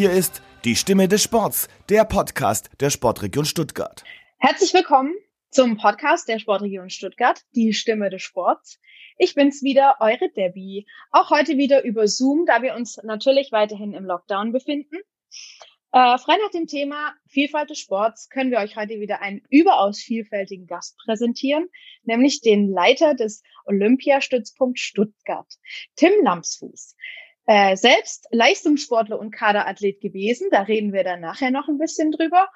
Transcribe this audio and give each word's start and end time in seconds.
Hier 0.00 0.12
ist 0.12 0.40
die 0.64 0.76
Stimme 0.76 1.08
des 1.08 1.22
Sports, 1.22 1.68
der 1.90 2.06
Podcast 2.06 2.70
der 2.80 2.88
Sportregion 2.88 3.44
Stuttgart. 3.44 4.02
Herzlich 4.38 4.72
willkommen 4.72 5.12
zum 5.50 5.76
Podcast 5.76 6.26
der 6.26 6.38
Sportregion 6.38 6.88
Stuttgart, 6.88 7.42
die 7.54 7.74
Stimme 7.74 8.08
des 8.08 8.22
Sports. 8.22 8.80
Ich 9.18 9.34
bin's 9.34 9.62
wieder, 9.62 9.96
eure 10.00 10.30
Debbie. 10.34 10.86
Auch 11.10 11.28
heute 11.28 11.58
wieder 11.58 11.84
über 11.84 12.08
Zoom, 12.08 12.46
da 12.46 12.62
wir 12.62 12.76
uns 12.76 12.98
natürlich 13.02 13.52
weiterhin 13.52 13.92
im 13.92 14.06
Lockdown 14.06 14.52
befinden. 14.52 14.96
Äh, 15.92 16.16
frei 16.16 16.36
nach 16.42 16.50
dem 16.50 16.66
Thema 16.66 17.12
Vielfalt 17.28 17.68
des 17.68 17.80
Sports 17.80 18.30
können 18.30 18.50
wir 18.50 18.60
euch 18.60 18.76
heute 18.76 19.00
wieder 19.00 19.20
einen 19.20 19.42
überaus 19.50 19.98
vielfältigen 19.98 20.66
Gast 20.66 20.96
präsentieren, 21.04 21.68
nämlich 22.04 22.40
den 22.40 22.70
Leiter 22.70 23.12
des 23.14 23.42
Olympiastützpunkt 23.66 24.78
Stuttgart, 24.78 25.52
Tim 25.96 26.12
Lamsfuß. 26.22 26.96
Äh, 27.52 27.76
selbst 27.76 28.28
Leistungssportler 28.30 29.18
und 29.18 29.32
Kaderathlet 29.32 30.00
gewesen, 30.00 30.50
da 30.52 30.62
reden 30.62 30.92
wir 30.92 31.02
dann 31.02 31.20
nachher 31.20 31.50
noch 31.50 31.66
ein 31.66 31.78
bisschen 31.78 32.12
drüber. 32.12 32.48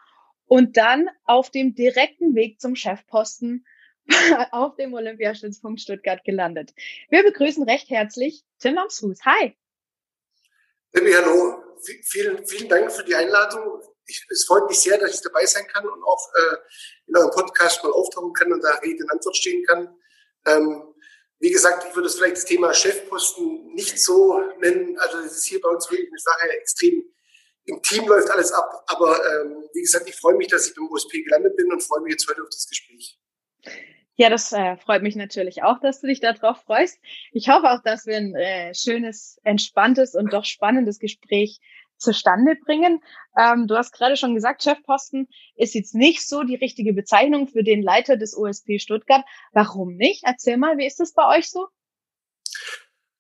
Und 0.46 0.76
dann 0.76 1.10
auf 1.24 1.50
dem 1.50 1.74
direkten 1.74 2.36
Weg 2.36 2.60
zum 2.60 2.76
Chefposten 2.76 3.66
auf 4.52 4.76
dem 4.76 4.94
Olympiastützpunkt 4.94 5.80
Stuttgart 5.80 6.22
gelandet. 6.22 6.74
Wir 7.10 7.24
begrüßen 7.24 7.64
recht 7.64 7.90
herzlich 7.90 8.44
Tim 8.60 8.76
Lamsfuß. 8.76 9.18
Hi. 9.24 9.56
Debbie, 10.94 11.16
hallo. 11.16 11.60
Vielen, 12.04 12.46
vielen 12.46 12.68
Dank 12.68 12.92
für 12.92 13.02
die 13.02 13.16
Einladung. 13.16 13.82
Ich, 14.06 14.24
es 14.30 14.44
freut 14.44 14.68
mich 14.68 14.78
sehr, 14.78 14.96
dass 14.96 15.12
ich 15.12 15.22
dabei 15.22 15.44
sein 15.44 15.66
kann 15.66 15.88
und 15.88 16.04
auch 16.04 16.30
äh, 16.36 16.56
in 17.08 17.16
eurem 17.16 17.32
Podcast 17.32 17.82
mal 17.82 17.90
auftauchen 17.90 18.32
kann 18.32 18.52
und 18.52 18.62
da 18.62 18.74
Rede 18.74 19.02
in 19.02 19.10
Antwort 19.10 19.36
stehen 19.36 19.64
kann. 19.64 19.88
Ähm, 20.46 20.93
wie 21.44 21.50
gesagt, 21.50 21.84
ich 21.86 21.94
würde 21.94 22.08
das 22.08 22.16
vielleicht 22.16 22.36
das 22.36 22.46
Thema 22.46 22.72
Chefposten 22.72 23.74
nicht 23.74 24.02
so 24.02 24.40
nennen. 24.60 24.98
Also 24.98 25.18
es 25.18 25.36
ist 25.36 25.44
hier 25.44 25.60
bei 25.60 25.68
uns 25.68 25.90
wirklich 25.90 26.08
eine 26.08 26.18
Sache 26.18 26.48
extrem 26.58 27.04
im 27.66 27.82
Team 27.82 28.06
läuft 28.06 28.30
alles 28.30 28.50
ab. 28.52 28.84
Aber 28.86 29.16
ähm, 29.16 29.68
wie 29.74 29.82
gesagt, 29.82 30.08
ich 30.08 30.16
freue 30.16 30.36
mich, 30.36 30.48
dass 30.48 30.68
ich 30.68 30.74
beim 30.74 30.88
OSP 30.90 31.22
gelandet 31.22 31.56
bin 31.56 31.70
und 31.70 31.82
freue 31.82 32.00
mich 32.00 32.12
jetzt 32.12 32.28
heute 32.28 32.42
auf 32.42 32.48
das 32.50 32.66
Gespräch. 32.66 33.18
Ja, 34.16 34.30
das 34.30 34.52
äh, 34.52 34.76
freut 34.78 35.02
mich 35.02 35.16
natürlich 35.16 35.62
auch, 35.62 35.80
dass 35.80 36.00
du 36.00 36.06
dich 36.06 36.20
darauf 36.20 36.62
freust. 36.62 36.98
Ich 37.32 37.48
hoffe 37.48 37.70
auch, 37.70 37.82
dass 37.82 38.06
wir 38.06 38.16
ein 38.16 38.34
äh, 38.34 38.74
schönes, 38.74 39.38
entspanntes 39.42 40.14
und 40.14 40.32
doch 40.32 40.44
spannendes 40.44 40.98
Gespräch 40.98 41.60
zustande 41.98 42.56
bringen. 42.64 43.02
Ähm, 43.38 43.66
du 43.66 43.76
hast 43.76 43.92
gerade 43.92 44.16
schon 44.16 44.34
gesagt, 44.34 44.62
Chefposten 44.62 45.28
ist 45.56 45.74
jetzt 45.74 45.94
nicht 45.94 46.28
so 46.28 46.42
die 46.42 46.56
richtige 46.56 46.92
Bezeichnung 46.92 47.48
für 47.48 47.62
den 47.62 47.82
Leiter 47.82 48.16
des 48.16 48.36
OSP 48.36 48.78
Stuttgart. 48.78 49.24
Warum 49.52 49.96
nicht? 49.96 50.22
Erzähl 50.24 50.56
mal, 50.56 50.78
wie 50.78 50.86
ist 50.86 51.00
das 51.00 51.12
bei 51.12 51.36
euch 51.36 51.50
so? 51.50 51.66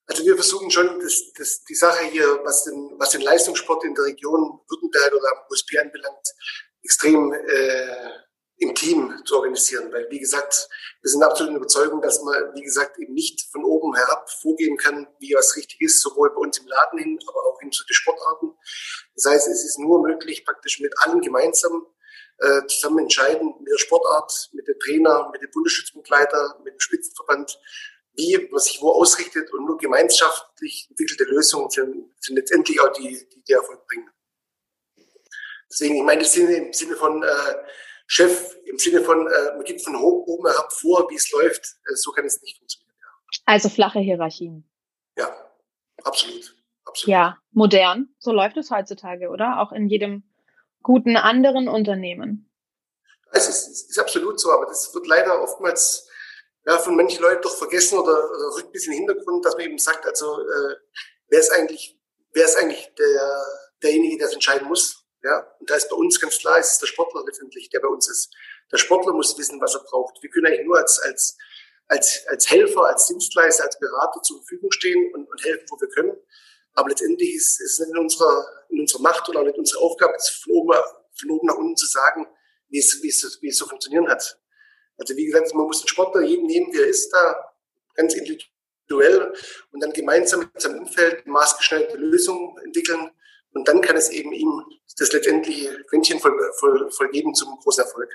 Also 0.06 0.24
wir 0.24 0.34
versuchen 0.34 0.70
schon, 0.70 1.00
das, 1.00 1.32
das, 1.36 1.64
die 1.64 1.74
Sache 1.74 2.04
hier, 2.06 2.40
was 2.44 2.64
den, 2.64 2.92
was 2.98 3.10
den 3.10 3.22
Leistungssport 3.22 3.84
in 3.84 3.94
der 3.94 4.04
Region 4.04 4.60
Württemberg 4.68 5.14
oder 5.14 5.28
am 5.32 5.44
OSP 5.50 5.78
anbelangt, 5.78 6.34
extrem 6.82 7.32
äh, 7.32 8.10
im 8.58 8.74
Team 8.74 9.14
zu 9.24 9.36
organisieren. 9.36 9.90
Weil, 9.92 10.06
wie 10.10 10.18
gesagt, 10.18 10.68
wir 11.00 11.10
sind 11.10 11.22
absolut 11.22 11.50
in 11.50 11.56
Überzeugung, 11.56 12.02
dass 12.02 12.22
man, 12.22 12.54
wie 12.54 12.62
gesagt, 12.62 12.98
eben 12.98 13.14
nicht 13.14 13.50
von 13.50 13.64
oben 13.64 13.94
herab 13.94 14.28
vorgeben 14.30 14.76
kann, 14.76 15.06
wie 15.20 15.34
was 15.34 15.56
richtig 15.56 15.80
ist, 15.80 16.00
sowohl 16.00 16.30
bei 16.30 16.40
uns 16.40 16.58
im 16.58 16.66
Laden 16.66 16.98
hin, 16.98 17.18
aber 17.26 17.46
auch 17.46 17.53
zu 17.72 17.84
den 17.84 17.94
Sportarten. 17.94 18.52
Das 19.14 19.26
heißt, 19.26 19.48
es 19.48 19.64
ist 19.64 19.78
nur 19.78 20.02
möglich, 20.02 20.44
praktisch 20.44 20.80
mit 20.80 20.92
allen 20.98 21.20
gemeinsam 21.20 21.86
äh, 22.38 22.66
zusammen 22.66 23.00
entscheiden, 23.00 23.54
mit 23.60 23.72
der 23.72 23.78
Sportart, 23.78 24.50
mit 24.52 24.66
dem 24.66 24.78
Trainer, 24.78 25.30
mit 25.32 25.42
dem 25.42 25.50
Bundesschützbegleiter, 25.50 26.60
mit 26.64 26.74
dem 26.74 26.80
Spitzenverband, 26.80 27.58
wie 28.16 28.48
man 28.50 28.60
sich 28.60 28.80
wo 28.80 28.90
ausrichtet 28.92 29.52
und 29.52 29.66
nur 29.66 29.78
gemeinschaftlich 29.78 30.86
entwickelte 30.90 31.24
Lösungen 31.24 31.70
sind, 31.70 32.12
sind 32.20 32.36
letztendlich 32.36 32.80
auch 32.80 32.92
die, 32.92 33.26
die, 33.32 33.42
die 33.42 33.52
Erfolg 33.52 33.86
bringen. 33.86 34.10
Deswegen, 35.70 35.96
ich 35.96 36.02
meine, 36.02 36.22
das 36.22 36.36
im 36.36 36.72
Sinne 36.72 36.96
von 36.96 37.22
äh, 37.22 37.54
Chef 38.06 38.54
im 38.66 38.78
Sinne 38.78 39.02
von, 39.02 39.26
äh, 39.26 39.56
man 39.56 39.64
gibt 39.64 39.82
von 39.82 39.96
oben 39.96 40.46
herab 40.46 40.72
vor, 40.72 41.08
wie 41.10 41.16
es 41.16 41.30
läuft. 41.30 41.64
Äh, 41.88 41.94
so 41.94 42.12
kann 42.12 42.24
es 42.24 42.40
nicht 42.42 42.58
funktionieren. 42.58 42.94
Ja. 43.00 43.42
Also 43.46 43.68
flache 43.68 44.00
Hierarchien. 44.00 44.68
Ja, 45.16 45.50
absolut. 46.02 46.53
Absolut. 46.94 47.12
Ja, 47.12 47.38
modern. 47.52 48.14
So 48.18 48.32
läuft 48.32 48.56
es 48.56 48.70
heutzutage, 48.70 49.28
oder? 49.28 49.60
Auch 49.60 49.72
in 49.72 49.88
jedem 49.88 50.22
guten 50.82 51.16
anderen 51.16 51.68
Unternehmen. 51.68 52.50
Es 53.32 53.48
ist, 53.48 53.68
es 53.68 53.90
ist 53.90 53.98
absolut 53.98 54.38
so, 54.38 54.52
aber 54.52 54.66
das 54.66 54.94
wird 54.94 55.06
leider 55.06 55.42
oftmals 55.42 56.08
ja, 56.66 56.78
von 56.78 56.96
manchen 56.96 57.20
Leuten 57.20 57.42
doch 57.42 57.56
vergessen 57.56 57.98
oder, 57.98 58.12
oder 58.12 58.56
rückt 58.56 58.68
ein 58.68 58.72
bisschen 58.72 58.92
in 58.92 59.00
den 59.00 59.08
Hintergrund, 59.08 59.44
dass 59.44 59.56
man 59.56 59.66
eben 59.66 59.78
sagt, 59.78 60.06
also 60.06 60.40
äh, 60.40 60.76
wer 61.28 61.40
ist 61.40 61.50
eigentlich, 61.50 61.98
wer 62.32 62.44
ist 62.44 62.56
eigentlich 62.56 62.92
der, 62.96 63.44
derjenige, 63.82 64.18
der 64.18 64.28
es 64.28 64.34
entscheiden 64.34 64.68
muss? 64.68 65.04
Ja, 65.22 65.46
und 65.58 65.68
da 65.68 65.74
ist 65.74 65.88
bei 65.88 65.96
uns 65.96 66.20
ganz 66.20 66.38
klar, 66.38 66.58
es 66.58 66.72
ist 66.72 66.82
der 66.82 66.86
Sportler 66.86 67.22
letztendlich, 67.26 67.70
der 67.70 67.80
bei 67.80 67.88
uns 67.88 68.08
ist. 68.08 68.32
Der 68.70 68.76
Sportler 68.76 69.14
muss 69.14 69.36
wissen, 69.38 69.60
was 69.60 69.74
er 69.74 69.82
braucht. 69.82 70.22
Wir 70.22 70.30
können 70.30 70.46
eigentlich 70.46 70.66
nur 70.66 70.78
als, 70.78 71.00
als, 71.00 71.36
als, 71.88 72.24
als 72.28 72.50
Helfer, 72.50 72.84
als 72.84 73.06
Dienstleister, 73.06 73.64
als 73.64 73.78
Berater 73.78 74.20
zur 74.22 74.38
Verfügung 74.38 74.70
stehen 74.70 75.12
und, 75.14 75.28
und 75.28 75.44
helfen, 75.44 75.66
wo 75.70 75.80
wir 75.80 75.88
können. 75.88 76.12
Aber 76.74 76.88
letztendlich 76.88 77.34
ist 77.34 77.60
es 77.60 77.78
nicht 77.78 77.90
in 77.90 77.98
unserer, 77.98 78.46
in 78.70 78.80
unserer 78.80 79.02
Macht 79.02 79.28
oder 79.28 79.40
auch 79.40 79.44
nicht 79.44 79.58
unsere 79.58 79.82
Aufgabe, 79.82 80.14
es 80.16 80.28
von 80.28 80.52
oben, 80.52 80.78
von 81.14 81.30
oben 81.30 81.46
nach 81.46 81.56
unten 81.56 81.76
zu 81.76 81.86
sagen, 81.86 82.26
wie 82.68 82.78
es, 82.78 82.98
wie 83.02 83.08
es, 83.08 83.38
wie 83.40 83.48
es 83.48 83.56
so 83.56 83.66
funktionieren 83.66 84.08
hat. 84.08 84.38
Also 84.98 85.16
wie 85.16 85.26
gesagt, 85.26 85.54
man 85.54 85.66
muss 85.66 85.80
den 85.80 85.88
Sportler 85.88 86.22
jeden 86.22 86.46
nehmen, 86.46 86.72
wie 86.72 86.78
er 86.78 86.86
ist, 86.86 87.10
da 87.12 87.52
ganz 87.94 88.14
individuell 88.14 89.32
und 89.72 89.82
dann 89.82 89.92
gemeinsam 89.92 90.40
mit 90.40 90.60
seinem 90.60 90.80
Umfeld 90.80 91.26
maßgeschneiderte 91.26 91.96
Lösungen 91.96 92.56
entwickeln 92.64 93.10
und 93.52 93.68
dann 93.68 93.80
kann 93.80 93.96
es 93.96 94.10
eben 94.10 94.32
ihm 94.32 94.64
das 94.98 95.12
letztendliche 95.12 95.82
Quäntchen 95.84 96.20
voll, 96.20 96.36
voll, 96.58 96.90
vollgeben 96.90 97.34
zum 97.34 97.56
großen 97.60 97.84
Erfolg. 97.84 98.10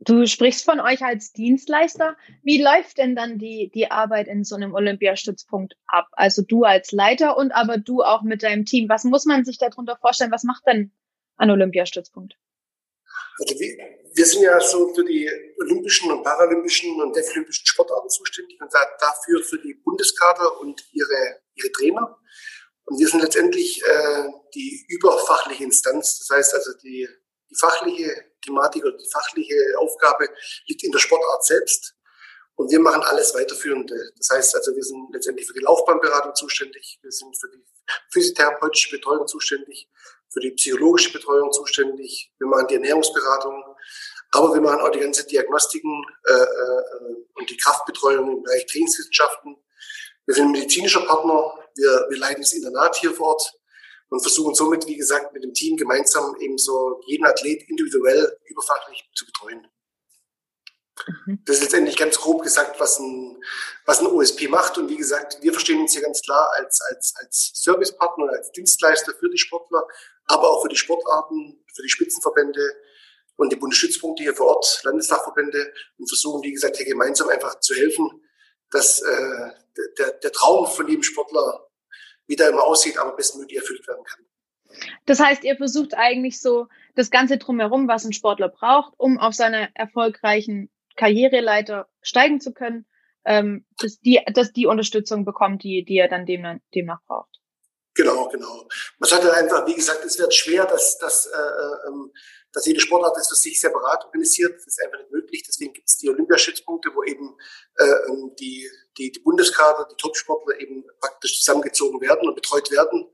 Du 0.00 0.26
sprichst 0.26 0.64
von 0.64 0.80
euch 0.80 1.02
als 1.02 1.32
Dienstleister. 1.32 2.16
Wie 2.42 2.62
läuft 2.62 2.98
denn 2.98 3.14
dann 3.16 3.38
die, 3.38 3.70
die 3.72 3.90
Arbeit 3.90 4.28
in 4.28 4.44
so 4.44 4.54
einem 4.54 4.74
Olympiastützpunkt 4.74 5.76
ab? 5.86 6.08
Also 6.12 6.42
du 6.42 6.64
als 6.64 6.92
Leiter 6.92 7.36
und 7.36 7.52
aber 7.52 7.78
du 7.78 8.02
auch 8.02 8.22
mit 8.22 8.42
deinem 8.42 8.64
Team. 8.64 8.88
Was 8.88 9.04
muss 9.04 9.24
man 9.24 9.44
sich 9.44 9.58
darunter 9.58 9.96
vorstellen? 9.96 10.32
Was 10.32 10.44
macht 10.44 10.66
denn 10.66 10.92
ein 11.36 11.50
Olympiastützpunkt? 11.50 12.36
Also 13.38 13.58
wir, 13.58 13.76
wir 14.14 14.26
sind 14.26 14.42
ja 14.42 14.60
so 14.60 14.92
für 14.94 15.04
die 15.04 15.30
olympischen 15.60 16.10
und 16.10 16.22
paralympischen 16.22 17.00
und 17.00 17.16
deaflympischen 17.16 17.66
Sportarten 17.66 18.08
zuständig 18.08 18.60
und 18.60 18.72
dafür 18.72 19.42
für 19.42 19.58
die 19.58 19.74
Bundeskader 19.74 20.60
und 20.60 20.84
ihre, 20.92 21.40
ihre 21.54 21.72
Trainer. 21.72 22.18
Und 22.84 22.98
wir 22.98 23.08
sind 23.08 23.22
letztendlich 23.22 23.82
äh, 23.82 24.24
die 24.54 24.84
überfachliche 24.88 25.64
Instanz. 25.64 26.18
Das 26.18 26.36
heißt 26.36 26.54
also, 26.54 26.72
die, 26.82 27.08
die 27.50 27.56
fachliche 27.58 28.24
Thematik 28.44 28.84
oder 28.84 28.96
die 28.96 29.08
fachliche 29.10 29.56
Aufgabe 29.78 30.28
liegt 30.66 30.84
in 30.84 30.92
der 30.92 30.98
Sportart 30.98 31.44
selbst. 31.44 31.94
Und 32.56 32.70
wir 32.70 32.78
machen 32.78 33.02
alles 33.02 33.34
weiterführende. 33.34 33.94
Das 34.16 34.28
heißt 34.30 34.54
also, 34.54 34.74
wir 34.74 34.82
sind 34.82 35.12
letztendlich 35.12 35.46
für 35.46 35.54
die 35.54 35.60
Laufbahnberatung 35.60 36.34
zuständig. 36.34 36.98
Wir 37.02 37.10
sind 37.10 37.36
für 37.36 37.48
die 37.48 37.64
physiotherapeutische 38.12 38.96
Betreuung 38.96 39.26
zuständig, 39.26 39.88
für 40.32 40.40
die 40.40 40.52
psychologische 40.52 41.12
Betreuung 41.12 41.50
zuständig. 41.50 42.32
Wir 42.38 42.46
machen 42.46 42.68
die 42.68 42.74
Ernährungsberatung. 42.74 43.64
Aber 44.30 44.54
wir 44.54 44.60
machen 44.60 44.80
auch 44.80 44.90
die 44.90 45.00
ganze 45.00 45.26
Diagnostiken 45.26 46.04
äh, 46.26 46.32
äh, 46.32 47.16
und 47.34 47.50
die 47.50 47.56
Kraftbetreuung 47.56 48.36
im 48.36 48.42
Bereich 48.42 48.66
Trainingswissenschaften. 48.66 49.56
Wir 50.26 50.34
sind 50.34 50.52
medizinischer 50.52 51.02
Partner 51.02 51.54
wir, 51.76 52.06
wir 52.08 52.18
leiten 52.18 52.42
das 52.42 52.52
Internat 52.52 52.96
hier 52.96 53.12
vor 53.12 53.28
Ort 53.28 53.52
und 54.14 54.20
versuchen 54.20 54.54
somit, 54.54 54.86
wie 54.86 54.96
gesagt, 54.96 55.32
mit 55.32 55.42
dem 55.42 55.52
Team 55.52 55.76
gemeinsam 55.76 56.36
eben 56.38 56.56
so 56.56 57.00
jeden 57.04 57.26
Athlet 57.26 57.68
individuell 57.68 58.38
überfachlich 58.44 59.10
zu 59.12 59.26
betreuen. 59.26 59.66
Mhm. 61.26 61.40
Das 61.44 61.56
ist 61.56 61.62
letztendlich 61.62 61.96
ganz 61.96 62.16
grob 62.18 62.44
gesagt, 62.44 62.78
was 62.78 63.00
ein, 63.00 63.42
was 63.86 63.98
ein 63.98 64.06
OSP 64.06 64.46
macht. 64.48 64.78
Und 64.78 64.88
wie 64.88 64.96
gesagt, 64.96 65.38
wir 65.42 65.50
verstehen 65.50 65.80
uns 65.80 65.94
hier 65.94 66.02
ganz 66.02 66.22
klar 66.22 66.48
als, 66.54 66.80
als, 66.82 67.12
als 67.16 67.50
Servicepartner, 67.54 68.28
als 68.30 68.52
Dienstleister 68.52 69.14
für 69.18 69.28
die 69.28 69.38
Sportler, 69.38 69.84
aber 70.26 70.48
auch 70.48 70.62
für 70.62 70.68
die 70.68 70.76
Sportarten, 70.76 71.64
für 71.74 71.82
die 71.82 71.88
Spitzenverbände 71.88 72.62
und 73.34 73.50
die 73.50 73.56
Bundesstützpunkte 73.56 74.22
hier 74.22 74.36
vor 74.36 74.46
Ort, 74.46 74.80
Landesdachverbände 74.84 75.72
und 75.98 76.08
versuchen, 76.08 76.40
wie 76.44 76.52
gesagt, 76.52 76.76
hier 76.76 76.86
gemeinsam 76.86 77.30
einfach 77.30 77.58
zu 77.58 77.74
helfen, 77.74 78.22
dass 78.70 79.00
äh, 79.00 79.50
der, 79.98 80.12
der 80.12 80.30
Traum 80.30 80.68
von 80.68 80.86
jedem 80.86 81.02
Sportler 81.02 81.68
wie 82.26 82.36
der 82.36 82.50
immer 82.50 82.64
aussieht, 82.64 82.98
aber 82.98 83.16
bestmöglich 83.16 83.58
erfüllt 83.58 83.86
werden 83.86 84.04
kann. 84.04 84.24
Das 85.06 85.20
heißt, 85.20 85.44
ihr 85.44 85.56
versucht 85.56 85.94
eigentlich 85.94 86.40
so 86.40 86.66
das 86.94 87.10
Ganze 87.10 87.38
drumherum, 87.38 87.88
was 87.88 88.04
ein 88.04 88.12
Sportler 88.12 88.48
braucht, 88.48 88.94
um 88.96 89.18
auf 89.18 89.34
seiner 89.34 89.68
erfolgreichen 89.74 90.70
Karriereleiter 90.96 91.88
steigen 92.02 92.40
zu 92.40 92.52
können, 92.52 92.86
ähm, 93.24 93.64
dass, 93.78 94.00
die, 94.00 94.20
dass 94.32 94.52
die 94.52 94.66
Unterstützung 94.66 95.24
bekommt, 95.24 95.62
die, 95.62 95.84
die 95.84 95.96
er 95.96 96.08
dann 96.08 96.26
demnach, 96.26 96.56
demnach 96.74 97.00
braucht. 97.06 97.40
Genau, 97.94 98.28
genau. 98.28 98.66
Man 98.98 99.08
sagt 99.08 99.24
halt 99.24 99.34
einfach, 99.34 99.66
wie 99.66 99.74
gesagt, 99.74 100.04
es 100.04 100.18
wird 100.18 100.34
schwer, 100.34 100.66
dass, 100.66 100.98
dass, 100.98 101.26
äh, 101.26 101.88
ähm, 101.88 102.12
dass 102.52 102.66
jede 102.66 102.80
Sportart 102.80 103.16
das 103.16 103.28
für 103.28 103.36
sich 103.36 103.60
separat 103.60 104.04
organisiert. 104.04 104.56
Das 104.56 104.66
ist 104.66 104.82
einfach 104.82 104.98
nicht 104.98 105.12
möglich. 105.12 105.44
Deswegen 105.46 105.72
gibt 105.72 105.88
es 105.88 105.98
die 105.98 106.08
Olympiastützpunkte, 106.10 106.90
wo 106.94 107.04
eben 107.04 107.36
äh, 107.76 107.84
ähm, 108.08 108.34
die, 108.38 108.68
die, 108.98 109.12
die 109.12 109.20
Bundeskader, 109.20 109.86
die 109.90 109.96
Topsportler 109.96 110.60
eben 110.60 110.84
praktisch 111.00 111.38
zusammengezogen 111.38 112.00
werden 112.00 112.28
und 112.28 112.34
betreut 112.34 112.70
werden. 112.72 113.10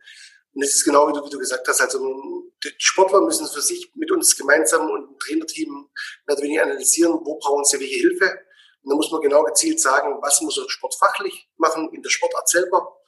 Und 0.52 0.62
es 0.64 0.74
ist 0.74 0.84
genau 0.84 1.08
wie 1.08 1.12
du, 1.12 1.24
wie 1.24 1.30
du 1.30 1.38
gesagt 1.38 1.68
hast, 1.68 1.80
also 1.80 2.50
die 2.64 2.74
Sportler 2.78 3.20
müssen 3.20 3.46
für 3.46 3.62
sich 3.62 3.92
mit 3.94 4.10
uns 4.10 4.36
gemeinsam 4.36 4.90
und 4.90 5.10
ein 5.10 5.18
Trainerteam 5.18 5.90
mehr 6.26 6.36
oder 6.36 6.42
weniger 6.42 6.62
analysieren, 6.64 7.20
wo 7.22 7.38
brauchen 7.38 7.64
sie 7.64 7.78
welche 7.78 7.96
Hilfe. 7.96 8.40
Und 8.82 8.90
da 8.90 8.96
muss 8.96 9.10
man 9.12 9.20
genau 9.20 9.44
gezielt 9.44 9.78
sagen, 9.78 10.18
was 10.22 10.40
muss 10.40 10.58
er 10.58 10.68
sportfachlich 10.68 11.48
machen 11.58 11.90
in 11.92 12.02
der 12.02 12.10
Sportart 12.10 12.48
selber, 12.48 12.99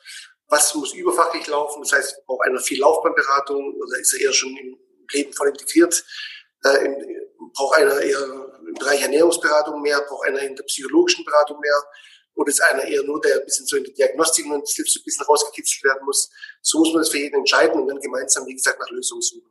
was 0.52 0.75
muss 0.75 0.93
überfachlich 0.93 1.46
laufen, 1.46 1.82
das 1.82 1.93
heißt, 1.93 2.26
braucht 2.26 2.46
einer 2.46 2.60
viel 2.60 2.78
Laufbahnberatung 2.78 3.75
oder 3.75 3.99
ist 3.99 4.12
er 4.12 4.20
eher 4.20 4.32
schon 4.34 4.54
im 4.54 4.78
Leben 5.10 5.32
voll 5.32 5.49
integriert, 5.49 6.04
äh, 6.64 6.84
in, 6.84 6.94
braucht 7.54 7.78
einer 7.78 7.99
eher 8.00 8.52
im 8.69 8.75
Bereich 8.75 9.00
Ernährungsberatung 9.02 9.81
mehr, 9.81 10.00
braucht 10.02 10.28
einer 10.28 10.40
in 10.40 10.54
der 10.54 10.64
psychologischen 10.64 11.25
Beratung 11.25 11.58
mehr, 11.58 11.82
oder 12.34 12.50
ist 12.50 12.60
einer 12.60 12.84
eher 12.84 13.02
nur, 13.02 13.20
der 13.20 13.40
ein 13.40 13.44
bisschen 13.46 13.66
so 13.66 13.76
in 13.76 13.84
der 13.84 13.94
Diagnostik 13.94 14.44
und 14.46 14.62
das 14.62 14.76
ein 14.78 15.02
bisschen 15.04 15.26
rausgekitzelt 15.26 15.84
werden 15.84 16.04
muss. 16.04 16.31
So 16.60 16.78
muss 16.78 16.93
man 16.93 17.02
das 17.02 17.10
für 17.10 17.19
jeden 17.19 17.37
entscheiden 17.37 17.81
und 17.81 17.88
dann 17.88 18.00
gemeinsam, 18.00 18.46
wie 18.46 18.54
gesagt, 18.54 18.78
nach 18.78 18.90
Lösungen 18.90 19.22
suchen. 19.22 19.50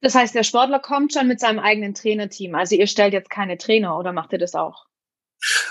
Das 0.00 0.14
heißt, 0.14 0.34
der 0.34 0.44
Sportler 0.44 0.80
kommt 0.80 1.12
schon 1.12 1.28
mit 1.28 1.40
seinem 1.40 1.58
eigenen 1.58 1.94
Trainerteam. 1.94 2.54
Also 2.54 2.74
ihr 2.74 2.86
stellt 2.86 3.12
jetzt 3.12 3.30
keine 3.30 3.58
Trainer 3.58 3.98
oder 3.98 4.12
macht 4.12 4.32
ihr 4.32 4.38
das 4.38 4.54
auch? 4.54 4.86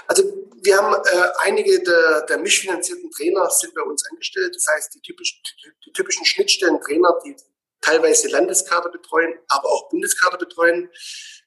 Also 0.09 0.23
wir 0.63 0.75
haben 0.75 0.93
äh, 0.93 1.27
einige 1.43 1.83
der, 1.83 2.21
der 2.23 2.39
mischfinanzierten 2.39 3.11
Trainer 3.11 3.47
sind 3.51 3.75
bei 3.75 3.83
uns 3.83 4.03
angestellt. 4.09 4.55
Das 4.55 4.65
heißt, 4.73 4.95
die 4.95 5.01
typischen, 5.01 5.39
die 5.85 5.91
typischen 5.91 6.25
Schnittstellen-Trainer, 6.25 7.19
die 7.23 7.35
teilweise 7.79 8.27
Landeskader 8.29 8.89
betreuen, 8.89 9.35
aber 9.49 9.69
auch 9.69 9.87
Bundeskader 9.89 10.39
betreuen, 10.39 10.89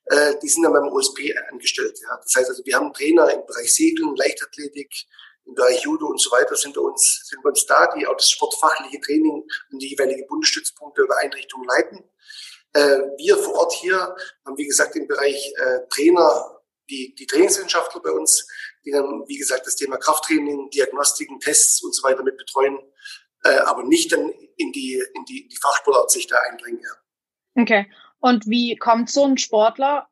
äh, 0.06 0.35
die 0.41 0.49
sind 0.49 0.62
dann 0.62 0.73
beim 0.73 0.88
OSP 0.93 1.35
angestellt. 1.50 1.99
Ja. 2.03 2.17
Das 2.23 2.35
heißt 2.37 2.50
also, 2.50 2.64
wir 2.64 2.76
haben 2.76 2.93
Trainer 2.93 3.32
im 3.32 3.44
Bereich 3.47 3.75
Segeln, 3.75 4.14
Leichtathletik, 4.14 4.94
im 5.44 5.55
Bereich 5.55 5.82
Judo 5.82 6.06
und 6.06 6.20
so 6.20 6.31
weiter 6.31 6.55
sind 6.55 6.76
bei 6.76 6.82
uns, 6.82 7.26
sind 7.29 7.43
bei 7.43 7.49
uns 7.49 7.67
da, 7.67 7.93
die 7.97 8.06
auch 8.06 8.17
das 8.17 8.31
sportfachliche 8.31 9.00
Training 9.00 9.44
und 9.73 9.82
die 9.82 9.88
jeweilige 9.88 10.25
Bundesstützpunkte 10.26 11.03
oder 11.03 11.19
Einrichtungen 11.19 11.67
leiten. 11.67 12.05
Äh, 12.75 13.00
wir 13.19 13.37
vor 13.38 13.55
Ort 13.55 13.73
hier 13.73 14.14
haben, 14.47 14.56
wie 14.56 14.69
gesagt, 14.69 14.94
im 14.94 15.09
Bereich 15.09 15.53
äh, 15.56 15.81
Trainer 15.91 16.62
die, 16.92 17.14
die 17.18 17.26
Trainingswissenschaftler 17.26 18.02
bei 18.02 18.10
uns, 18.10 18.46
die 18.84 18.90
dann, 18.90 19.24
wie 19.26 19.38
gesagt, 19.38 19.66
das 19.66 19.76
Thema 19.76 19.96
Krafttraining, 19.96 20.70
Diagnostiken, 20.70 21.40
Tests 21.40 21.82
und 21.82 21.94
so 21.94 22.02
weiter 22.06 22.22
mit 22.22 22.36
betreuen, 22.36 22.78
äh, 23.44 23.58
aber 23.60 23.84
nicht 23.84 24.12
dann 24.12 24.30
in 24.56 24.72
die, 24.72 25.02
in 25.14 25.24
die, 25.24 25.48
die 25.48 25.56
Fachsportart 25.56 26.10
sich 26.10 26.26
da 26.26 26.36
einbringen. 26.50 26.80
Ja. 26.82 27.62
Okay. 27.62 27.90
Und 28.20 28.46
wie 28.46 28.76
kommt 28.76 29.10
so 29.10 29.24
ein 29.24 29.38
Sportler 29.38 30.08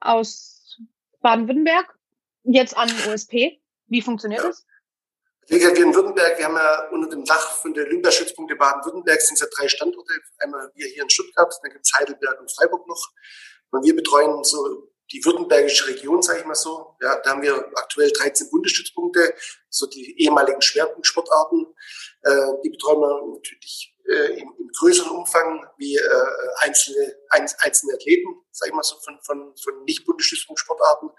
aus 0.00 0.78
Baden-Württemberg 1.20 1.94
jetzt 2.42 2.76
an 2.76 2.88
den 2.88 3.12
USP? 3.12 3.62
Wie 3.86 4.02
funktioniert 4.02 4.42
ja. 4.42 4.48
das? 4.48 4.66
Wie 5.46 5.58
gesagt, 5.58 5.76
wir 5.76 5.84
in 5.84 5.94
Württemberg, 5.94 6.38
wir 6.38 6.46
haben 6.46 6.56
ja 6.56 6.88
unter 6.88 7.10
dem 7.10 7.24
Dach 7.24 7.58
von 7.58 7.74
der 7.74 7.84
Olympiastützpunkte 7.84 8.56
Baden-Württemberg 8.56 9.20
sind 9.20 9.34
es 9.34 9.40
ja 9.40 9.46
drei 9.54 9.68
Standorte. 9.68 10.14
Einmal 10.38 10.70
wir 10.74 10.88
hier 10.88 11.02
in 11.02 11.10
Stuttgart, 11.10 11.52
dann 11.62 11.70
gibt 11.70 11.84
es 11.84 11.92
Heidelberg 11.98 12.40
und 12.40 12.50
Freiburg 12.50 12.88
noch. 12.88 13.12
Und 13.70 13.84
wir 13.84 13.94
betreuen 13.94 14.42
so 14.42 14.88
die 15.14 15.24
württembergische 15.24 15.86
Region, 15.86 16.22
sage 16.22 16.40
ich 16.40 16.44
mal 16.44 16.54
so. 16.56 16.96
Ja, 17.00 17.20
da 17.20 17.30
haben 17.30 17.42
wir 17.42 17.54
aktuell 17.76 18.10
13 18.10 18.50
Bundesstützpunkte, 18.50 19.34
so 19.70 19.86
die 19.86 20.20
ehemaligen 20.20 20.60
Schwerpunktsportarten. 20.60 21.66
Äh, 22.22 22.46
die 22.64 22.70
betreuen 22.70 23.00
wir 23.00 23.34
natürlich 23.34 23.94
äh, 24.08 24.40
im, 24.40 24.52
im, 24.58 24.70
größeren 24.76 25.10
Umfang 25.10 25.64
wie 25.78 25.96
äh, 25.96 26.02
einzelne, 26.58 27.16
ein, 27.30 27.48
einzelne 27.60 27.94
Athleten, 27.94 28.28
sage 28.50 28.70
ich 28.70 28.74
mal 28.74 28.82
so, 28.82 28.96
von, 29.04 29.18
von, 29.22 29.56
von 29.56 29.84
nicht 29.84 30.04
Bundesstützpunktsportarten. 30.04 31.10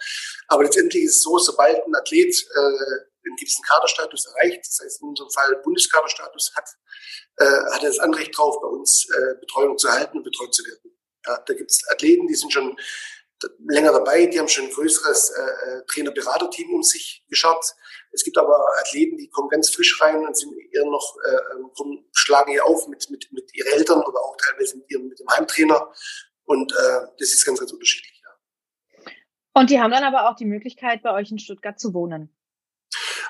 Aber 0.50 0.64
letztendlich 0.64 1.04
ist 1.04 1.16
es 1.16 1.22
so, 1.22 1.38
sobald 1.38 1.86
ein 1.86 1.96
Athlet 1.96 2.36
äh, 2.54 2.60
einen 2.60 3.38
gewissen 3.38 3.64
Kaderstatus 3.64 4.26
erreicht, 4.26 4.60
das 4.68 4.80
heißt 4.84 5.02
in 5.02 5.10
unserem 5.10 5.30
Fall 5.30 5.56
Bundeskaderstatus 5.64 6.52
hat, 6.56 6.70
äh, 7.38 7.46
hat 7.46 7.82
er 7.82 7.90
das 7.90 8.00
Anrecht 8.00 8.38
drauf, 8.38 8.60
bei 8.62 8.68
uns 8.68 9.08
äh, 9.10 9.36
Betreuung 9.40 9.78
zu 9.78 9.88
erhalten 9.88 10.18
und 10.18 10.24
betreut 10.24 10.54
zu 10.54 10.64
werden. 10.66 10.92
Ja, 11.26 11.38
da 11.40 11.54
gibt 11.54 11.72
es 11.72 11.82
Athleten, 11.90 12.28
die 12.28 12.36
sind 12.36 12.54
schon 12.54 12.78
länger 13.68 13.92
dabei, 13.92 14.26
die 14.26 14.40
haben 14.40 14.48
schon 14.48 14.66
ein 14.66 14.72
größeres 14.72 15.30
äh, 15.30 15.42
äh, 15.42 15.86
Trainer-Berater-Team 15.88 16.74
um 16.74 16.84
sich 16.84 17.24
geschaut. 17.30 17.66
Es 18.12 18.24
gibt 18.24 18.38
aber 18.38 18.58
Athleten, 18.80 19.18
die 19.18 19.30
kommen 19.30 19.50
ganz 19.50 19.70
frisch 19.70 20.02
rein 20.02 20.26
und 20.26 20.38
sind 20.38 20.54
eher 20.72 20.86
noch, 20.86 21.16
äh, 21.28 21.56
ähm, 21.56 21.72
kommen, 21.78 22.06
schlagen 22.14 22.52
hier 22.52 22.66
auf 22.66 22.88
mit, 22.88 23.10
mit, 23.10 23.32
mit 23.32 23.54
ihren 23.54 23.74
Eltern 23.74 24.02
oder 24.02 24.20
auch 24.20 24.38
teilweise 24.38 24.78
mit, 24.78 24.90
ihrem, 24.90 25.08
mit 25.08 25.20
dem 25.20 25.28
Heimtrainer. 25.30 25.92
Und 26.46 26.72
äh, 26.72 27.08
das 27.20 27.34
ist 27.34 27.46
ganz, 27.46 27.60
ganz 27.60 27.72
unterschiedlich. 27.72 28.22
Ja. 28.24 29.12
Und 29.54 29.70
die 29.70 29.80
haben 29.82 29.92
dann 29.92 30.04
aber 30.04 30.30
auch 30.30 30.36
die 30.36 30.46
Möglichkeit, 30.46 31.02
bei 31.04 31.14
euch 31.14 31.32
in 31.32 31.40
Stuttgart 31.40 31.80
zu 31.80 31.94
wohnen. 31.94 32.35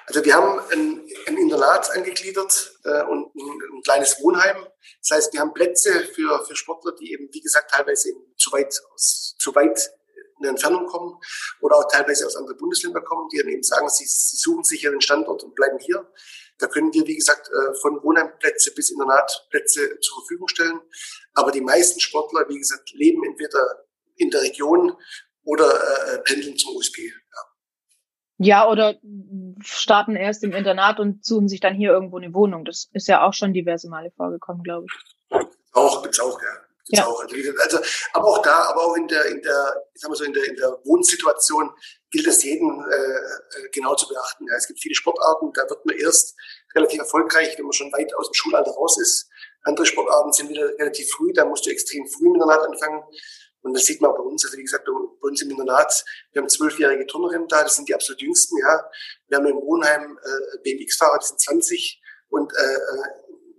Also 0.08 0.24
wir 0.24 0.36
haben 0.36 0.60
ein, 0.72 1.08
ein 1.28 1.38
Internat 1.38 1.90
angegliedert 1.92 2.80
äh, 2.84 3.04
und 3.04 3.34
ein, 3.36 3.62
ein, 3.74 3.82
kleines 3.84 4.22
Wohnheim. 4.22 4.68
Das 5.02 5.18
heißt, 5.18 5.34
wir 5.34 5.40
haben 5.40 5.54
Plätze 5.54 6.06
für, 6.14 6.46
für 6.46 6.56
Sportler, 6.56 6.94
die 7.00 7.12
eben, 7.12 7.28
wie 7.32 7.42
gesagt, 7.42 7.72
teilweise 7.72 8.14
zu 8.38 8.52
weit, 8.52 8.80
aus, 8.94 9.36
zu 9.40 9.56
weit 9.56 9.92
in 10.40 10.46
Entfernung 10.46 10.86
kommen 10.86 11.18
oder 11.62 11.78
auch 11.78 11.88
teilweise 11.90 12.26
aus 12.26 12.36
anderen 12.36 12.58
Bundesländern 12.58 13.04
kommen, 13.04 13.30
die 13.30 13.38
dann 13.38 13.48
eben 13.48 13.64
sagen, 13.64 13.90
sie, 13.90 14.06
sie 14.06 14.38
suchen 14.38 14.64
sich 14.64 14.88
einen 14.88 15.02
Standort 15.02 15.44
und 15.44 15.56
bleiben 15.56 15.80
hier. 15.80 16.08
Da 16.60 16.68
können 16.68 16.94
wir, 16.94 17.06
wie 17.08 17.16
gesagt, 17.16 17.50
äh, 17.50 17.76
von 17.82 18.02
Wohnheimplätze 18.04 18.74
bis 18.74 18.92
Internatplätze 18.92 20.00
zur 20.00 20.22
Verfügung 20.22 20.48
stellen. 20.48 20.80
Aber 21.34 21.52
die 21.52 21.62
meisten 21.62 22.00
Sportler, 22.00 22.46
wie 22.48 22.60
gesagt, 22.60 22.92
leben 22.94 23.24
entweder 23.26 23.86
in 24.18 24.30
der 24.30 24.42
Region 24.42 24.96
oder 25.44 26.14
äh, 26.14 26.20
pendeln 26.20 26.58
zum 26.58 26.76
USP. 26.76 27.12
Ja. 28.38 28.70
Oder 28.70 28.96
starten 29.62 30.16
erst 30.16 30.44
im 30.44 30.52
Internat 30.52 31.00
und 31.00 31.26
suchen 31.26 31.48
sich 31.48 31.60
dann 31.60 31.76
hier 31.76 31.92
irgendwo 31.92 32.18
eine 32.18 32.34
Wohnung. 32.34 32.66
Das 32.66 32.90
ist 32.94 33.08
ja 33.08 33.26
auch 33.26 33.34
schon 33.34 33.54
diverse 33.54 33.90
Male 33.90 34.12
vorgekommen, 34.16 34.64
glaube 34.64 34.86
ich. 34.86 35.40
Auch, 35.74 36.04
gibt's 36.04 36.20
auch, 36.20 36.40
ja. 36.42 36.48
Gibt's 36.88 37.00
ja. 37.00 37.06
auch. 37.06 37.22
Also, 37.22 37.36
also, 37.62 37.80
aber 38.14 38.28
auch 38.28 38.42
da, 38.42 38.56
aber 38.70 38.84
auch 38.84 38.96
in 38.96 39.08
der, 39.08 39.26
in 39.26 39.42
der, 39.42 39.84
ich 39.94 40.02
sag 40.02 40.10
mal 40.10 40.16
so, 40.16 40.24
in 40.24 40.34
der, 40.34 40.46
in 40.46 40.56
der 40.56 40.80
Wohnsituation 40.84 41.72
gilt 42.12 42.28
es 42.28 42.44
jeden 42.44 42.86
äh, 42.92 42.96
äh, 42.96 43.70
genau 43.72 43.96
zu 43.96 44.08
beachten. 44.08 44.46
Ja, 44.48 44.56
es 44.56 44.68
gibt 44.68 44.80
viele 44.80 44.96
Sportarten, 44.96 45.52
da 45.54 45.68
wird 45.70 45.86
man 45.86 45.96
erst 45.98 46.36
relativ 46.76 47.00
erfolgreich, 47.00 47.58
wenn 47.58 47.66
man 47.66 47.74
schon 47.74 47.92
weit 47.92 48.14
aus 48.16 48.30
dem 48.30 48.36
Schulalter 48.36 48.72
raus 48.72 49.00
ist. 49.00 49.30
Andere 49.64 49.86
Sportarten 49.86 50.32
sind 50.32 50.50
wieder 50.50 50.70
relativ 50.78 51.10
früh, 51.10 51.34
da 51.34 51.46
musst 51.46 51.66
du 51.66 51.72
extrem 51.72 52.06
früh 52.08 52.28
im 52.28 52.36
Internat 52.36 52.62
anfangen. 52.62 53.04
Und 53.66 53.74
das 53.74 53.86
sieht 53.86 54.00
man 54.00 54.12
auch 54.12 54.18
bei 54.18 54.22
uns. 54.22 54.46
Also 54.46 54.58
wie 54.58 54.62
gesagt, 54.62 54.86
bei 54.86 55.28
uns 55.28 55.42
im 55.42 55.50
Internat, 55.50 56.06
wir 56.32 56.42
haben 56.44 56.48
zwölfjährige 56.50 57.08
Turnerinnen 57.08 57.48
da, 57.48 57.64
das 57.64 57.76
sind 57.76 57.90
die 57.90 57.96
absolut 57.96 58.22
jüngsten, 58.22 58.60
ja. 58.60 58.92
Wir 59.28 59.40
haben 59.40 59.48
im 59.48 59.56
Wohnheim 59.56 60.20
äh, 60.24 60.58
BMX-Fahrer, 60.62 61.18
die 61.18 61.26
sind 61.26 61.42
20. 61.42 62.00
Und 62.30 62.54
äh, 62.54 62.58
äh, 62.58 63.10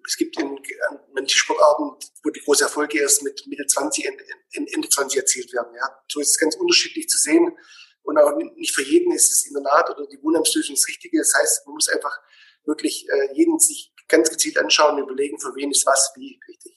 es 0.07 0.17
gibt 0.17 0.39
in, 0.39 0.59
in 0.59 1.01
manche 1.13 1.37
Sportarten, 1.37 1.99
wo 2.23 2.31
die 2.31 2.39
große 2.39 2.63
Erfolge 2.63 3.01
erst 3.01 3.25
mit 3.25 3.45
Mitte 3.49 3.67
20, 3.67 4.07
Ende, 4.07 4.25
Ende 4.53 4.89
20 4.89 5.19
erzielt 5.19 5.53
werden. 5.53 5.75
Ja. 5.75 5.91
So 6.07 6.21
ist 6.21 6.31
es 6.31 6.39
ganz 6.39 6.55
unterschiedlich 6.55 7.09
zu 7.09 7.19
sehen. 7.19 7.59
Und 8.05 8.17
auch 8.17 8.37
nicht 8.37 8.77
für 8.77 8.85
jeden 8.85 9.13
ist 9.13 9.29
das 9.29 9.45
Internat 9.49 9.91
oder 9.91 10.07
die 10.07 10.23
Wohnheimslösung 10.23 10.77
das 10.77 10.87
Richtige. 10.87 11.19
Das 11.19 11.35
heißt, 11.35 11.67
man 11.67 11.75
muss 11.75 11.89
einfach 11.89 12.17
wirklich 12.65 13.09
äh, 13.09 13.35
jeden 13.35 13.59
sich 13.59 13.93
ganz 14.07 14.31
gezielt 14.31 14.57
anschauen 14.57 14.95
und 14.95 15.03
überlegen, 15.03 15.41
für 15.41 15.53
wen 15.57 15.73
ist 15.73 15.85
was 15.85 16.13
wie 16.15 16.39
richtig. 16.47 16.76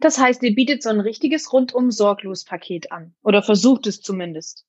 Das 0.00 0.18
heißt, 0.18 0.42
ihr 0.42 0.54
bietet 0.54 0.82
so 0.82 0.88
ein 0.88 1.00
richtiges 1.00 1.52
rundum 1.52 1.90
sorglos 1.90 2.44
Paket 2.44 2.92
an 2.92 3.14
oder 3.22 3.42
versucht 3.42 3.86
es 3.86 4.00
zumindest. 4.00 4.64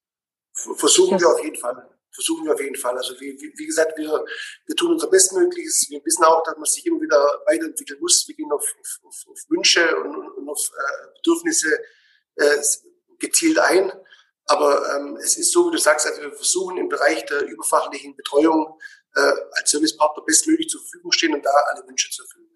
Versuchen 0.54 1.14
das 1.14 1.22
wir 1.22 1.30
auf 1.30 1.44
jeden 1.44 1.56
Fall. 1.56 1.90
Versuchen 2.12 2.46
wir 2.46 2.54
auf 2.54 2.62
jeden 2.62 2.76
Fall. 2.76 2.98
Also 2.98 3.14
wie, 3.20 3.40
wie, 3.40 3.54
wie 3.56 3.66
gesagt, 3.68 3.98
wir, 3.98 4.26
wir 4.66 4.76
tun 4.76 4.94
unser 4.94 5.08
Bestmögliches. 5.08 5.88
Wir 5.90 6.04
wissen 6.04 6.24
auch, 6.24 6.42
dass 6.44 6.56
man 6.56 6.66
sich 6.66 6.86
immer 6.86 7.00
wieder 7.00 7.20
weiterentwickeln 7.46 8.00
muss. 8.00 8.28
Wir 8.28 8.36
gehen 8.36 8.52
auf, 8.52 8.66
auf, 9.04 9.26
auf 9.28 9.40
Wünsche 9.50 9.96
und, 9.98 10.16
und 10.16 10.50
auf 10.50 10.72
äh, 10.76 11.08
Bedürfnisse 11.18 11.78
äh, 12.36 12.58
gezielt 13.20 13.60
ein. 13.60 13.92
Aber 14.46 14.96
ähm, 14.96 15.18
es 15.18 15.38
ist 15.38 15.52
so, 15.52 15.68
wie 15.68 15.72
du 15.72 15.78
sagst, 15.78 16.08
also 16.08 16.22
wir 16.22 16.32
versuchen 16.32 16.78
im 16.78 16.90
Bereich 16.90 17.26
der 17.26 17.46
überfachlichen 17.46 18.16
Betreuung 18.16 18.80
äh, 19.14 19.34
als 19.52 19.70
Servicepartner 19.70 20.24
bestmöglich 20.24 20.70
zur 20.70 20.82
Verfügung 20.82 21.12
stehen 21.12 21.34
und 21.36 21.46
da 21.46 21.52
alle 21.70 21.86
Wünsche 21.88 22.10
zu 22.10 22.24
erfüllen. 22.24 22.48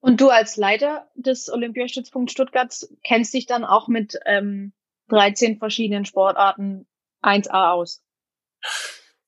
Und 0.00 0.20
du 0.20 0.28
als 0.30 0.56
Leiter 0.56 1.10
des 1.14 1.48
Olympiastützpunkts 1.48 2.32
Stuttgarts 2.32 2.88
kennst 3.04 3.34
dich 3.34 3.46
dann 3.46 3.64
auch 3.64 3.88
mit 3.88 4.18
ähm, 4.26 4.72
13 5.08 5.58
verschiedenen 5.58 6.04
Sportarten 6.04 6.86
1A 7.22 7.72
aus? 7.72 8.02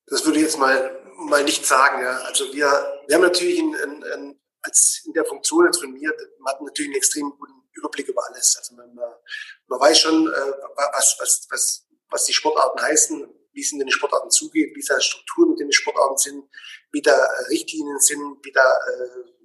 Das 0.07 0.25
würde 0.25 0.39
ich 0.39 0.45
jetzt 0.45 0.59
mal, 0.59 0.91
mal 1.17 1.43
nicht 1.45 1.67
sagen. 1.67 2.03
Ja. 2.03 2.19
Also 2.19 2.53
wir, 2.53 2.67
wir 3.07 3.15
haben 3.17 3.23
natürlich 3.23 3.59
in, 3.59 3.75
in, 3.75 4.03
in, 4.03 4.41
als 4.63 5.03
in 5.07 5.13
der 5.13 5.25
Funktion 5.25 5.67
jetzt 5.67 5.81
von 5.81 5.93
mir, 5.93 6.13
man 6.41 6.55
hat 6.55 6.61
natürlich 6.61 6.91
einen 6.91 6.97
extrem 6.97 7.31
guten 7.31 7.61
Überblick 7.73 8.09
über 8.09 8.23
alles. 8.29 8.57
Also 8.59 8.75
man, 8.75 8.95
man 8.95 9.81
weiß 9.81 9.99
schon, 9.99 10.27
äh, 10.27 10.53
was, 10.93 11.17
was, 11.19 11.47
was, 11.51 11.87
was 12.11 12.25
die 12.25 12.33
Sportarten 12.33 12.81
heißen, 12.81 13.27
wie 13.53 13.61
es 13.61 13.73
in 13.73 13.79
den 13.79 13.91
Sportarten 13.91 14.31
zugeht, 14.31 14.77
wie 14.77 14.85
da 14.87 15.01
Strukturen 15.01 15.53
in 15.53 15.67
den 15.67 15.73
Sportarten 15.73 16.17
sind, 16.17 16.45
wie 16.93 17.03
da 17.03 17.17
Richtlinien 17.49 17.99
sind, 17.99 18.39
wie 18.43 18.53
da 18.53 18.63
äh, 18.63 19.41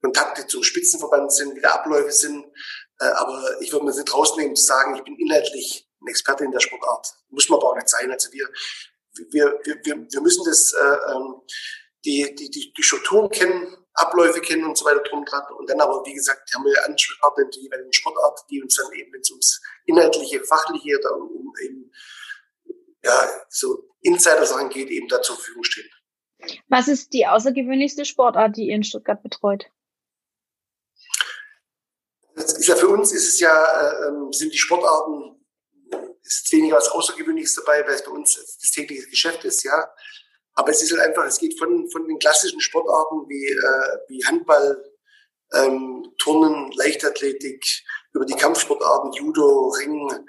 Kontakte 0.00 0.46
zum 0.46 0.62
Spitzenverband 0.62 1.32
sind, 1.32 1.56
wie 1.56 1.60
die 1.60 1.66
Abläufe 1.66 2.12
sind. 2.12 2.46
Äh, 2.98 3.06
aber 3.06 3.60
ich 3.60 3.72
würde 3.72 3.84
mir 3.84 3.94
nicht 3.94 4.14
rausnehmen 4.14 4.56
zu 4.56 4.64
sagen, 4.64 4.94
ich 4.96 5.04
bin 5.04 5.16
inhaltlich 5.16 5.88
ein 6.00 6.08
Experte 6.08 6.44
in 6.44 6.50
der 6.50 6.60
Sportart. 6.60 7.14
Muss 7.28 7.48
man 7.48 7.58
aber 7.58 7.70
auch 7.70 7.76
nicht 7.76 7.88
sein. 7.88 8.10
Also 8.10 8.32
wir, 8.32 8.48
wir, 9.30 9.60
wir, 9.64 10.06
wir 10.10 10.20
müssen 10.20 10.44
das, 10.44 10.72
äh, 10.72 11.12
ähm, 11.12 11.42
die, 12.04 12.34
die, 12.34 12.50
die, 12.50 12.72
die 12.72 12.82
Strukturen 12.82 13.30
kennen, 13.30 13.76
Abläufe 13.94 14.40
kennen 14.40 14.64
und 14.64 14.78
so 14.78 14.84
weiter 14.84 15.02
drum 15.02 15.24
dran. 15.24 15.42
Und 15.58 15.68
dann 15.68 15.80
aber, 15.80 16.02
wie 16.06 16.14
gesagt, 16.14 16.50
haben 16.54 16.64
wir 16.64 16.84
Ansprechpartner 16.86 17.44
in 17.44 17.50
der 17.50 17.60
jeweiligen 17.62 17.92
Sportart, 17.92 18.40
die 18.50 18.62
uns 18.62 18.76
dann 18.76 18.92
eben, 18.92 19.12
wenn 19.12 19.20
es 19.20 19.30
ums 19.30 19.60
inhaltliche, 19.84 20.42
fachliche 20.44 20.98
oder 20.98 21.16
um 21.16 21.52
eben, 21.62 21.92
ja, 23.02 23.28
so 23.48 23.88
Insider-Sachen 24.02 24.70
geht, 24.70 24.88
eben 24.88 25.08
da 25.08 25.20
zur 25.20 25.36
Verfügung 25.36 25.64
stehen. 25.64 25.90
Was 26.68 26.88
ist 26.88 27.12
die 27.12 27.26
außergewöhnlichste 27.26 28.06
Sportart, 28.06 28.56
die 28.56 28.68
ihr 28.68 28.76
in 28.76 28.84
Stuttgart 28.84 29.22
betreut? 29.22 29.66
Das 32.50 32.58
ist 32.58 32.68
ja 32.68 32.76
für 32.76 32.88
uns 32.88 33.12
ist 33.12 33.28
es 33.28 33.40
ja, 33.40 33.64
äh, 33.64 34.08
ähm, 34.08 34.32
sind 34.32 34.52
die 34.52 34.58
Sportarten, 34.58 35.44
ist 36.22 36.52
weniger 36.52 36.76
was 36.76 36.88
Außergewöhnliches 36.88 37.54
dabei, 37.54 37.84
weil 37.86 37.94
es 37.94 38.04
bei 38.04 38.10
uns 38.10 38.34
das 38.34 38.70
tägliche 38.70 39.08
Geschäft 39.08 39.44
ist, 39.44 39.62
ja. 39.62 39.88
Aber 40.54 40.70
es 40.70 40.82
ist 40.82 40.90
halt 40.92 41.00
einfach, 41.02 41.24
es 41.26 41.38
geht 41.38 41.58
von, 41.58 41.88
von 41.90 42.06
den 42.06 42.18
klassischen 42.18 42.60
Sportarten 42.60 43.28
wie, 43.28 43.46
äh, 43.46 43.98
wie 44.08 44.24
Handball, 44.26 44.84
ähm, 45.52 46.12
Turnen, 46.18 46.70
Leichtathletik, 46.72 47.64
über 48.12 48.24
die 48.24 48.34
Kampfsportarten, 48.34 49.12
Judo, 49.12 49.68
Ring, 49.68 50.26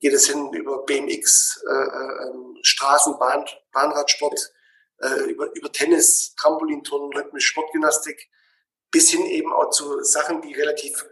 geht 0.00 0.12
es 0.12 0.28
hin 0.28 0.52
über 0.52 0.84
BMX, 0.84 1.62
äh, 1.68 1.72
äh, 1.72 2.32
Straßenbahn, 2.62 3.46
Bahnradsport, 3.72 4.52
äh, 4.98 5.30
über, 5.30 5.54
über 5.54 5.72
Tennis, 5.72 6.34
Trampolinturnen, 6.36 7.12
rhythmische 7.12 7.48
Sportgymnastik, 7.48 8.28
bis 8.90 9.10
hin 9.10 9.24
eben 9.26 9.52
auch 9.52 9.70
zu 9.70 10.02
Sachen, 10.02 10.42
die 10.42 10.52
relativ 10.52 11.06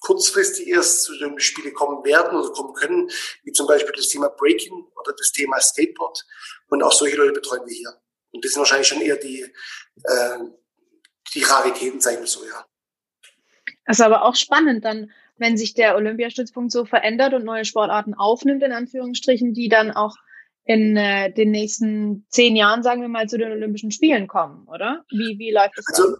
kurzfristig 0.00 0.66
erst 0.66 1.02
zu 1.02 1.16
den 1.18 1.38
Spielen 1.38 1.74
kommen 1.74 2.04
werden 2.04 2.38
oder 2.38 2.50
kommen 2.52 2.74
können, 2.74 3.10
wie 3.44 3.52
zum 3.52 3.66
Beispiel 3.66 3.92
das 3.94 4.08
Thema 4.08 4.28
Breaking 4.28 4.72
oder 4.72 5.14
das 5.16 5.32
Thema 5.32 5.60
Skateboard. 5.60 6.24
Und 6.68 6.82
auch 6.82 6.92
solche 6.92 7.16
Leute 7.16 7.32
betreuen 7.32 7.66
wir 7.66 7.74
hier. 7.74 8.00
Und 8.32 8.44
das 8.44 8.52
sind 8.52 8.60
wahrscheinlich 8.60 8.88
schon 8.88 9.00
eher 9.00 9.16
die, 9.16 9.42
äh, 10.04 10.38
die 11.34 11.42
Raritäten, 11.42 12.00
sagen 12.00 12.20
wir 12.20 12.26
so, 12.26 12.44
ja. 12.44 12.64
Das 13.86 13.98
ist 13.98 14.04
aber 14.04 14.24
auch 14.24 14.36
spannend 14.36 14.84
dann, 14.84 15.10
wenn 15.36 15.56
sich 15.56 15.74
der 15.74 15.96
Olympiastützpunkt 15.96 16.70
so 16.70 16.84
verändert 16.84 17.34
und 17.34 17.44
neue 17.44 17.64
Sportarten 17.64 18.14
aufnimmt, 18.14 18.62
in 18.62 18.72
Anführungsstrichen, 18.72 19.54
die 19.54 19.68
dann 19.68 19.90
auch 19.90 20.16
in 20.64 20.96
äh, 20.96 21.32
den 21.32 21.50
nächsten 21.50 22.26
zehn 22.28 22.54
Jahren, 22.54 22.82
sagen 22.82 23.00
wir 23.00 23.08
mal, 23.08 23.28
zu 23.28 23.38
den 23.38 23.50
Olympischen 23.50 23.90
Spielen 23.90 24.28
kommen, 24.28 24.68
oder? 24.68 25.04
Wie, 25.10 25.38
wie 25.38 25.50
läuft 25.50 25.76
das? 25.76 25.86
Also, 25.88 26.18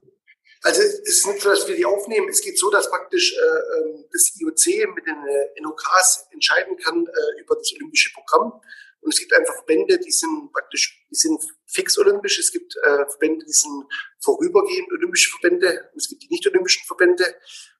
also 0.63 0.83
es 0.83 0.99
ist 1.01 1.27
nicht 1.27 1.41
so, 1.41 1.49
dass 1.49 1.67
wir 1.67 1.75
die 1.75 1.87
aufnehmen. 1.87 2.29
Es 2.29 2.43
geht 2.43 2.59
so, 2.59 2.71
dass 2.71 2.91
praktisch 2.91 3.35
äh, 3.35 3.79
ähm, 3.79 4.05
das 4.13 4.33
IOC 4.39 4.95
mit 4.95 5.07
den 5.07 5.27
äh, 5.27 5.61
NOKs 5.63 6.27
entscheiden 6.33 6.77
kann 6.77 7.07
äh, 7.07 7.41
über 7.41 7.57
das 7.57 7.73
olympische 7.75 8.13
Programm. 8.13 8.61
Und 9.01 9.15
es 9.15 9.19
gibt 9.19 9.33
einfach 9.33 9.55
Verbände, 9.55 9.99
die 9.99 10.11
sind 10.11 10.53
praktisch, 10.53 11.07
die 11.11 11.15
sind 11.15 11.43
fix 11.67 11.97
olympisch. 11.97 12.39
Es 12.39 12.53
gibt 12.53 12.77
äh, 12.77 13.07
Verbände, 13.09 13.47
die 13.47 13.53
sind 13.53 13.87
vorübergehend 14.23 14.93
olympische 14.93 15.31
Verbände. 15.31 15.89
Und 15.93 15.99
es 15.99 16.09
gibt 16.09 16.23
die 16.23 16.29
nicht 16.29 16.47
olympischen 16.47 16.87
Verbände. 16.87 17.25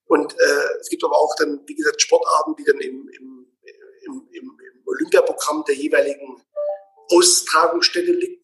Und 0.07 0.33
äh, 0.33 0.79
es 0.81 0.89
gibt 0.89 1.05
aber 1.05 1.19
auch 1.19 1.35
dann, 1.37 1.63
wie 1.67 1.75
gesagt, 1.75 2.01
Sportarten, 2.01 2.57
die 2.57 2.65
dann 2.65 2.81
im, 2.81 3.09
im, 3.11 3.47
im, 4.07 4.29
im 4.33 4.59
Olympiaprogramm 4.87 5.65
der 5.69 5.75
jeweiligen 5.75 6.43
Austragungsstätte 7.11 8.13
liegt. 8.13 8.40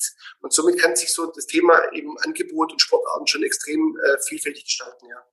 Und 0.46 0.52
somit 0.52 0.78
kann 0.78 0.94
sich 0.94 1.12
so 1.12 1.26
das 1.26 1.48
Thema 1.48 1.92
eben 1.92 2.16
Angebot 2.20 2.70
und 2.70 2.80
Sportarten 2.80 3.26
schon 3.26 3.42
extrem 3.42 3.98
äh, 3.98 4.16
vielfältig 4.28 4.62
gestalten, 4.62 5.08
ja. 5.08 5.26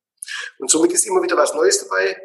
Und 0.57 0.71
somit 0.71 0.91
ist 0.91 1.05
immer 1.05 1.21
wieder 1.21 1.37
was 1.37 1.53
Neues 1.53 1.87
dabei. 1.87 2.19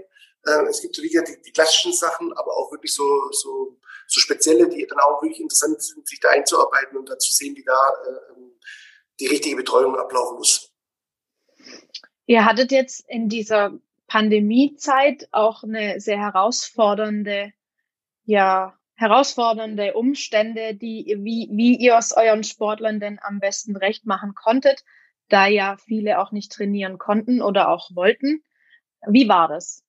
Äh, 0.47 0.63
es 0.71 0.81
gibt 0.81 0.97
so 0.97 1.03
wie 1.03 1.11
gesagt 1.11 1.29
die, 1.29 1.43
die, 1.43 1.53
klassischen 1.53 1.93
Sachen, 1.93 2.33
aber 2.33 2.57
auch 2.57 2.73
wirklich 2.73 2.95
so, 2.95 3.05
so, 3.33 3.79
so 4.07 4.21
spezielle, 4.21 4.71
die 4.71 4.87
dann 4.87 5.01
auch 5.01 5.21
wirklich 5.21 5.39
interessant 5.39 5.83
sind, 5.83 6.09
sich 6.09 6.19
da 6.19 6.31
einzuarbeiten 6.31 6.97
und 6.97 7.11
dann 7.11 7.21
zu 7.21 7.31
sehen, 7.31 7.55
wie 7.57 7.65
da 7.65 7.93
äh, 8.07 8.41
die 9.21 9.27
richtige 9.27 9.57
Betreuung 9.57 9.95
ablaufen 9.95 10.39
muss. 10.39 10.73
Ihr 12.25 12.47
hattet 12.47 12.73
jetzt 12.73 13.05
in 13.07 13.29
dieser 13.29 13.79
Pandemiezeit 14.07 15.29
auch 15.31 15.63
eine 15.63 16.01
sehr 16.01 16.19
herausfordernde 16.19 17.53
ja, 18.25 18.78
herausfordernde 18.99 19.95
Umstände, 19.95 20.75
die, 20.75 21.17
wie, 21.21 21.49
wie 21.53 21.77
ihr 21.77 21.97
es 21.97 22.13
euren 22.13 22.43
Sportlern 22.43 22.99
denn 22.99 23.21
am 23.23 23.39
besten 23.39 23.77
recht 23.77 24.07
machen 24.07 24.35
konntet, 24.35 24.85
da 25.29 25.47
ja 25.47 25.77
viele 25.77 26.19
auch 26.19 26.33
nicht 26.33 26.51
trainieren 26.51 26.99
konnten 26.99 27.41
oder 27.41 27.69
auch 27.69 27.95
wollten. 27.95 28.45
Wie 29.07 29.29
war 29.29 29.47
das? 29.47 29.85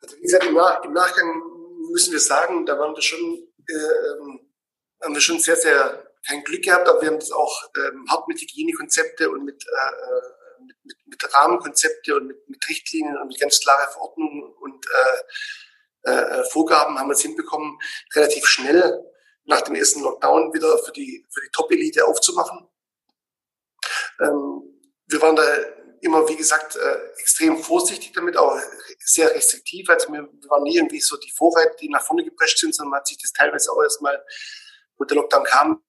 Also 0.00 0.16
wie 0.16 0.22
gesagt, 0.22 0.46
im, 0.46 0.54
Nach 0.54 0.84
im 0.84 0.92
Nachgang 0.92 1.42
müssen 1.90 2.12
wir 2.12 2.20
sagen, 2.20 2.64
da 2.66 2.78
waren 2.78 2.94
wir 2.94 3.02
schon, 3.02 3.18
äh, 3.66 5.04
haben 5.04 5.14
wir 5.14 5.20
schon 5.20 5.40
sehr, 5.40 5.56
sehr 5.56 6.06
kein 6.28 6.44
Glück 6.44 6.62
gehabt, 6.62 6.88
aber 6.88 7.02
wir 7.02 7.08
haben 7.08 7.18
das 7.18 7.32
auch 7.32 7.68
ähm, 7.76 8.06
hart 8.08 8.28
mit 8.28 8.40
Hygienekonzepte 8.40 9.28
und 9.28 9.44
mit, 9.44 9.64
äh, 9.64 10.64
mit, 10.64 10.76
mit, 10.84 10.96
mit 11.06 11.34
Rahmenkonzepte 11.34 12.14
und 12.14 12.28
mit, 12.28 12.48
mit 12.48 12.68
Richtlinien 12.68 13.16
und 13.16 13.26
mit 13.26 13.40
ganz 13.40 13.58
klare 13.58 13.90
Verordnungen 13.90 14.44
und 14.60 14.86
äh, 14.86 15.22
äh, 16.04 16.12
äh, 16.12 16.44
Vorgaben 16.50 16.98
haben 16.98 17.08
wir 17.08 17.14
es 17.14 17.22
hinbekommen, 17.22 17.78
relativ 18.14 18.46
schnell 18.46 19.04
nach 19.44 19.62
dem 19.62 19.74
ersten 19.74 20.02
Lockdown 20.02 20.52
wieder 20.54 20.78
für 20.78 20.92
die, 20.92 21.26
für 21.30 21.40
die 21.40 21.50
Top-Elite 21.52 22.06
aufzumachen. 22.06 22.68
Ähm, 24.20 24.62
wir 25.06 25.22
waren 25.22 25.36
da 25.36 25.44
immer, 26.00 26.26
wie 26.28 26.36
gesagt, 26.36 26.76
äh, 26.76 27.20
extrem 27.20 27.58
vorsichtig 27.58 28.12
damit, 28.12 28.36
auch 28.36 28.58
sehr 29.00 29.34
restriktiv. 29.34 29.88
Also 29.90 30.12
wir, 30.12 30.22
wir 30.22 30.50
waren 30.50 30.62
nie 30.62 30.76
irgendwie 30.76 31.00
so 31.00 31.16
die 31.16 31.30
Vorreiter, 31.30 31.74
die 31.80 31.88
nach 31.88 32.04
vorne 32.04 32.24
geprescht 32.24 32.58
sind, 32.58 32.74
sondern 32.74 32.90
man 32.90 33.00
hat 33.00 33.08
sich 33.08 33.18
das 33.18 33.32
teilweise 33.32 33.70
auch 33.72 33.82
erstmal, 33.82 34.24
wo 34.96 35.04
der 35.04 35.16
Lockdown 35.16 35.44
kam, 35.44 35.82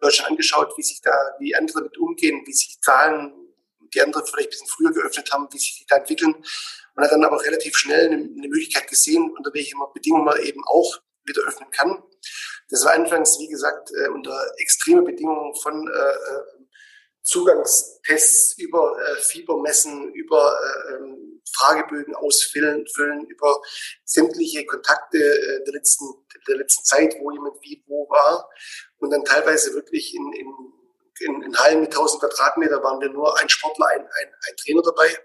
Deutschland 0.00 0.30
angeschaut, 0.30 0.72
wie 0.76 0.82
sich 0.82 1.00
da, 1.00 1.12
wie 1.38 1.54
andere 1.54 1.80
damit 1.80 1.98
umgehen, 1.98 2.42
wie 2.46 2.52
sich 2.52 2.80
Zahlen, 2.80 3.41
die 3.94 4.02
andere 4.02 4.24
vielleicht 4.26 4.48
ein 4.48 4.50
bisschen 4.50 4.68
früher 4.68 4.92
geöffnet 4.92 5.32
haben, 5.32 5.48
wie 5.50 5.58
sich 5.58 5.78
die 5.78 5.86
da 5.88 5.96
entwickeln. 5.96 6.34
Man 6.94 7.04
hat 7.04 7.12
dann 7.12 7.24
aber 7.24 7.42
relativ 7.42 7.76
schnell 7.76 8.06
eine, 8.06 8.16
eine 8.16 8.48
Möglichkeit 8.48 8.88
gesehen, 8.88 9.30
unter 9.36 9.52
welchen 9.54 9.78
Bedingungen 9.94 10.24
man 10.24 10.38
eben 10.40 10.62
auch 10.66 10.98
wieder 11.24 11.42
öffnen 11.42 11.70
kann. 11.70 12.02
Das 12.68 12.84
war 12.84 12.92
anfangs, 12.92 13.38
wie 13.38 13.48
gesagt, 13.48 13.90
äh, 13.92 14.08
unter 14.08 14.38
extreme 14.58 15.02
Bedingungen 15.02 15.54
von 15.56 15.88
äh, 15.88 15.90
äh 15.90 16.62
Zugangstests 17.22 18.58
über 18.58 18.98
äh, 19.00 19.14
Fiebermessen, 19.22 20.12
über 20.12 20.58
äh, 20.58 20.94
ähm, 20.94 21.40
Fragebögen 21.54 22.14
ausfüllen, 22.14 22.86
füllen, 22.88 23.26
über 23.26 23.60
sämtliche 24.04 24.66
Kontakte 24.66 25.18
äh, 25.18 25.64
der, 25.64 25.74
letzten, 25.74 26.06
der 26.48 26.56
letzten 26.56 26.84
Zeit, 26.84 27.14
wo 27.20 27.30
jemand 27.30 27.54
wie 27.62 27.82
wo 27.86 28.08
war. 28.08 28.48
Und 28.98 29.10
dann 29.10 29.24
teilweise 29.24 29.72
wirklich 29.74 30.14
in, 30.14 30.32
in, 30.32 30.52
in, 31.24 31.42
in 31.42 31.56
Hallen 31.56 31.80
mit 31.80 31.90
1000 31.90 32.20
Quadratmeter 32.20 32.82
waren 32.82 33.00
wir 33.00 33.08
nur 33.10 33.38
ein 33.40 33.48
Sportler, 33.48 33.86
ein, 33.88 34.00
ein, 34.00 34.34
ein 34.48 34.56
Trainer 34.56 34.82
dabei. 34.82 35.18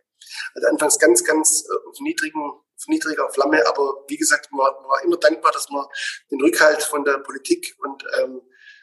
Also 0.56 0.68
anfangs 0.68 1.00
ganz, 1.00 1.24
ganz 1.24 1.66
äh, 1.70 1.90
auf, 1.90 2.00
niedrigen, 2.00 2.42
auf 2.42 2.88
niedriger 2.88 3.30
Flamme, 3.30 3.66
aber 3.68 4.06
wie 4.08 4.18
gesagt, 4.18 4.52
man, 4.52 4.72
man 4.82 4.90
war 4.90 5.04
immer 5.04 5.18
dankbar, 5.18 5.52
dass 5.52 5.70
man 5.70 5.86
den 6.32 6.42
Rückhalt 6.42 6.84
von 6.84 7.04
der 7.04 7.20
Politik 7.20 7.76
und 7.80 8.04
ähm, 8.20 8.42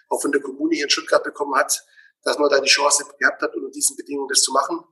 auch 0.09 0.21
von 0.21 0.33
der 0.33 0.41
Kommune 0.41 0.75
hier 0.75 0.85
in 0.85 0.91
Stuttgart 0.91 1.23
bekommen 1.23 1.55
hat, 1.57 1.85
dass 2.23 2.39
man 2.39 2.51
da 2.51 2.61
die 2.61 2.69
Chance 2.69 3.05
gehabt 3.19 3.43
hat, 3.43 3.55
unter 3.55 3.71
diesen 3.71 3.97
Bedingungen 3.97 4.29
das 4.29 4.43
zu 4.43 4.53
machen. 4.53 4.85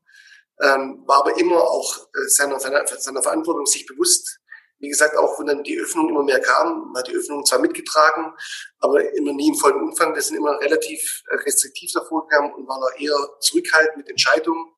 Ähm, 0.61 1.02
war 1.07 1.21
aber 1.21 1.38
immer 1.38 1.61
auch 1.61 2.09
äh, 2.14 2.29
seiner, 2.29 2.61
seiner, 2.61 2.87
seiner 2.87 3.23
Verantwortung 3.23 3.67
sich 3.67 3.87
bewusst. 3.87 4.38
Wie 4.83 4.89
gesagt, 4.89 5.17
auch 5.17 5.39
wenn 5.39 5.47
dann 5.47 5.62
die 5.62 5.79
Öffnung 5.79 6.09
immer 6.09 6.25
mehr 6.25 6.41
kam, 6.41 6.91
man 6.93 6.97
hat 6.97 7.07
die 7.07 7.15
Öffnung 7.15 7.47
zwar 7.47 7.61
mitgetragen, 7.61 8.35
aber 8.81 9.15
immer 9.15 9.33
nie 9.33 9.51
im 9.51 9.55
vollen 9.55 9.81
Umfang. 9.81 10.12
Wir 10.12 10.23
sind 10.23 10.37
immer 10.37 10.59
relativ 10.59 11.23
äh, 11.31 11.37
restriktiv 11.37 11.93
davor 11.93 12.27
gegangen 12.27 12.53
und 12.53 12.67
waren 12.67 12.83
auch 12.83 13.01
eher 13.01 13.17
zurückhaltend 13.39 13.99
mit 13.99 14.11
Entscheidungen 14.11 14.73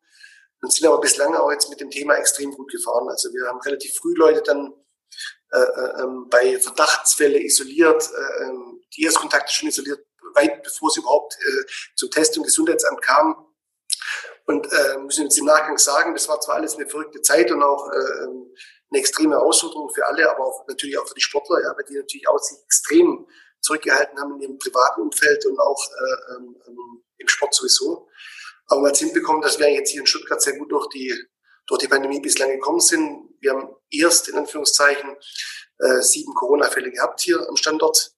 und 0.60 0.70
sind 0.70 0.86
aber 0.86 1.00
bislang 1.00 1.34
auch 1.34 1.50
jetzt 1.50 1.70
mit 1.70 1.80
dem 1.80 1.90
Thema 1.90 2.16
extrem 2.16 2.52
gut 2.52 2.70
gefahren. 2.70 3.08
Also 3.08 3.32
wir 3.32 3.48
haben 3.48 3.60
relativ 3.60 3.94
früh 3.94 4.12
Leute 4.14 4.42
dann 4.42 4.74
äh, 5.52 5.58
äh, 5.58 6.02
ähm, 6.02 6.28
bei 6.28 6.60
Verdachtsfälle 6.60 7.42
isoliert, 7.42 8.10
äh, 8.12 8.44
ähm, 8.44 8.82
die 8.94 9.04
Erstkontakte 9.04 9.54
schon 9.54 9.70
isoliert, 9.70 10.04
weit 10.34 10.62
bevor 10.62 10.90
es 10.90 10.98
überhaupt 10.98 11.34
äh, 11.40 11.64
zum 11.96 12.10
Test- 12.10 12.36
und 12.36 12.44
Gesundheitsamt 12.44 13.00
kam. 13.00 13.46
Und 14.46 14.66
äh, 14.70 14.98
müssen 14.98 15.24
jetzt 15.24 15.38
im 15.38 15.46
Nachgang 15.46 15.78
sagen, 15.78 16.12
das 16.12 16.28
war 16.28 16.40
zwar 16.42 16.56
alles 16.56 16.74
eine 16.74 16.86
verrückte 16.86 17.22
Zeit 17.22 17.50
und 17.50 17.62
auch 17.62 17.90
äh, 17.90 18.24
ähm, 18.24 18.54
eine 18.94 19.00
extreme 19.00 19.34
Herausforderung 19.34 19.90
für 19.92 20.06
alle, 20.06 20.30
aber 20.30 20.46
auch 20.46 20.66
natürlich 20.68 20.96
auch 20.98 21.06
für 21.06 21.14
die 21.14 21.20
Sportler, 21.20 21.60
ja, 21.62 21.74
weil 21.76 21.84
die 21.84 21.96
natürlich 21.96 22.28
auch 22.28 22.38
sich 22.38 22.58
extrem 22.64 23.26
zurückgehalten 23.60 24.18
haben 24.20 24.34
in 24.36 24.40
ihrem 24.40 24.58
privaten 24.58 25.02
Umfeld 25.02 25.44
und 25.46 25.58
auch 25.58 25.82
äh, 25.90 26.36
ähm, 26.36 26.56
im 27.18 27.28
Sport 27.28 27.54
sowieso. 27.54 28.08
Aber 28.66 28.80
man 28.80 28.88
hat 28.88 28.94
es 28.94 29.00
hinbekommen, 29.00 29.42
dass 29.42 29.58
wir 29.58 29.70
jetzt 29.70 29.90
hier 29.90 30.00
in 30.00 30.06
Stuttgart 30.06 30.40
sehr 30.40 30.56
gut 30.58 30.70
durch 30.70 30.88
die, 30.88 31.14
durch 31.66 31.80
die 31.80 31.88
Pandemie 31.88 32.20
bislang 32.20 32.50
gekommen 32.50 32.80
sind. 32.80 33.30
Wir 33.40 33.52
haben 33.52 33.74
erst 33.90 34.28
in 34.28 34.36
Anführungszeichen 34.36 35.16
äh, 35.78 36.00
sieben 36.00 36.34
Corona-Fälle 36.34 36.90
gehabt 36.90 37.20
hier 37.20 37.46
am 37.48 37.56
Standort, 37.56 38.12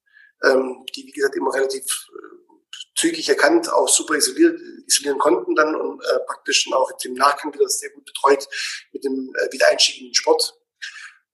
ähm, 0.44 0.84
die 0.94 1.06
wie 1.06 1.12
gesagt 1.12 1.36
immer 1.36 1.54
relativ 1.54 1.84
äh, 1.84 2.36
zügig 2.96 3.28
erkannt, 3.28 3.72
auch 3.72 3.88
super 3.88 4.14
isoliert, 4.14 4.60
isolieren 4.86 5.18
konnten 5.18 5.54
dann 5.54 5.74
und 5.74 6.02
äh, 6.02 6.18
praktisch 6.26 6.68
auch 6.72 6.90
im 7.04 7.14
Nachgang 7.14 7.52
wieder 7.54 7.68
sehr 7.68 7.90
gut 7.90 8.04
betreut 8.04 8.48
mit 8.92 9.04
dem 9.04 9.32
äh, 9.34 9.52
Wiedereinstieg 9.52 10.00
in 10.00 10.08
den 10.08 10.14
Sport. 10.14 10.58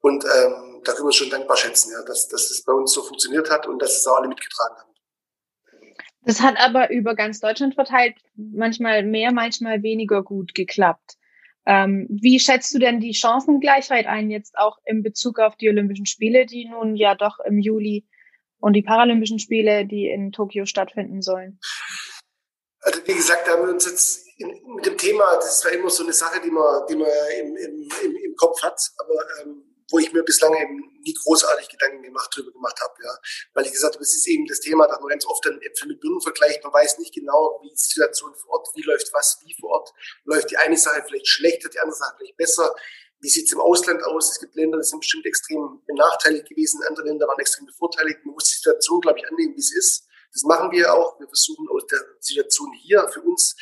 Und 0.03 0.25
ähm, 0.25 0.83
da 0.85 0.93
können 0.93 1.05
wir 1.05 1.07
uns 1.07 1.17
schon 1.17 1.31
dankbar 1.31 1.57
schätzen, 1.57 1.93
ja, 1.93 2.03
dass, 2.05 2.29
dass 2.29 2.51
es 2.51 2.65
bei 2.65 2.73
uns 2.73 2.93
so 2.93 3.03
funktioniert 3.03 3.51
hat 3.51 3.67
und 3.67 3.81
dass 3.81 3.97
es 3.97 4.07
auch 4.07 4.19
alle 4.19 4.29
mitgetragen 4.29 4.77
haben. 4.77 4.93
Das 6.25 6.41
hat 6.41 6.57
aber 6.59 6.91
über 6.91 7.15
ganz 7.15 7.41
Deutschland 7.41 7.75
verteilt 7.75 8.17
manchmal 8.35 9.03
mehr, 9.03 9.33
manchmal 9.33 9.83
weniger 9.83 10.23
gut 10.23 10.55
geklappt. 10.55 11.17
Ähm, 11.65 12.07
wie 12.11 12.41
schätzt 12.41 12.75
du 12.75 12.79
denn 12.79 13.01
die 13.01 13.15
Chancengleichheit 13.15 14.07
ein, 14.07 14.31
jetzt 14.31 14.57
auch 14.59 14.79
in 14.85 15.03
Bezug 15.03 15.39
auf 15.39 15.57
die 15.57 15.69
Olympischen 15.69 16.07
Spiele, 16.07 16.47
die 16.47 16.69
nun 16.69 16.97
ja 16.97 17.15
doch 17.15 17.39
im 17.41 17.59
Juli 17.59 18.05
und 18.59 18.73
die 18.75 18.83
Paralympischen 18.83 19.39
Spiele, 19.39 19.87
die 19.87 20.09
in 20.09 20.33
Tokio 20.33 20.67
stattfinden 20.67 21.23
sollen? 21.23 21.61
Also 22.81 23.01
wie 23.07 23.15
gesagt, 23.15 23.47
da 23.47 23.53
haben 23.53 23.67
wir 23.67 23.73
uns 23.73 23.87
jetzt 23.87 24.27
in, 24.39 24.49
mit 24.75 24.87
dem 24.87 24.99
Thema, 24.99 25.25
das 25.37 25.55
ist 25.55 25.61
zwar 25.61 25.73
immer 25.73 25.91
so 25.91 26.03
eine 26.03 26.13
Sache, 26.13 26.41
die 26.41 26.51
man, 26.51 26.83
die 26.89 26.97
man 26.97 27.09
im, 27.41 27.57
im, 27.57 27.89
im, 28.05 28.17
im 28.17 28.35
Kopf 28.37 28.61
hat, 28.63 28.81
aber 28.99 29.15
ähm, 29.43 29.72
wo 29.93 29.99
ich 29.99 30.13
mir 30.13 30.23
bislang 30.23 30.55
eben 30.55 30.91
nie 31.03 31.13
großartig 31.13 31.69
Gedanken 31.69 32.03
gemacht 32.03 32.35
drüber 32.35 32.51
gemacht 32.51 32.81
habe, 32.81 32.95
ja. 33.05 33.15
Weil 33.53 33.67
ich 33.67 33.73
gesagt 33.73 33.95
habe, 33.95 34.03
es 34.03 34.15
ist 34.15 34.27
eben 34.27 34.47
das 34.47 34.61
Thema, 34.61 34.87
dass 34.89 34.99
man 35.01 35.11
ganz 35.11 35.27
oft 35.27 35.45
dann 35.45 35.61
Äpfel 35.61 35.89
mit 35.89 36.01
Birnen 36.01 36.21
vergleicht. 36.21 36.65
Man 36.65 36.73
weiß 36.73 36.99
nicht 36.99 37.15
genau, 37.15 37.61
wie 37.63 37.69
die 37.69 37.77
Situation 37.77 38.35
vor 38.35 38.55
Ort, 38.55 38.69
wie 38.75 38.83
läuft 38.83 39.13
was, 39.13 39.39
wie 39.45 39.55
vor 39.61 39.71
Ort. 39.71 39.93
Läuft 40.25 40.51
die 40.51 40.57
eine 40.57 40.79
Sache 40.79 41.05
vielleicht 41.07 41.29
schlechter, 41.29 41.69
die 41.69 41.79
andere 41.79 41.97
Sache 41.97 42.15
vielleicht 42.17 42.37
besser. 42.37 42.75
Wie 43.21 43.29
sieht 43.29 43.47
es 43.47 43.53
im 43.53 43.61
Ausland 43.61 44.03
aus? 44.03 44.33
Es 44.33 44.41
gibt 44.41 44.57
Länder, 44.57 44.79
die 44.79 44.85
sind 44.85 45.01
bestimmt 45.01 45.27
extrem 45.27 45.81
benachteiligt 45.87 46.49
gewesen, 46.49 46.83
andere 46.89 47.07
Länder 47.07 47.29
waren 47.29 47.39
extrem 47.39 47.67
bevorteiligt. 47.67 48.25
Man 48.25 48.35
muss 48.35 48.49
die 48.49 48.57
Situation, 48.57 49.01
glaube 49.01 49.19
ich, 49.21 49.29
annehmen, 49.29 49.55
wie 49.55 49.61
es 49.61 49.77
ist. 49.77 50.09
Das 50.33 50.43
machen 50.45 50.73
wir 50.73 50.93
auch. 50.93 51.21
Wir 51.21 51.29
versuchen 51.29 51.69
aus 51.69 51.87
der 51.87 52.01
Situation 52.19 52.73
hier 52.73 53.07
für 53.09 53.21
uns 53.21 53.55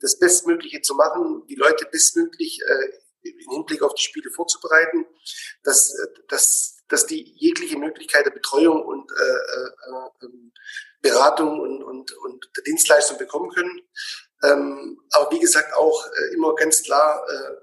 das 0.00 0.18
Bestmögliche 0.18 0.82
zu 0.82 0.94
machen, 0.94 1.46
die 1.48 1.54
Leute 1.54 1.86
bestmöglich 1.86 2.60
äh, 2.66 2.88
im 3.28 3.50
Hinblick 3.50 3.82
auf 3.82 3.94
die 3.94 4.02
Spiele 4.02 4.30
vorzubereiten, 4.30 5.06
dass, 5.62 5.96
dass, 6.28 6.78
dass 6.88 7.06
die 7.06 7.34
jegliche 7.36 7.78
Möglichkeit 7.78 8.26
der 8.26 8.30
Betreuung 8.30 8.84
und 8.84 9.10
äh, 9.10 9.24
äh, 9.24 10.24
ähm, 10.24 10.52
Beratung 11.00 11.60
und, 11.60 11.82
und, 11.82 12.12
und 12.12 12.50
Dienstleistung 12.66 13.18
bekommen 13.18 13.50
können. 13.50 13.80
Ähm, 14.42 15.00
aber 15.12 15.30
wie 15.30 15.40
gesagt, 15.40 15.74
auch 15.74 16.06
äh, 16.06 16.34
immer 16.34 16.54
ganz 16.54 16.82
klar, 16.82 17.24
äh, 17.28 17.56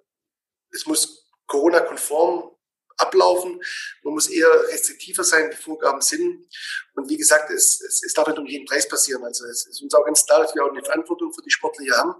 es 0.71 0.85
muss 0.85 1.27
Corona-konform 1.47 2.53
ablaufen. 2.97 3.61
Man 4.03 4.13
muss 4.13 4.29
eher 4.29 4.49
restriktiver 4.67 5.23
sein, 5.23 5.51
die 5.51 5.57
Vorgaben 5.57 6.01
sind. 6.01 6.47
Und 6.95 7.09
wie 7.09 7.17
gesagt, 7.17 7.49
es, 7.51 7.81
es, 7.81 8.03
es 8.03 8.13
darf 8.13 8.27
nicht 8.27 8.39
um 8.39 8.45
jeden 8.45 8.65
Preis 8.65 8.87
passieren. 8.87 9.23
Also 9.23 9.45
es 9.45 9.65
ist 9.67 9.81
uns 9.81 9.93
auch 9.93 10.05
ganz 10.05 10.25
klar, 10.25 10.41
dass 10.41 10.53
wir 10.55 10.63
auch 10.63 10.71
eine 10.71 10.83
Verantwortung 10.83 11.33
für 11.33 11.41
die 11.41 11.51
Sportler 11.51 11.83
hier 11.83 11.97
haben. 11.97 12.15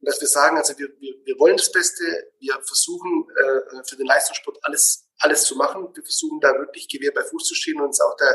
Und 0.00 0.08
dass 0.08 0.20
wir 0.20 0.28
sagen, 0.28 0.56
also 0.56 0.76
wir, 0.78 0.88
wir, 0.98 1.14
wir 1.24 1.38
wollen 1.38 1.58
das 1.58 1.70
Beste, 1.70 2.04
wir 2.38 2.54
versuchen 2.62 3.26
äh, 3.36 3.84
für 3.86 3.96
den 3.96 4.06
Leistungssport 4.06 4.58
alles, 4.62 5.06
alles 5.18 5.44
zu 5.44 5.56
machen. 5.56 5.88
Wir 5.94 6.02
versuchen 6.02 6.40
da 6.40 6.54
wirklich 6.54 6.88
Gewehr 6.88 7.12
bei 7.12 7.22
Fuß 7.22 7.44
zu 7.44 7.54
stehen 7.54 7.78
und 7.78 7.88
uns 7.88 8.00
auch 8.00 8.16
da 8.16 8.34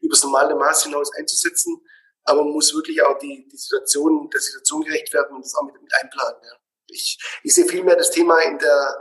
übers 0.00 0.22
normale 0.22 0.54
Maß 0.54 0.84
hinaus 0.84 1.12
einzusetzen. 1.16 1.80
Aber 2.24 2.44
man 2.44 2.52
muss 2.52 2.72
wirklich 2.74 3.02
auch 3.02 3.18
die, 3.18 3.48
die 3.50 3.56
Situation, 3.56 4.30
der 4.30 4.40
Situation 4.40 4.82
gerecht 4.84 5.12
werden 5.12 5.34
und 5.34 5.44
das 5.44 5.54
auch 5.56 5.64
mit, 5.64 5.80
mit 5.82 5.92
einplanen. 6.00 6.40
Ja. 6.44 6.56
Ich, 6.86 7.18
ich 7.42 7.54
sehe 7.54 7.66
vielmehr 7.66 7.96
das 7.96 8.10
Thema 8.10 8.38
in 8.42 8.58
der, 8.58 9.00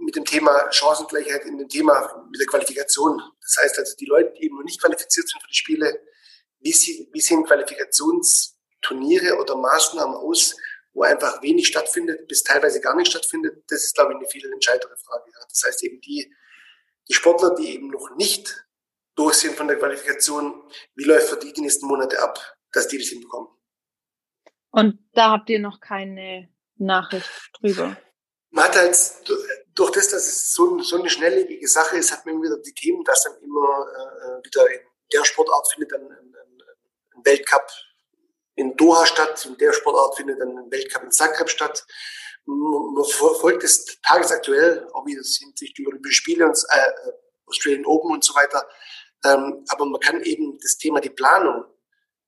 mit 0.00 0.16
dem 0.16 0.24
Thema 0.26 0.70
Chancengleichheit 0.70 1.44
in 1.46 1.56
dem 1.56 1.68
Thema 1.68 2.26
mit 2.30 2.38
der 2.38 2.46
Qualifikation. 2.46 3.22
Das 3.40 3.56
heißt 3.62 3.78
also, 3.78 3.96
die 3.96 4.06
Leute, 4.06 4.32
die 4.36 4.44
eben 4.44 4.56
noch 4.56 4.64
nicht 4.64 4.80
qualifiziert 4.80 5.28
sind 5.28 5.40
für 5.40 5.48
die 5.48 5.54
Spiele, 5.54 6.00
wie, 6.60 6.72
sie, 6.72 7.08
wie 7.12 7.20
sehen 7.20 7.44
Qualifikationsturniere 7.44 9.38
oder 9.38 9.56
Maßnahmen 9.56 10.16
aus, 10.16 10.56
wo 10.94 11.02
einfach 11.02 11.42
wenig 11.42 11.66
stattfindet, 11.66 12.26
bis 12.28 12.42
teilweise 12.42 12.80
gar 12.80 12.94
nicht 12.96 13.10
stattfindet, 13.10 13.64
das 13.68 13.84
ist, 13.84 13.94
glaube 13.94 14.12
ich, 14.12 14.18
eine 14.18 14.28
viel 14.28 14.50
entscheidendere 14.50 14.96
Frage. 14.96 15.30
Ja. 15.32 15.40
Das 15.48 15.62
heißt 15.66 15.82
eben 15.82 16.00
die, 16.00 16.32
die 17.08 17.14
Sportler, 17.14 17.54
die 17.54 17.74
eben 17.74 17.88
noch 17.88 18.16
nicht 18.16 18.64
durch 19.16 19.34
sind 19.34 19.56
von 19.56 19.68
der 19.68 19.78
Qualifikation, 19.78 20.62
wie 20.94 21.04
läuft 21.04 21.28
für 21.28 21.36
die 21.36 21.52
die 21.52 21.60
nächsten 21.60 21.86
Monate 21.86 22.20
ab, 22.20 22.38
dass 22.72 22.88
die 22.88 22.98
das 22.98 23.08
hinbekommen. 23.08 23.48
Und 24.70 24.98
da 25.12 25.32
habt 25.32 25.50
ihr 25.50 25.58
noch 25.58 25.80
keine 25.80 26.48
Nachricht 26.76 27.28
drüber? 27.60 27.96
Man 28.50 28.64
hat 28.64 28.76
halt, 28.76 28.96
durch 29.74 29.90
das, 29.92 30.08
dass 30.08 30.26
es 30.26 30.52
so, 30.52 30.80
so 30.80 30.98
eine 30.98 31.10
schnelllebige 31.10 31.66
Sache 31.66 31.96
ist, 31.96 32.12
hat 32.12 32.24
man 32.24 32.40
wieder 32.40 32.58
die 32.58 32.72
Themen, 32.72 33.02
dass 33.04 33.24
dann 33.24 33.36
immer 33.42 33.86
äh, 33.88 34.46
wieder 34.46 34.70
in 34.72 34.80
der 35.12 35.24
Sportart 35.24 35.68
findet 35.72 35.92
dann 35.92 36.02
ein, 36.02 36.10
ein, 36.10 36.62
ein 37.16 37.24
Weltcup 37.24 37.66
in 38.56 38.76
Doha 38.76 39.06
statt. 39.06 39.44
In 39.46 39.56
der 39.58 39.72
Sportart 39.72 40.16
findet 40.16 40.40
dann 40.40 40.56
ein 40.56 40.70
Weltcup 40.70 41.02
in 41.02 41.10
Zagreb 41.10 41.50
statt. 41.50 41.86
Man 42.46 43.04
verfolgt 43.04 43.64
es 43.64 44.00
tagesaktuell, 44.02 44.86
auch 44.92 45.06
wie 45.06 45.16
das 45.16 45.38
hinsichtlich 45.38 45.74
die 45.74 45.86
Olympischen 45.86 46.14
Spiele 46.14 46.46
und 46.46 46.58
äh, 46.68 47.12
Australian 47.46 47.86
Open 47.86 48.12
und 48.12 48.24
so 48.24 48.34
weiter. 48.34 48.66
Ähm, 49.24 49.64
aber 49.68 49.86
man 49.86 50.00
kann 50.00 50.22
eben 50.22 50.58
das 50.60 50.76
Thema 50.76 51.00
die 51.00 51.10
Planung, 51.10 51.64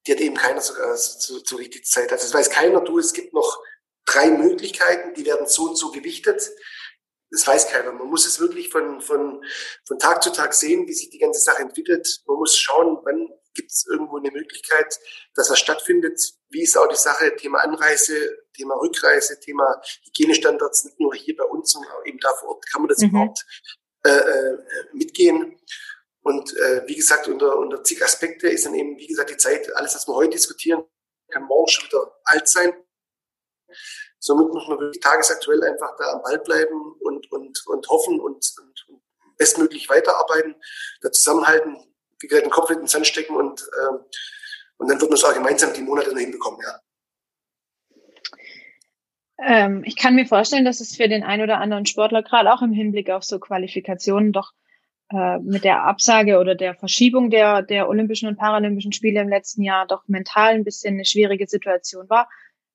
die 0.06 0.12
hat 0.12 0.20
eben 0.20 0.36
keiner 0.36 0.60
sogar 0.60 0.94
zu, 0.96 1.40
zu 1.40 1.56
richtig 1.56 1.84
Zeit. 1.84 2.12
Also 2.12 2.26
es 2.26 2.34
weiß 2.34 2.50
keiner, 2.50 2.80
du, 2.80 2.98
es 2.98 3.12
gibt 3.12 3.34
noch 3.34 3.60
drei 4.06 4.30
Möglichkeiten, 4.30 5.14
die 5.14 5.26
werden 5.26 5.46
so 5.46 5.64
und 5.64 5.76
so 5.76 5.90
gewichtet. 5.90 6.50
Das 7.30 7.46
weiß 7.46 7.68
keiner. 7.68 7.92
Man 7.92 8.08
muss 8.08 8.24
es 8.24 8.40
wirklich 8.40 8.70
von, 8.70 9.00
von, 9.00 9.44
von 9.84 9.98
Tag 9.98 10.22
zu 10.22 10.30
Tag 10.30 10.54
sehen, 10.54 10.86
wie 10.86 10.94
sich 10.94 11.10
die 11.10 11.18
ganze 11.18 11.40
Sache 11.40 11.60
entwickelt. 11.60 12.22
Man 12.26 12.36
muss 12.36 12.56
schauen, 12.56 12.98
wann 13.02 13.28
gibt 13.56 13.72
es 13.72 13.86
irgendwo 13.90 14.18
eine 14.18 14.30
Möglichkeit, 14.30 14.98
dass 15.34 15.48
das 15.48 15.58
stattfindet. 15.58 16.20
Wie 16.50 16.62
ist 16.62 16.78
auch 16.78 16.88
die 16.88 16.96
Sache, 16.96 17.34
Thema 17.36 17.58
Anreise, 17.58 18.44
Thema 18.54 18.74
Rückreise, 18.76 19.40
Thema 19.40 19.80
Hygienestandards, 20.04 20.84
nicht 20.84 21.00
nur 21.00 21.14
hier 21.14 21.36
bei 21.36 21.44
uns, 21.44 21.72
sondern 21.72 21.90
eben 22.04 22.18
da 22.18 22.32
vor 22.34 22.50
Ort. 22.50 22.64
Kann 22.70 22.82
man 22.82 22.88
das 22.88 22.98
mhm. 22.98 23.08
überhaupt 23.08 23.44
äh, 24.04 24.10
äh, 24.10 24.58
mitgehen? 24.92 25.58
Und 26.20 26.56
äh, 26.56 26.82
wie 26.86 26.96
gesagt, 26.96 27.28
unter, 27.28 27.56
unter 27.56 27.82
zig 27.82 28.02
Aspekte 28.02 28.48
ist 28.48 28.66
dann 28.66 28.74
eben, 28.74 28.96
wie 28.98 29.06
gesagt, 29.06 29.30
die 29.30 29.36
Zeit, 29.36 29.74
alles, 29.76 29.94
was 29.94 30.06
wir 30.06 30.14
heute 30.14 30.30
diskutieren, 30.30 30.84
kann 31.30 31.44
morgen 31.44 31.68
schon 31.68 31.86
wieder 31.86 32.20
alt 32.24 32.48
sein. 32.48 32.74
Somit 34.18 34.48
muss 34.52 34.66
man 34.66 34.78
wirklich 34.80 35.00
tagesaktuell 35.00 35.62
einfach 35.62 35.96
da 35.96 36.12
am 36.12 36.22
Ball 36.22 36.38
bleiben 36.38 36.94
und, 37.00 37.30
und, 37.30 37.66
und 37.66 37.88
hoffen 37.88 38.20
und, 38.20 38.54
und 38.58 39.02
bestmöglich 39.36 39.88
weiterarbeiten, 39.88 40.56
da 41.00 41.12
zusammenhalten, 41.12 41.76
wie 42.20 42.28
gesagt, 42.28 42.46
den 42.46 42.52
Kopf 42.52 42.70
in 42.70 42.78
den 42.78 42.86
Sand 42.86 43.06
stecken 43.06 43.36
und, 43.36 43.68
ähm, 43.82 44.00
und 44.78 44.88
dann 44.88 45.00
wird 45.00 45.10
man 45.10 45.16
es 45.16 45.24
auch 45.24 45.34
gemeinsam 45.34 45.72
die 45.72 45.82
Monate 45.82 46.10
noch 46.10 46.20
hinbekommen, 46.20 46.60
ja. 46.62 46.80
Ähm, 49.38 49.82
ich 49.84 49.96
kann 49.96 50.14
mir 50.14 50.26
vorstellen, 50.26 50.64
dass 50.64 50.80
es 50.80 50.96
für 50.96 51.08
den 51.08 51.22
einen 51.22 51.42
oder 51.42 51.58
anderen 51.60 51.84
Sportler 51.84 52.22
gerade 52.22 52.52
auch 52.52 52.62
im 52.62 52.72
Hinblick 52.72 53.10
auf 53.10 53.22
so 53.22 53.38
Qualifikationen 53.38 54.32
doch 54.32 54.52
äh, 55.10 55.38
mit 55.38 55.62
der 55.62 55.84
Absage 55.84 56.38
oder 56.38 56.54
der 56.54 56.74
Verschiebung 56.74 57.30
der, 57.30 57.62
der 57.62 57.88
Olympischen 57.88 58.28
und 58.28 58.38
Paralympischen 58.38 58.92
Spiele 58.92 59.20
im 59.20 59.28
letzten 59.28 59.62
Jahr 59.62 59.86
doch 59.86 60.08
mental 60.08 60.54
ein 60.54 60.64
bisschen 60.64 60.94
eine 60.94 61.04
schwierige 61.04 61.46
Situation 61.46 62.08
war. 62.08 62.28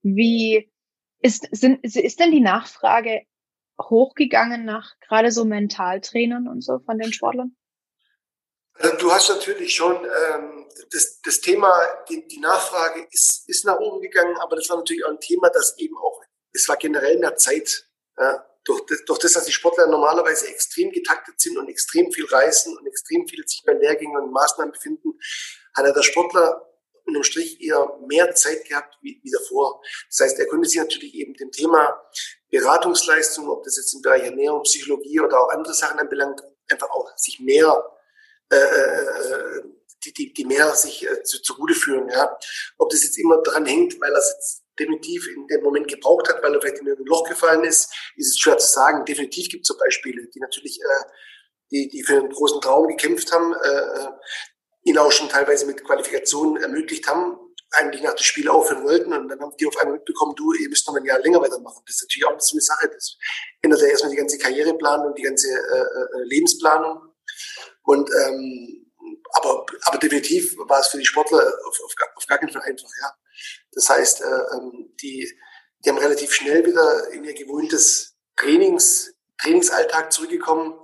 Wie 0.03 0.71
ist, 1.19 1.47
sind, 1.51 1.83
ist 1.83 2.19
denn 2.19 2.31
die 2.31 2.41
Nachfrage 2.41 3.23
hochgegangen 3.81 4.63
nach 4.63 4.99
gerade 4.99 5.31
so 5.31 5.45
Mentaltrainern 5.45 6.47
und 6.47 6.61
so 6.63 6.79
von 6.79 6.99
den 6.99 7.11
Sportlern? 7.11 7.55
Also 8.81 8.97
du 8.97 9.11
hast 9.11 9.29
natürlich 9.29 9.75
schon 9.75 9.95
ähm, 10.05 10.67
das, 10.91 11.21
das 11.21 11.39
Thema, 11.39 11.71
die, 12.09 12.25
die 12.27 12.39
Nachfrage 12.39 13.07
ist, 13.11 13.47
ist 13.47 13.65
nach 13.65 13.79
oben 13.79 14.01
gegangen, 14.01 14.35
aber 14.37 14.55
das 14.55 14.69
war 14.69 14.77
natürlich 14.77 15.05
auch 15.05 15.09
ein 15.09 15.19
Thema, 15.19 15.49
das 15.49 15.77
eben 15.77 15.97
auch, 15.97 16.21
es 16.53 16.67
war 16.67 16.77
generell 16.77 17.19
mehr 17.19 17.35
Zeit. 17.35 17.87
Ja, 18.17 18.45
durch, 18.63 18.81
das, 18.87 19.03
durch 19.05 19.19
das, 19.19 19.33
dass 19.33 19.45
die 19.45 19.51
Sportler 19.51 19.87
normalerweise 19.87 20.47
extrem 20.47 20.91
getaktet 20.91 21.39
sind 21.39 21.57
und 21.57 21.69
extrem 21.69 22.11
viel 22.11 22.25
reisen 22.25 22.77
und 22.77 22.85
extrem 22.87 23.27
viel 23.27 23.47
sich 23.47 23.63
bei 23.65 23.73
Lehrgängen 23.73 24.21
und 24.21 24.31
Maßnahmen 24.31 24.71
befinden, 24.71 25.19
hat 25.75 25.85
er 25.85 25.93
der 25.93 26.03
Sportler 26.03 26.67
unterm 27.05 27.23
Strich 27.23 27.61
eher 27.61 27.97
mehr 28.07 28.33
Zeit 28.35 28.65
gehabt 28.65 28.97
wie, 29.01 29.19
wie 29.23 29.31
davor. 29.31 29.81
Das 30.09 30.19
heißt, 30.19 30.39
er 30.39 30.47
konnte 30.47 30.69
sich 30.69 30.79
natürlich 30.79 31.15
eben 31.15 31.33
dem 31.33 31.51
Thema 31.51 31.99
Beratungsleistung, 32.51 33.49
ob 33.49 33.63
das 33.63 33.77
jetzt 33.77 33.93
im 33.95 34.01
Bereich 34.01 34.23
Ernährung, 34.23 34.61
Psychologie 34.63 35.19
oder 35.19 35.41
auch 35.41 35.49
andere 35.49 35.73
Sachen 35.73 35.99
anbelangt, 35.99 36.41
einfach 36.69 36.89
auch 36.91 37.09
sich 37.17 37.39
mehr 37.39 37.83
äh, 38.51 38.55
äh, 38.55 39.61
die, 40.03 40.13
die, 40.13 40.33
die 40.33 40.45
mehr 40.45 40.73
sich 40.75 41.07
äh, 41.07 41.23
zu, 41.23 41.41
zugute 41.41 41.73
führen. 41.73 42.09
Ja. 42.09 42.37
Ob 42.77 42.89
das 42.89 43.03
jetzt 43.03 43.17
immer 43.17 43.41
dran 43.41 43.65
hängt, 43.65 43.99
weil 44.01 44.11
er 44.11 44.19
es 44.19 44.33
jetzt 44.33 44.63
definitiv 44.79 45.27
in 45.27 45.47
dem 45.47 45.63
Moment 45.63 45.87
gebraucht 45.87 46.27
hat, 46.29 46.43
weil 46.43 46.53
er 46.53 46.61
vielleicht 46.61 46.79
in 46.79 46.89
ein 46.89 47.05
Loch 47.05 47.27
gefallen 47.27 47.63
ist, 47.63 47.93
ist 48.15 48.29
es 48.29 48.39
schwer 48.39 48.57
zu 48.57 48.71
sagen. 48.71 49.05
Definitiv 49.05 49.49
gibt 49.49 49.63
es 49.63 49.67
so 49.67 49.77
Beispiele, 49.77 50.27
die 50.27 50.39
natürlich, 50.39 50.79
äh, 50.81 51.03
die, 51.71 51.87
die 51.87 52.03
für 52.03 52.17
einen 52.17 52.29
großen 52.29 52.61
Traum 52.61 52.87
gekämpft 52.87 53.31
haben, 53.31 53.53
äh, 53.53 53.67
äh 53.67 54.07
ihn 54.83 54.97
auch 54.97 55.11
schon 55.11 55.29
teilweise 55.29 55.67
mit 55.67 55.83
Qualifikationen 55.83 56.59
ermöglicht 56.59 57.07
haben, 57.07 57.37
eigentlich 57.69 58.01
nach 58.01 58.15
dem 58.15 58.23
Spiel 58.23 58.49
aufhören 58.49 58.83
wollten 58.83 59.13
und 59.13 59.29
dann 59.29 59.39
haben 59.39 59.55
die 59.59 59.67
auf 59.67 59.77
einmal 59.77 59.97
mitbekommen, 59.97 60.33
du, 60.35 60.53
ihr 60.53 60.69
müsst 60.69 60.87
noch 60.87 60.95
ein 60.95 61.05
Jahr 61.05 61.19
länger 61.19 61.39
weitermachen. 61.39 61.83
Das 61.85 61.97
ist 61.97 62.01
natürlich 62.01 62.25
auch 62.25 62.39
so 62.39 62.55
eine 62.55 62.61
Sache. 62.61 62.89
Das 62.91 63.15
ändert 63.61 63.81
ja 63.81 63.87
erstmal 63.87 64.11
die 64.11 64.17
ganze 64.17 64.39
Karriereplanung 64.39 65.13
die 65.13 65.21
ganze 65.21 65.49
äh 65.49 66.23
Lebensplanung. 66.23 67.10
Und 67.83 68.09
ähm, 68.25 68.91
aber, 69.33 69.65
aber 69.83 69.97
definitiv 69.97 70.55
war 70.57 70.79
es 70.79 70.87
für 70.87 70.97
die 70.97 71.05
Sportler 71.05 71.39
auf, 71.65 71.79
auf, 71.83 71.93
auf 72.15 72.27
gar 72.27 72.37
keinen 72.37 72.51
Fall 72.51 72.63
einfach, 72.63 72.89
ja. 73.01 73.13
Das 73.71 73.89
heißt, 73.89 74.21
äh, 74.21 74.55
ähm, 74.55 74.93
die, 75.01 75.31
die 75.83 75.89
haben 75.89 75.97
relativ 75.97 76.33
schnell 76.33 76.65
wieder 76.65 77.09
in 77.11 77.23
ihr 77.23 77.33
gewohntes 77.33 78.15
Trainings, 78.35 79.13
Trainingsalltag 79.37 80.11
zurückgekommen, 80.11 80.79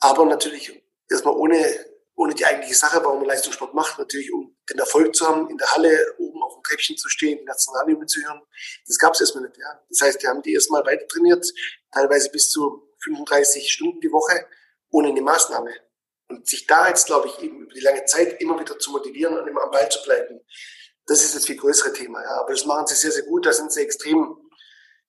aber 0.00 0.24
natürlich 0.24 0.82
erstmal 1.08 1.34
ohne, 1.34 1.86
ohne 2.16 2.34
die 2.34 2.44
eigentliche 2.44 2.74
Sache, 2.74 3.02
warum 3.02 3.18
man 3.18 3.28
Leistungssport 3.28 3.74
macht, 3.74 3.98
natürlich 3.98 4.32
um 4.32 4.56
den 4.68 4.78
Erfolg 4.78 5.14
zu 5.14 5.26
haben, 5.26 5.48
in 5.48 5.56
der 5.56 5.70
Halle 5.72 6.14
oben 6.18 6.42
auf 6.42 6.56
Treppchen 6.66 6.96
zu 6.96 7.08
stehen, 7.08 7.38
die 7.38 7.44
Nationalhymne 7.44 8.06
zu 8.06 8.20
hören. 8.22 8.42
Das 8.86 8.98
gab 8.98 9.14
es 9.14 9.20
erstmal 9.20 9.44
nicht. 9.44 9.56
Ja. 9.58 9.80
Das 9.88 10.00
heißt, 10.02 10.22
die 10.22 10.26
haben 10.26 10.42
die 10.42 10.54
erstmal 10.54 10.84
weiter 10.84 11.06
trainiert, 11.06 11.46
teilweise 11.92 12.30
bis 12.30 12.50
zu 12.50 12.92
35 13.04 13.70
Stunden 13.70 14.00
die 14.00 14.10
Woche, 14.10 14.46
ohne 14.90 15.08
eine 15.08 15.22
Maßnahme. 15.22 15.70
Und 16.28 16.48
sich 16.48 16.66
da 16.66 16.88
jetzt, 16.88 17.06
glaube 17.06 17.28
ich, 17.28 17.38
eben 17.40 17.60
über 17.60 17.72
die 17.72 17.80
lange 17.80 18.04
Zeit 18.04 18.40
immer 18.40 18.58
wieder 18.58 18.78
zu 18.78 18.90
motivieren 18.90 19.38
und 19.38 19.46
immer 19.46 19.62
am 19.62 19.70
Ball 19.70 19.88
zu 19.88 20.02
bleiben, 20.02 20.40
das 21.06 21.22
ist 21.22 21.36
das 21.36 21.46
viel 21.46 21.56
größere 21.56 21.92
Thema. 21.92 22.22
Ja. 22.22 22.40
Aber 22.40 22.52
das 22.52 22.64
machen 22.64 22.86
sie 22.86 22.96
sehr, 22.96 23.12
sehr 23.12 23.22
gut. 23.22 23.46
Da 23.46 23.52
sind 23.52 23.72
sie 23.72 23.80
extrem, 23.80 24.36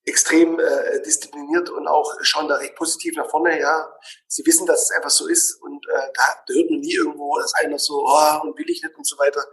extrem 0.05 0.59
äh, 0.59 1.01
diszipliniert 1.01 1.69
und 1.69 1.87
auch 1.87 2.13
schauen 2.21 2.47
da 2.47 2.55
recht 2.55 2.75
positiv 2.75 3.15
nach 3.15 3.29
vorne. 3.29 3.59
Ja, 3.59 3.91
sie 4.27 4.45
wissen, 4.45 4.67
dass 4.67 4.83
es 4.83 4.91
einfach 4.91 5.09
so 5.09 5.27
ist 5.27 5.59
und 5.61 5.85
äh, 5.87 6.11
da, 6.13 6.43
da 6.47 6.53
hört 6.53 6.69
man 6.69 6.79
nie 6.79 6.93
irgendwo, 6.93 7.39
dass 7.39 7.55
einer 7.55 7.79
so 7.79 8.05
oh, 8.05 8.41
und 8.43 8.57
will 8.57 8.69
ich 8.69 8.83
nicht 8.83 8.95
und 8.95 9.07
so 9.07 9.17
weiter. 9.17 9.43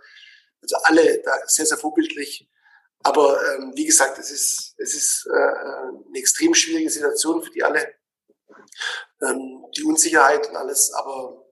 Also 0.61 0.77
alle 0.83 1.23
da 1.23 1.33
sehr, 1.47 1.67
sehr 1.67 1.79
vorbildlich. 1.79 2.51
Aber 3.03 3.39
ähm, 3.55 3.73
wie 3.75 3.85
gesagt, 3.85 4.19
es 4.19 4.31
ist, 4.31 4.75
es 4.79 4.95
ist 4.95 5.27
äh, 5.27 5.37
eine 5.37 6.19
extrem 6.19 6.55
schwierige 6.55 6.89
Situation 6.89 7.43
für 7.43 7.51
die 7.51 7.63
alle. 7.63 7.95
Ähm, 9.23 9.67
die 9.77 9.85
Unsicherheit 9.85 10.49
und 10.49 10.57
alles. 10.57 10.91
Aber 10.95 11.44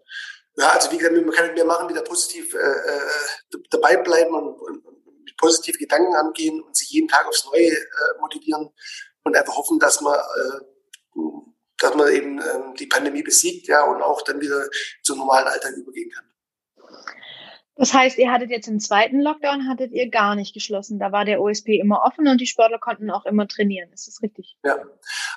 ja, 0.56 0.68
also 0.70 0.90
wie 0.90 0.98
gesagt, 0.98 1.14
man 1.14 1.30
kann 1.34 1.54
mehr 1.54 1.64
machen, 1.64 1.88
wieder 1.88 2.02
positiv 2.02 2.54
äh, 2.54 2.58
äh, 2.58 3.58
dabei 3.70 3.96
bleiben 3.96 4.34
und, 4.34 4.60
und, 4.60 4.84
mit 5.24 5.36
positiven 5.36 5.78
Gedanken 5.78 6.14
angehen 6.14 6.60
und 6.60 6.76
sich 6.76 6.90
jeden 6.90 7.08
Tag 7.08 7.26
aufs 7.26 7.44
Neue 7.46 7.70
äh, 7.70 8.20
motivieren 8.20 8.70
und 9.22 9.36
einfach 9.36 9.56
hoffen, 9.56 9.78
dass 9.78 10.00
man, 10.00 10.14
äh, 10.14 11.20
dass 11.78 11.94
man 11.94 12.12
eben 12.12 12.38
äh, 12.40 12.74
die 12.78 12.86
Pandemie 12.86 13.22
besiegt, 13.22 13.68
ja, 13.68 13.84
und 13.84 14.02
auch 14.02 14.22
dann 14.22 14.40
wieder 14.40 14.68
zum 15.02 15.18
normalen 15.18 15.46
Alltag 15.46 15.72
übergehen 15.74 16.10
kann. 16.10 16.24
Das 17.74 17.94
heißt, 17.94 18.18
ihr 18.18 18.30
hattet 18.30 18.50
jetzt 18.50 18.68
im 18.68 18.80
zweiten 18.80 19.20
Lockdown, 19.20 19.68
hattet 19.68 19.92
ihr 19.92 20.11
gar 20.11 20.35
nicht 20.35 20.52
geschlossen. 20.52 20.98
Da 20.98 21.11
war 21.11 21.24
der 21.24 21.40
OSP 21.40 21.80
immer 21.80 22.02
offen 22.04 22.28
und 22.28 22.38
die 22.38 22.46
Sportler 22.46 22.78
konnten 22.78 23.11
auch 23.11 23.24
immer 23.24 23.48
trainieren. 23.48 23.90
Ist 23.92 24.06
das 24.06 24.22
richtig? 24.22 24.58
Ja. 24.62 24.85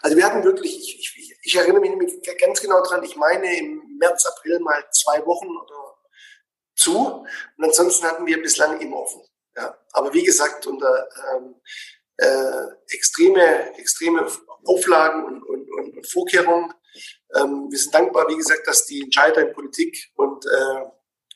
Also 0.02 0.17
wir 0.17 0.26
hatten 0.26 0.43
wirklich, 0.43 0.78
ich, 0.78 1.15
ich, 1.17 1.38
ich 1.41 1.56
erinnere 1.56 1.80
mich 1.80 2.13
ganz 2.39 2.62
genau 2.62 2.84
dran, 2.84 3.04
ich 3.04 3.15
meine 3.15 3.58
im 3.58 3.98
März, 4.00 4.26
April 4.26 4.60
mal 4.60 4.84
zwei 4.91 5.26
Wochen 5.26 5.48
oder 5.48 5.95
zu. 6.76 7.26
Und 7.58 7.63
ansonsten 7.63 8.06
hatten 8.06 8.26
wir 8.26 8.41
bislang 8.41 8.82
immer 8.82 8.98
offen. 8.98 9.21
Ja. 9.56 9.78
Aber 9.93 10.13
wie 10.13 10.24
gesagt, 10.24 10.67
unter 10.67 11.08
ähm, 11.34 11.56
äh, 12.17 12.67
extreme, 12.89 13.78
extreme 13.78 14.28
Auflagen 14.65 15.24
und, 15.26 15.43
und, 15.43 15.71
und, 15.71 15.98
und 15.98 16.12
Vorkehrungen. 16.12 16.74
Ähm, 17.36 17.67
wir 17.69 17.78
sind 17.78 17.93
dankbar, 17.93 18.28
wie 18.30 18.38
gesagt, 18.38 18.67
dass 18.67 18.86
die 18.86 19.02
Entscheider 19.02 19.48
in 19.48 19.54
Politik 19.54 20.12
und 20.15 20.45
äh, 20.45 20.86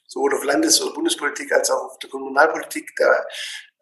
sowohl 0.09 0.35
auf 0.35 0.43
Landes- 0.43 0.81
oder 0.81 0.93
Bundespolitik 0.93 1.51
als 1.53 1.69
auch 1.69 1.85
auf 1.85 1.99
der 1.99 2.09
Kommunalpolitik 2.09 2.91
da 2.97 3.25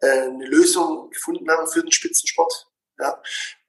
äh, 0.00 0.22
eine 0.22 0.46
Lösung 0.46 1.10
gefunden 1.10 1.50
haben 1.50 1.66
für 1.66 1.80
den 1.80 1.90
Spitzensport. 1.90 2.66
Ja. 2.98 3.20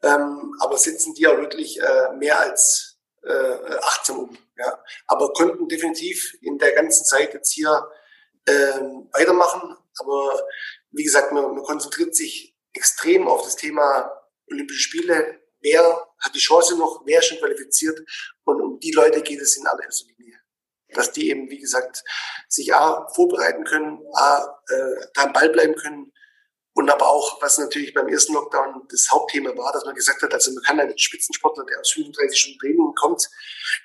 Ähm, 0.03 0.55
aber 0.59 0.77
setzen 0.77 1.13
die 1.13 1.25
auch 1.27 1.37
wirklich 1.37 1.79
äh, 1.81 2.13
mehr 2.17 2.39
als 2.39 2.99
äh, 3.23 3.75
achtsam 3.81 4.19
um. 4.19 4.37
Ja. 4.57 4.83
Aber 5.07 5.31
konnten 5.33 5.67
definitiv 5.67 6.35
in 6.41 6.57
der 6.57 6.73
ganzen 6.73 7.05
Zeit 7.05 7.33
jetzt 7.33 7.51
hier 7.53 7.89
ähm, 8.47 9.09
weitermachen. 9.13 9.77
Aber 9.99 10.41
wie 10.91 11.03
gesagt, 11.03 11.31
man, 11.31 11.55
man 11.55 11.63
konzentriert 11.63 12.15
sich 12.15 12.57
extrem 12.73 13.27
auf 13.27 13.43
das 13.43 13.55
Thema 13.55 14.11
Olympische 14.51 14.81
Spiele. 14.81 15.39
Wer 15.61 15.81
hat 16.19 16.35
die 16.35 16.39
Chance 16.39 16.77
noch, 16.77 17.03
wer 17.05 17.19
ist 17.19 17.25
schon 17.25 17.37
qualifiziert? 17.37 17.99
Und 18.43 18.61
um 18.61 18.79
die 18.79 18.91
Leute 18.91 19.21
geht 19.21 19.41
es 19.41 19.57
in 19.57 19.67
allererster 19.67 20.07
Linie 20.07 20.18
dass 20.93 21.11
die 21.11 21.29
eben, 21.29 21.49
wie 21.49 21.59
gesagt, 21.59 22.03
sich 22.47 22.73
A, 22.73 23.07
vorbereiten 23.13 23.63
können, 23.63 23.99
A, 24.13 24.61
äh, 24.69 25.07
da 25.13 25.23
am 25.23 25.33
Ball 25.33 25.49
bleiben 25.49 25.75
können 25.75 26.11
und 26.73 26.89
aber 26.89 27.09
auch, 27.09 27.41
was 27.41 27.57
natürlich 27.57 27.93
beim 27.93 28.07
ersten 28.07 28.33
Lockdown 28.33 28.87
das 28.89 29.09
Hauptthema 29.11 29.55
war, 29.57 29.73
dass 29.73 29.85
man 29.85 29.95
gesagt 29.95 30.21
hat, 30.21 30.33
also 30.33 30.51
man 30.53 30.63
kann 30.63 30.79
einen 30.79 30.97
Spitzensportler, 30.97 31.65
der 31.65 31.79
aus 31.79 31.91
35 31.91 32.39
Stunden 32.39 32.59
Training 32.59 32.93
kommt, 32.95 33.29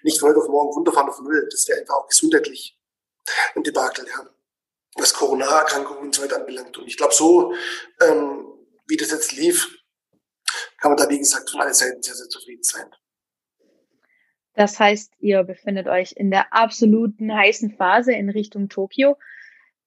nicht 0.03 0.23
heute 0.23 0.39
auf 0.39 0.49
morgen 0.49 0.73
runterfahren 0.73 1.09
auf 1.09 1.21
Null. 1.21 1.49
Das 1.51 1.67
wäre 1.67 1.81
einfach 1.81 1.97
auch 1.97 2.07
gesundheitlich 2.07 2.79
ein 3.55 3.63
Debakel, 3.63 4.07
ja. 4.07 4.31
Was 4.97 5.13
Corona-Erkrankungen 5.13 6.03
und 6.03 6.15
so 6.15 6.23
weiter 6.23 6.37
anbelangt. 6.37 6.79
Und 6.79 6.87
ich 6.87 6.97
glaube, 6.97 7.13
so, 7.13 7.53
ähm, 8.01 8.47
wie 8.87 8.97
das 8.97 9.11
jetzt 9.11 9.33
lief, 9.33 9.77
kann 10.81 10.93
man 10.93 10.97
da, 10.97 11.09
wie 11.09 11.19
gesagt, 11.19 11.51
von 11.51 11.63
allen 11.63 11.75
Seiten 11.75 12.01
sehr, 12.01 12.15
sehr 12.15 12.29
zufrieden 12.29 12.63
sein. 12.63 12.95
Das 14.55 14.79
heißt, 14.79 15.15
ihr 15.19 15.43
befindet 15.43 15.89
euch 15.89 16.13
in 16.17 16.31
der 16.31 16.53
absoluten 16.53 17.35
heißen 17.35 17.73
Phase 17.73 18.13
in 18.13 18.31
Richtung 18.31 18.69
Tokio. 18.69 19.17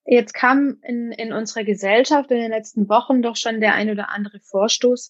Jetzt 0.06 0.34
kam 0.34 0.80
in, 0.84 1.12
in 1.12 1.34
unserer 1.34 1.64
Gesellschaft 1.64 2.32
in 2.32 2.40
den 2.40 2.52
letzten 2.52 2.88
Wochen 2.90 3.22
doch 3.22 3.36
schon 3.36 3.60
der 3.60 3.74
ein 3.74 3.90
oder 3.90 4.10
andere 4.10 4.40
Vorstoß. 4.40 5.10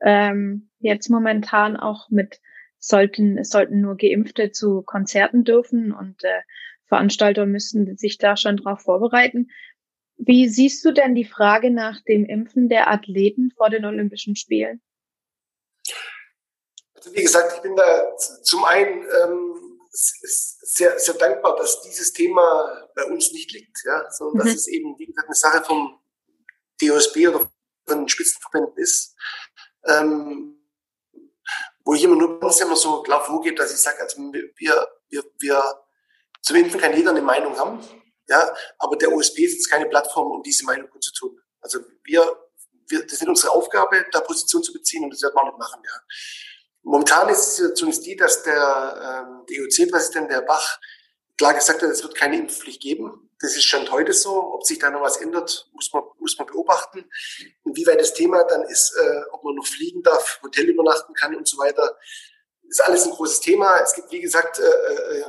Ähm, 0.00 0.70
jetzt 0.78 1.08
momentan 1.10 1.76
auch 1.76 2.10
mit 2.10 2.40
sollten, 2.78 3.38
es 3.38 3.50
sollten 3.50 3.80
nur 3.80 3.96
Geimpfte 3.96 4.50
zu 4.50 4.82
Konzerten 4.82 5.44
dürfen 5.44 5.92
und 5.92 6.24
äh, 6.24 6.40
Veranstalter 6.86 7.46
müssen 7.46 7.96
sich 7.96 8.18
da 8.18 8.36
schon 8.36 8.56
drauf 8.56 8.80
vorbereiten. 8.82 9.48
Wie 10.16 10.48
siehst 10.48 10.84
du 10.84 10.92
denn 10.92 11.14
die 11.14 11.24
Frage 11.24 11.70
nach 11.70 12.00
dem 12.02 12.24
Impfen 12.24 12.68
der 12.68 12.90
Athleten 12.90 13.52
vor 13.56 13.70
den 13.70 13.84
Olympischen 13.84 14.36
Spielen? 14.36 14.80
Also 17.02 17.16
wie 17.16 17.22
gesagt, 17.22 17.56
ich 17.56 17.62
bin 17.62 17.74
da 17.74 18.16
zum 18.16 18.64
einen 18.64 19.04
ähm, 19.22 19.80
sehr, 19.90 20.98
sehr 20.98 21.14
dankbar, 21.14 21.56
dass 21.56 21.82
dieses 21.82 22.12
Thema 22.12 22.88
bei 22.94 23.04
uns 23.06 23.32
nicht 23.32 23.50
liegt, 23.52 23.76
ja, 23.84 24.08
sondern 24.10 24.46
mhm. 24.46 24.50
dass 24.50 24.60
es 24.60 24.68
eben, 24.68 24.96
wie 24.98 25.06
gesagt, 25.06 25.26
eine 25.26 25.34
Sache 25.34 25.64
vom 25.64 26.00
DOSB 26.80 27.28
oder 27.28 27.50
von 27.86 27.98
den 27.98 28.08
Spitzenverbänden 28.08 28.76
ist. 28.76 29.16
Ähm, 29.84 30.58
wo 31.84 31.94
ich 31.94 32.04
immer 32.04 32.14
nur 32.14 32.38
ganz 32.38 32.60
immer 32.60 32.76
so 32.76 33.02
klar 33.02 33.24
vorgehe, 33.24 33.52
dass 33.54 33.72
ich 33.72 33.78
sage, 33.78 34.00
also 34.00 34.22
wir, 34.32 34.88
wir, 35.08 35.24
wir 35.40 35.84
zum 36.40 36.56
Impfen 36.56 36.80
kann 36.80 36.96
jeder 36.96 37.10
eine 37.10 37.20
Meinung 37.20 37.58
haben, 37.58 37.80
ja, 38.28 38.54
aber 38.78 38.96
der 38.96 39.12
OSB 39.12 39.40
ist 39.40 39.54
jetzt 39.54 39.70
keine 39.70 39.86
Plattform, 39.86 40.30
um 40.30 40.42
diese 40.44 40.64
Meinung 40.64 40.88
zu 41.00 41.12
tun. 41.12 41.40
Also 41.60 41.80
wir, 42.04 42.48
wir, 42.86 43.02
das 43.02 43.14
ist 43.14 43.26
unsere 43.26 43.52
Aufgabe, 43.52 44.06
da 44.12 44.20
Position 44.20 44.62
zu 44.62 44.72
beziehen 44.72 45.02
und 45.02 45.10
das 45.10 45.22
werden 45.22 45.34
wir 45.34 45.42
auch 45.42 45.46
nicht 45.46 45.58
machen, 45.58 45.82
ja. 45.84 46.00
Momentan 46.82 47.28
ist 47.28 47.46
die 47.46 47.62
Situation 47.62 48.04
die, 48.04 48.16
dass 48.16 48.42
der 48.42 49.24
ähm, 49.26 49.46
DOC-Präsident, 49.46 50.30
der 50.30 50.42
Bach, 50.42 50.80
klar 51.38 51.54
gesagt 51.54 51.82
hat, 51.82 51.90
es 51.90 52.02
wird 52.02 52.14
keine 52.14 52.38
Impfpflicht 52.38 52.80
geben. 52.80 53.30
Das 53.40 53.56
ist 53.56 53.64
schon 53.64 53.90
heute 53.90 54.12
so. 54.12 54.54
Ob 54.54 54.64
sich 54.64 54.78
da 54.78 54.90
noch 54.90 55.02
was 55.02 55.16
ändert, 55.16 55.68
muss 55.72 55.92
man, 55.92 56.04
muss 56.18 56.38
man 56.38 56.46
beobachten. 56.46 57.08
Inwieweit 57.64 58.00
das 58.00 58.14
Thema 58.14 58.44
dann 58.44 58.62
ist, 58.62 58.94
äh, 58.96 59.22
ob 59.30 59.42
man 59.44 59.54
noch 59.54 59.66
fliegen 59.66 60.02
darf, 60.02 60.40
Hotel 60.42 60.68
übernachten 60.68 61.14
kann 61.14 61.34
und 61.34 61.48
so 61.48 61.58
weiter, 61.58 61.96
ist 62.68 62.82
alles 62.82 63.04
ein 63.04 63.12
großes 63.12 63.40
Thema. 63.40 63.78
Es 63.80 63.94
gibt, 63.94 64.10
wie 64.10 64.20
gesagt, 64.20 64.58
äh, 64.58 64.62
äh, 64.64 65.24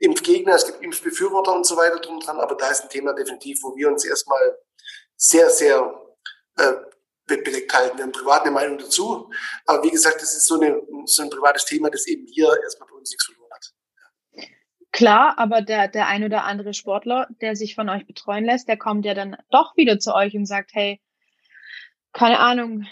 Impfgegner, 0.00 0.54
es 0.54 0.66
gibt 0.66 0.82
Impfbefürworter 0.82 1.52
und 1.52 1.66
so 1.66 1.76
weiter 1.76 1.98
drum 1.98 2.20
dran, 2.20 2.38
aber 2.38 2.54
da 2.54 2.70
ist 2.70 2.82
ein 2.82 2.88
Thema 2.88 3.14
definitiv, 3.14 3.60
wo 3.62 3.74
wir 3.74 3.88
uns 3.88 4.04
erstmal 4.04 4.58
sehr, 5.16 5.50
sehr 5.50 6.00
äh, 6.56 6.72
bedeckt 7.28 7.72
halten. 7.72 7.98
Wir 7.98 8.04
haben 8.04 8.12
privat 8.12 8.42
eine 8.42 8.50
Meinung 8.50 8.78
dazu. 8.78 9.30
Aber 9.66 9.82
wie 9.84 9.90
gesagt, 9.90 10.20
das 10.20 10.34
ist 10.34 10.46
so, 10.46 10.58
eine, 10.58 10.80
so 11.04 11.22
ein 11.22 11.30
privates 11.30 11.64
Thema, 11.64 11.90
das 11.90 12.06
eben 12.06 12.26
hier 12.26 12.48
erstmal 12.62 12.88
bei 12.88 12.96
uns 12.96 13.10
nichts 13.10 13.24
verloren 13.24 13.50
hat. 13.52 13.72
Klar, 14.90 15.34
aber 15.38 15.60
der, 15.60 15.88
der 15.88 16.06
ein 16.08 16.24
oder 16.24 16.44
andere 16.44 16.74
Sportler, 16.74 17.28
der 17.40 17.54
sich 17.54 17.74
von 17.74 17.88
euch 17.88 18.06
betreuen 18.06 18.44
lässt, 18.44 18.68
der 18.68 18.78
kommt 18.78 19.04
ja 19.04 19.14
dann 19.14 19.36
doch 19.50 19.76
wieder 19.76 19.98
zu 19.98 20.14
euch 20.14 20.34
und 20.34 20.46
sagt, 20.46 20.70
hey, 20.72 21.00
keine 22.12 22.38
Ahnung, 22.38 22.86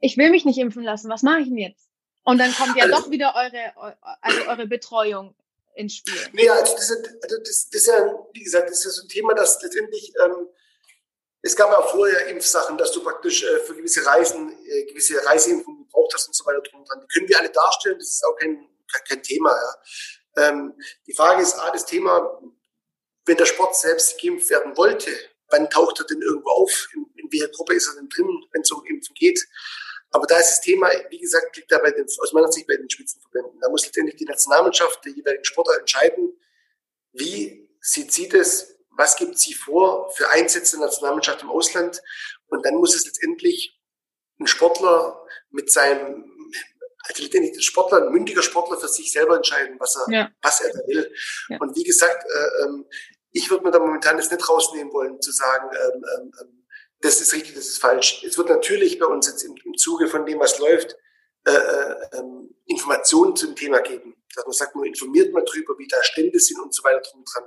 ich 0.00 0.16
will 0.16 0.30
mich 0.30 0.44
nicht 0.44 0.58
impfen 0.58 0.82
lassen, 0.82 1.10
was 1.10 1.22
mache 1.22 1.40
ich 1.40 1.48
denn 1.48 1.58
jetzt? 1.58 1.88
Und 2.22 2.38
dann 2.38 2.54
kommt 2.54 2.76
ja 2.76 2.84
also, 2.84 2.96
doch 2.96 3.10
wieder 3.10 3.34
eure, 3.36 3.96
also 4.22 4.48
eure 4.48 4.66
Betreuung 4.66 5.34
ins 5.74 5.96
Spiel. 5.96 6.14
Nee, 6.32 6.48
also 6.48 6.74
das, 6.74 6.90
ist, 6.90 7.18
also 7.22 7.38
das, 7.38 7.68
das 7.70 7.80
ist 7.80 7.86
ja, 7.88 8.26
wie 8.32 8.42
gesagt, 8.42 8.70
das 8.70 8.78
ist 8.78 8.84
ja 8.84 8.90
so 8.90 9.02
ein 9.02 9.08
Thema, 9.08 9.34
das 9.34 9.62
letztendlich 9.62 10.12
ähm, 10.24 10.48
es 11.44 11.54
gab 11.54 11.70
ja 11.70 11.82
vorher 11.82 12.26
Impfsachen, 12.28 12.78
dass 12.78 12.90
du 12.90 13.02
praktisch 13.02 13.44
äh, 13.44 13.58
für 13.60 13.74
gewisse 13.74 14.04
Reisen 14.06 14.50
äh, 14.66 14.84
gewisse 14.86 15.24
Reiseimpfungen 15.26 15.84
gebraucht 15.84 16.12
hast 16.14 16.26
und 16.26 16.34
so 16.34 16.44
weiter 16.46 16.62
drum 16.62 16.84
dran. 16.86 17.00
Die 17.02 17.06
können 17.08 17.28
wir 17.28 17.38
alle 17.38 17.50
darstellen, 17.50 17.98
das 17.98 18.08
ist 18.08 18.24
auch 18.24 18.34
kein, 18.36 18.66
kein 19.06 19.22
Thema. 19.22 19.50
Ja. 19.50 20.48
Ähm, 20.48 20.74
die 21.06 21.12
Frage 21.12 21.42
ist 21.42 21.54
A, 21.56 21.70
das 21.70 21.84
Thema, 21.84 22.40
wenn 23.26 23.36
der 23.36 23.44
Sport 23.44 23.76
selbst 23.76 24.18
geimpft 24.20 24.48
werden 24.48 24.74
wollte, 24.78 25.10
wann 25.48 25.68
taucht 25.68 26.00
er 26.00 26.06
denn 26.06 26.22
irgendwo 26.22 26.48
auf? 26.48 26.88
In, 26.94 27.04
in 27.16 27.30
welcher 27.30 27.48
Gruppe 27.48 27.74
ist 27.74 27.88
er 27.88 27.96
denn 27.96 28.08
drin, 28.08 28.26
wenn 28.52 28.62
es 28.62 28.72
um 28.72 28.82
Impfen 28.86 29.14
geht? 29.14 29.46
Aber 30.12 30.26
da 30.26 30.38
ist 30.38 30.50
das 30.50 30.60
Thema, 30.62 30.88
wie 31.10 31.18
gesagt, 31.18 31.56
liegt 31.56 31.70
da 31.70 31.78
bei 31.78 31.90
den, 31.90 32.04
aus 32.04 32.32
meiner 32.32 32.50
Sicht 32.50 32.66
bei 32.66 32.76
den 32.76 32.88
Spitzenverbänden. 32.88 33.60
Da 33.60 33.68
muss 33.68 33.84
letztendlich 33.84 34.16
die 34.16 34.24
Nationalmannschaft 34.24 35.04
der 35.04 35.12
jeweiligen 35.12 35.44
Sportler 35.44 35.78
entscheiden, 35.78 36.40
wie 37.12 37.68
sie 37.80 38.28
das, 38.28 38.73
was 38.96 39.16
gibt 39.16 39.38
sie 39.38 39.54
vor 39.54 40.10
für 40.12 40.30
Einsätze 40.30 40.76
der 40.76 40.86
Nationalmannschaft 40.86 41.42
im 41.42 41.50
Ausland. 41.50 42.00
Und 42.46 42.64
dann 42.64 42.76
muss 42.76 42.94
es 42.94 43.04
letztendlich 43.04 43.80
ein 44.38 44.46
Sportler 44.46 45.24
mit 45.50 45.70
seinem, 45.70 46.24
also 47.04 47.22
letztendlich 47.22 47.56
ein 47.56 47.62
Sportler, 47.62 48.06
ein 48.06 48.12
mündiger 48.12 48.42
Sportler 48.42 48.78
für 48.78 48.88
sich 48.88 49.12
selber 49.12 49.36
entscheiden, 49.36 49.76
was 49.78 49.96
er, 49.96 50.12
ja. 50.12 50.30
was 50.42 50.60
er 50.60 50.72
da 50.72 50.80
will. 50.86 51.12
Ja. 51.48 51.58
Und 51.60 51.76
wie 51.76 51.84
gesagt, 51.84 52.24
äh, 52.24 52.64
ähm, 52.64 52.86
ich 53.32 53.50
würde 53.50 53.64
mir 53.64 53.70
da 53.70 53.78
momentan 53.78 54.16
das 54.16 54.30
nicht 54.30 54.48
rausnehmen 54.48 54.92
wollen, 54.92 55.20
zu 55.20 55.32
sagen, 55.32 55.68
ähm, 55.72 56.04
ähm, 56.16 56.32
ähm 56.40 56.60
das 57.00 57.20
ist 57.20 57.34
richtig, 57.34 57.54
das 57.54 57.66
ist 57.66 57.78
falsch. 57.78 58.24
Es 58.26 58.38
wird 58.38 58.48
natürlich 58.48 58.98
bei 58.98 59.04
uns 59.04 59.26
jetzt 59.26 59.42
im, 59.42 59.54
im 59.64 59.76
Zuge 59.76 60.08
von 60.08 60.24
dem, 60.24 60.40
was 60.40 60.58
läuft, 60.58 60.96
äh, 61.46 61.52
äh, 61.52 62.18
ähm, 62.18 62.54
Informationen 62.64 63.36
zum 63.36 63.54
Thema 63.54 63.80
geben. 63.80 64.16
Dass 64.34 64.46
man 64.46 64.54
sagt, 64.54 64.74
man 64.74 64.86
informiert 64.86 65.30
mal 65.32 65.44
drüber, 65.44 65.74
wie 65.76 65.86
da 65.86 66.02
Stände 66.02 66.40
sind 66.40 66.58
und 66.60 66.74
so 66.74 66.82
weiter 66.82 67.02
drum 67.02 67.22
dran. 67.24 67.44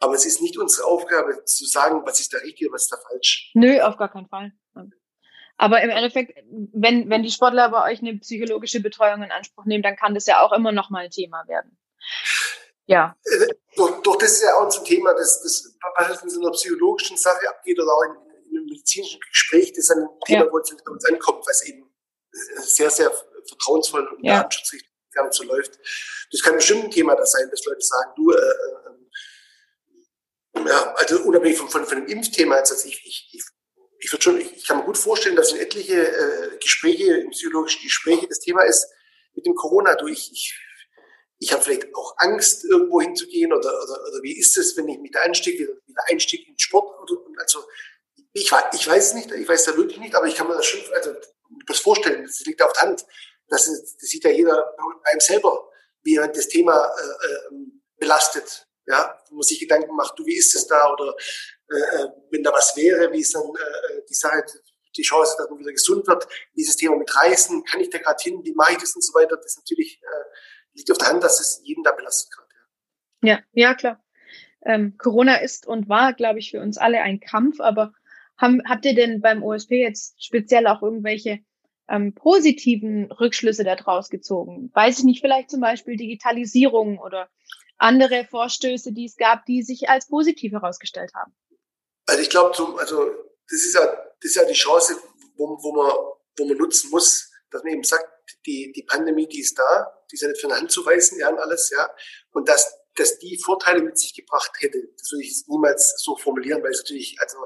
Aber 0.00 0.14
es 0.14 0.24
ist 0.24 0.40
nicht 0.40 0.58
unsere 0.58 0.86
Aufgabe 0.86 1.44
zu 1.44 1.66
sagen, 1.66 2.02
was 2.04 2.20
ist 2.20 2.32
da 2.32 2.38
richtig, 2.38 2.68
was 2.72 2.84
ist 2.84 2.92
da 2.92 2.96
falsch. 2.96 3.50
Nö, 3.54 3.80
auf 3.80 3.96
gar 3.96 4.10
keinen 4.10 4.28
Fall. 4.28 4.52
Aber 5.58 5.82
im 5.82 5.90
Endeffekt, 5.90 6.42
wenn, 6.72 7.10
wenn 7.10 7.22
die 7.22 7.30
Sportler 7.30 7.68
bei 7.68 7.92
euch 7.92 8.00
eine 8.00 8.16
psychologische 8.18 8.80
Betreuung 8.80 9.22
in 9.22 9.30
Anspruch 9.30 9.66
nehmen, 9.66 9.82
dann 9.82 9.94
kann 9.94 10.14
das 10.14 10.24
ja 10.24 10.40
auch 10.40 10.52
immer 10.52 10.72
noch 10.72 10.88
mal 10.88 11.04
ein 11.04 11.10
Thema 11.10 11.46
werden. 11.48 11.76
Ja. 12.86 13.14
Äh, 13.24 13.54
doch, 13.76 14.00
doch 14.02 14.16
das 14.16 14.32
ist 14.32 14.42
ja 14.42 14.54
auch 14.54 14.74
ein 14.74 14.84
Thema, 14.84 15.12
das, 15.12 15.42
das 15.42 15.76
was 15.96 16.22
in 16.22 16.30
so 16.30 16.40
einer 16.40 16.52
psychologischen 16.52 17.18
Sache 17.18 17.46
abgeht 17.46 17.78
oder 17.78 17.92
auch 17.92 18.02
in, 18.04 18.32
in 18.50 18.56
einem 18.56 18.66
medizinischen 18.66 19.20
Gespräch, 19.20 19.68
das 19.72 19.84
ist 19.84 19.90
ein 19.90 20.08
Thema, 20.24 20.46
ja. 20.46 20.50
wo 20.50 20.58
es 20.58 20.74
bei 20.82 20.90
uns 20.90 21.04
ankommt, 21.04 21.44
was 21.46 21.62
eben 21.66 21.84
sehr, 22.56 22.88
sehr 22.88 23.12
vertrauensvoll 23.46 24.06
und 24.06 24.24
ja. 24.24 24.38
datenschutzrechtlich 24.38 24.90
so 25.32 25.44
läuft. 25.44 25.78
Das 26.32 26.42
kann 26.42 26.54
bestimmt 26.54 26.84
ein 26.84 26.90
Thema 26.90 27.14
da 27.16 27.26
sein, 27.26 27.48
dass 27.50 27.64
Leute 27.66 27.82
sagen, 27.82 28.12
du, 28.16 28.30
äh, 28.30 28.36
äh, 28.36 28.89
ja, 30.66 30.94
also 30.94 31.20
unabhängig 31.22 31.58
von, 31.58 31.68
von, 31.68 31.86
von 31.86 31.98
dem 31.98 32.06
Impfthema, 32.06 32.56
also 32.56 32.74
ich, 32.86 33.02
ich, 33.04 33.30
ich 33.32 33.44
ich 34.00 34.12
würde 34.12 34.22
schon, 34.22 34.40
ich 34.40 34.66
kann 34.66 34.78
mir 34.78 34.84
gut 34.84 34.96
vorstellen, 34.96 35.36
dass 35.36 35.52
in 35.52 35.60
etliche 35.60 35.94
äh, 35.94 36.56
Gespräche, 36.58 37.26
psychologische 37.30 37.82
Gespräche 37.82 38.26
das 38.26 38.40
Thema 38.40 38.62
ist 38.62 38.86
mit 39.34 39.46
dem 39.46 39.54
Corona. 39.54 39.94
Du, 39.94 40.06
ich, 40.06 40.32
ich, 40.32 40.58
ich 41.38 41.52
habe 41.52 41.62
vielleicht 41.62 41.94
auch 41.94 42.14
Angst, 42.16 42.64
irgendwo 42.64 43.00
hinzugehen 43.00 43.52
oder, 43.52 43.68
oder, 43.68 44.00
oder 44.08 44.22
wie 44.22 44.38
ist 44.38 44.56
es, 44.56 44.76
wenn 44.76 44.88
ich 44.88 44.98
da 45.12 45.20
einstecke, 45.20 45.68
wieder, 45.86 46.02
einstieg 46.08 46.48
in 46.48 46.58
Sport 46.58 46.98
oder, 47.02 47.20
also 47.38 47.62
ich, 48.32 48.50
ich 48.72 48.88
weiß 48.88 49.08
es 49.08 49.14
nicht, 49.14 49.32
ich 49.32 49.48
weiß 49.48 49.64
da 49.64 49.76
wirklich 49.76 49.98
nicht, 49.98 50.14
aber 50.14 50.26
ich 50.26 50.34
kann 50.34 50.48
mir 50.48 50.54
das 50.54 50.66
schon, 50.66 50.80
also 50.94 51.14
das 51.66 51.80
vorstellen, 51.80 52.22
das 52.24 52.40
liegt 52.40 52.62
auf 52.62 52.72
der 52.72 52.82
Hand. 52.82 53.04
Das, 53.48 53.66
ist, 53.66 53.96
das 54.00 54.08
sieht 54.08 54.24
ja 54.24 54.30
jeder 54.30 54.74
bei 54.76 55.10
einem 55.10 55.20
selber, 55.20 55.68
wie 56.02 56.14
das 56.14 56.48
Thema 56.48 56.86
äh, 56.86 57.26
äh, 57.26 57.56
belastet. 57.98 58.66
Ja, 58.90 59.18
man 59.30 59.42
sich 59.42 59.60
Gedanken 59.60 59.94
macht, 59.94 60.18
du, 60.18 60.26
wie 60.26 60.36
ist 60.36 60.54
es 60.54 60.66
da? 60.66 60.92
Oder 60.92 61.14
äh, 61.68 62.06
wenn 62.30 62.42
da 62.42 62.52
was 62.52 62.76
wäre, 62.76 63.12
wie 63.12 63.20
ist 63.20 63.34
dann 63.34 63.42
äh, 63.42 64.02
die 64.08 64.14
Sache, 64.14 64.44
die 64.96 65.02
Chance, 65.02 65.36
dass 65.38 65.48
man 65.48 65.58
wieder 65.58 65.72
gesund 65.72 66.06
wird, 66.06 66.26
dieses 66.56 66.76
Thema 66.76 66.96
mit 66.96 67.14
Reisen, 67.14 67.64
kann 67.64 67.80
ich 67.80 67.90
da 67.90 67.98
gerade 67.98 68.20
hin, 68.20 68.40
wie 68.42 68.54
mache 68.54 68.72
ich 68.72 68.78
das 68.78 68.94
und 68.94 69.04
so 69.04 69.14
weiter, 69.14 69.36
das 69.36 69.56
natürlich 69.56 70.00
äh, 70.02 70.76
liegt 70.76 70.90
auf 70.90 70.98
der 70.98 71.08
Hand, 71.08 71.22
dass 71.22 71.40
es 71.40 71.60
jeden 71.64 71.84
da 71.84 71.92
belastet 71.92 72.32
gerade. 72.32 72.48
Ja. 73.22 73.34
ja, 73.34 73.42
ja, 73.52 73.74
klar. 73.74 74.02
Ähm, 74.62 74.96
Corona 74.98 75.36
ist 75.36 75.66
und 75.66 75.88
war, 75.88 76.12
glaube 76.12 76.38
ich, 76.38 76.50
für 76.50 76.60
uns 76.60 76.76
alle 76.76 77.00
ein 77.00 77.20
Kampf, 77.20 77.60
aber 77.60 77.92
haben, 78.36 78.62
habt 78.68 78.84
ihr 78.84 78.94
denn 78.94 79.20
beim 79.20 79.42
OSP 79.42 79.72
jetzt 79.72 80.22
speziell 80.22 80.66
auch 80.66 80.82
irgendwelche 80.82 81.40
ähm, 81.88 82.14
positiven 82.14 83.10
Rückschlüsse 83.12 83.64
daraus 83.64 84.10
gezogen? 84.10 84.70
Weiß 84.74 84.98
ich 84.98 85.04
nicht, 85.04 85.20
vielleicht 85.20 85.50
zum 85.50 85.60
Beispiel 85.60 85.96
Digitalisierung 85.96 86.98
oder 86.98 87.28
andere 87.80 88.26
Vorstöße, 88.30 88.92
die 88.92 89.06
es 89.06 89.16
gab, 89.16 89.44
die 89.46 89.62
sich 89.62 89.88
als 89.88 90.06
positiv 90.06 90.52
herausgestellt 90.52 91.12
haben? 91.14 91.34
Also 92.06 92.22
ich 92.22 92.30
glaube, 92.30 92.56
also 92.78 93.06
das 93.48 93.60
ist 93.60 93.74
ja, 93.74 93.86
das 93.86 94.30
ist 94.30 94.36
ja 94.36 94.44
die 94.44 94.54
Chance, 94.54 94.96
wo, 95.36 95.58
wo, 95.62 95.72
man, 95.72 95.90
wo 96.36 96.46
man 96.46 96.56
nutzen 96.56 96.90
muss, 96.90 97.30
dass 97.50 97.62
man 97.62 97.72
eben 97.72 97.84
sagt, 97.84 98.06
die, 98.46 98.72
die 98.72 98.82
Pandemie, 98.82 99.26
die 99.26 99.40
ist 99.40 99.58
da, 99.58 100.02
die 100.10 100.14
ist 100.14 100.22
ja 100.22 100.28
nicht 100.28 100.40
von 100.40 100.50
der 100.50 100.58
Hand 100.58 100.70
zu 100.70 100.84
weisen, 100.84 101.18
ja, 101.18 101.28
und 101.28 101.38
alles, 101.38 101.70
ja. 101.70 101.90
Und 102.32 102.48
dass, 102.48 102.78
dass 102.96 103.18
die 103.18 103.38
Vorteile 103.38 103.82
mit 103.82 103.98
sich 103.98 104.14
gebracht 104.14 104.52
hätte, 104.58 104.78
das 104.96 105.10
würde 105.10 105.24
ich 105.24 105.44
niemals 105.48 105.94
so 105.98 106.16
formulieren, 106.16 106.62
weil 106.62 106.70
es 106.70 106.78
natürlich, 106.78 107.16
also 107.20 107.38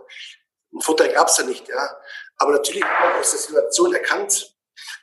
einen 0.73 0.83
Vorteil 0.83 1.13
gab 1.13 1.29
es 1.29 1.39
ja 1.39 1.45
nicht, 1.45 1.69
ja. 1.69 1.97
Aber 2.37 2.53
natürlich 2.53 2.85
hat 2.85 3.01
man 3.01 3.21
aus 3.21 3.31
der 3.31 3.41
Situation 3.41 3.95
erkannt, 3.95 4.57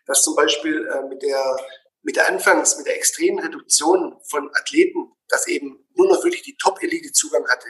dass 0.06 0.24
zum 0.24 0.36
Beispiel 0.36 0.88
äh, 0.88 1.08
mit 1.08 1.22
der 1.22 1.58
mit 2.04 2.16
der 2.16 2.28
Anfangs, 2.28 2.78
mit 2.78 2.88
der 2.88 2.96
extremen 2.96 3.40
Reduktion 3.40 4.20
von 4.24 4.50
Athleten, 4.56 5.12
dass 5.28 5.48
eben 5.48 5.88
nur 5.96 6.08
noch 6.08 6.24
wirklich 6.24 6.44
die 6.44 6.58
Top-Elite 6.58 7.12
Zugang 7.12 7.48
hatte, 7.48 7.68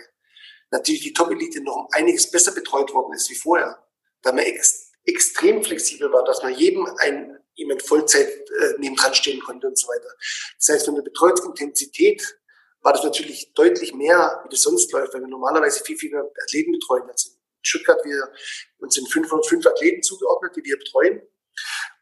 natürlich 0.71 1.01
die 1.01 1.13
Top-Elite 1.13 1.61
noch 1.61 1.75
um 1.75 1.87
einiges 1.91 2.31
besser 2.31 2.53
betreut 2.53 2.93
worden 2.93 3.13
ist 3.13 3.29
wie 3.29 3.35
vorher. 3.35 3.85
Da 4.21 4.31
man 4.31 4.45
ex 4.45 4.91
extrem 5.03 5.63
flexibel 5.63 6.11
war, 6.11 6.23
dass 6.23 6.43
man 6.43 6.53
jedem 6.53 6.85
ein 6.99 7.37
jemand 7.55 7.81
Vollzeit 7.81 8.27
äh, 8.27 8.73
nebendran 8.77 9.13
stehen 9.13 9.41
konnte 9.41 9.67
und 9.67 9.77
so 9.77 9.87
weiter. 9.87 10.09
Das 10.57 10.69
heißt, 10.69 10.85
von 10.85 10.95
der 10.95 11.01
Betreuungsintensität 11.01 12.37
war 12.81 12.93
das 12.93 13.03
natürlich 13.03 13.53
deutlich 13.53 13.93
mehr, 13.93 14.41
wie 14.43 14.49
das 14.49 14.61
sonst 14.61 14.91
läuft, 14.91 15.13
weil 15.13 15.21
wir 15.21 15.27
normalerweise 15.27 15.83
viel, 15.83 15.97
viel 15.97 16.11
mehr 16.11 16.29
Athleten 16.43 16.71
betreuen. 16.71 17.03
Also 17.09 17.29
in 17.29 17.37
Stuttgart, 17.63 18.03
wir, 18.03 18.31
uns 18.79 18.95
sind 18.95 19.11
505 19.11 19.65
Athleten 19.65 20.01
zugeordnet, 20.01 20.55
die 20.55 20.63
wir 20.63 20.77
betreuen. 20.77 21.21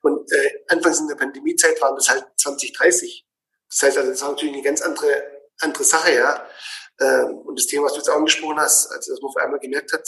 Und 0.02 0.32
äh, 0.32 0.64
anfangs 0.68 1.00
in 1.00 1.08
der 1.08 1.16
Pandemiezeit 1.16 1.82
waren 1.82 1.96
das 1.96 2.10
halt 2.10 2.26
20, 2.38 2.74
30. 2.74 3.26
Das 3.70 3.84
heißt, 3.84 3.98
also, 3.98 4.10
das 4.10 4.22
war 4.22 4.30
natürlich 4.30 4.54
eine 4.54 4.64
ganz 4.64 4.82
andere, 4.82 5.24
andere 5.60 5.84
Sache, 5.84 6.14
ja. 6.14 6.48
Ähm, 7.00 7.38
und 7.40 7.60
das 7.60 7.68
Thema, 7.68 7.86
was 7.86 7.94
du 7.94 8.00
jetzt 8.00 8.10
angesprochen 8.10 8.60
hast, 8.60 8.92
also 8.92 9.12
dass 9.12 9.22
man 9.22 9.30
auf 9.30 9.38
einmal 9.38 9.60
gemerkt 9.60 9.94
hat, 9.94 10.08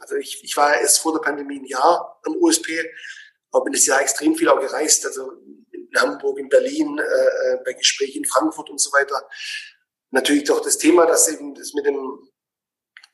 also 0.00 0.16
ich, 0.16 0.42
ich 0.42 0.56
war 0.56 0.78
erst 0.78 0.98
vor 0.98 1.12
der 1.12 1.20
Pandemie 1.20 1.60
ein 1.60 1.64
Jahr 1.64 2.20
am 2.24 2.36
USP, 2.36 2.78
aber 3.50 3.64
bin 3.64 3.72
das 3.72 3.86
Jahr 3.86 4.02
extrem 4.02 4.34
viel 4.34 4.48
auch 4.48 4.60
gereist, 4.60 5.06
also 5.06 5.32
in 5.70 5.88
Hamburg, 5.96 6.38
in 6.38 6.48
Berlin, 6.48 6.98
äh, 6.98 7.02
äh, 7.02 7.58
bei 7.64 7.72
Gesprächen 7.72 8.18
in 8.18 8.24
Frankfurt 8.24 8.68
und 8.70 8.80
so 8.80 8.92
weiter. 8.92 9.26
Natürlich 10.10 10.44
doch 10.44 10.60
das 10.60 10.78
Thema, 10.78 11.06
dass 11.06 11.28
eben 11.28 11.54
das 11.54 11.72
mit 11.74 11.86
dem 11.86 12.28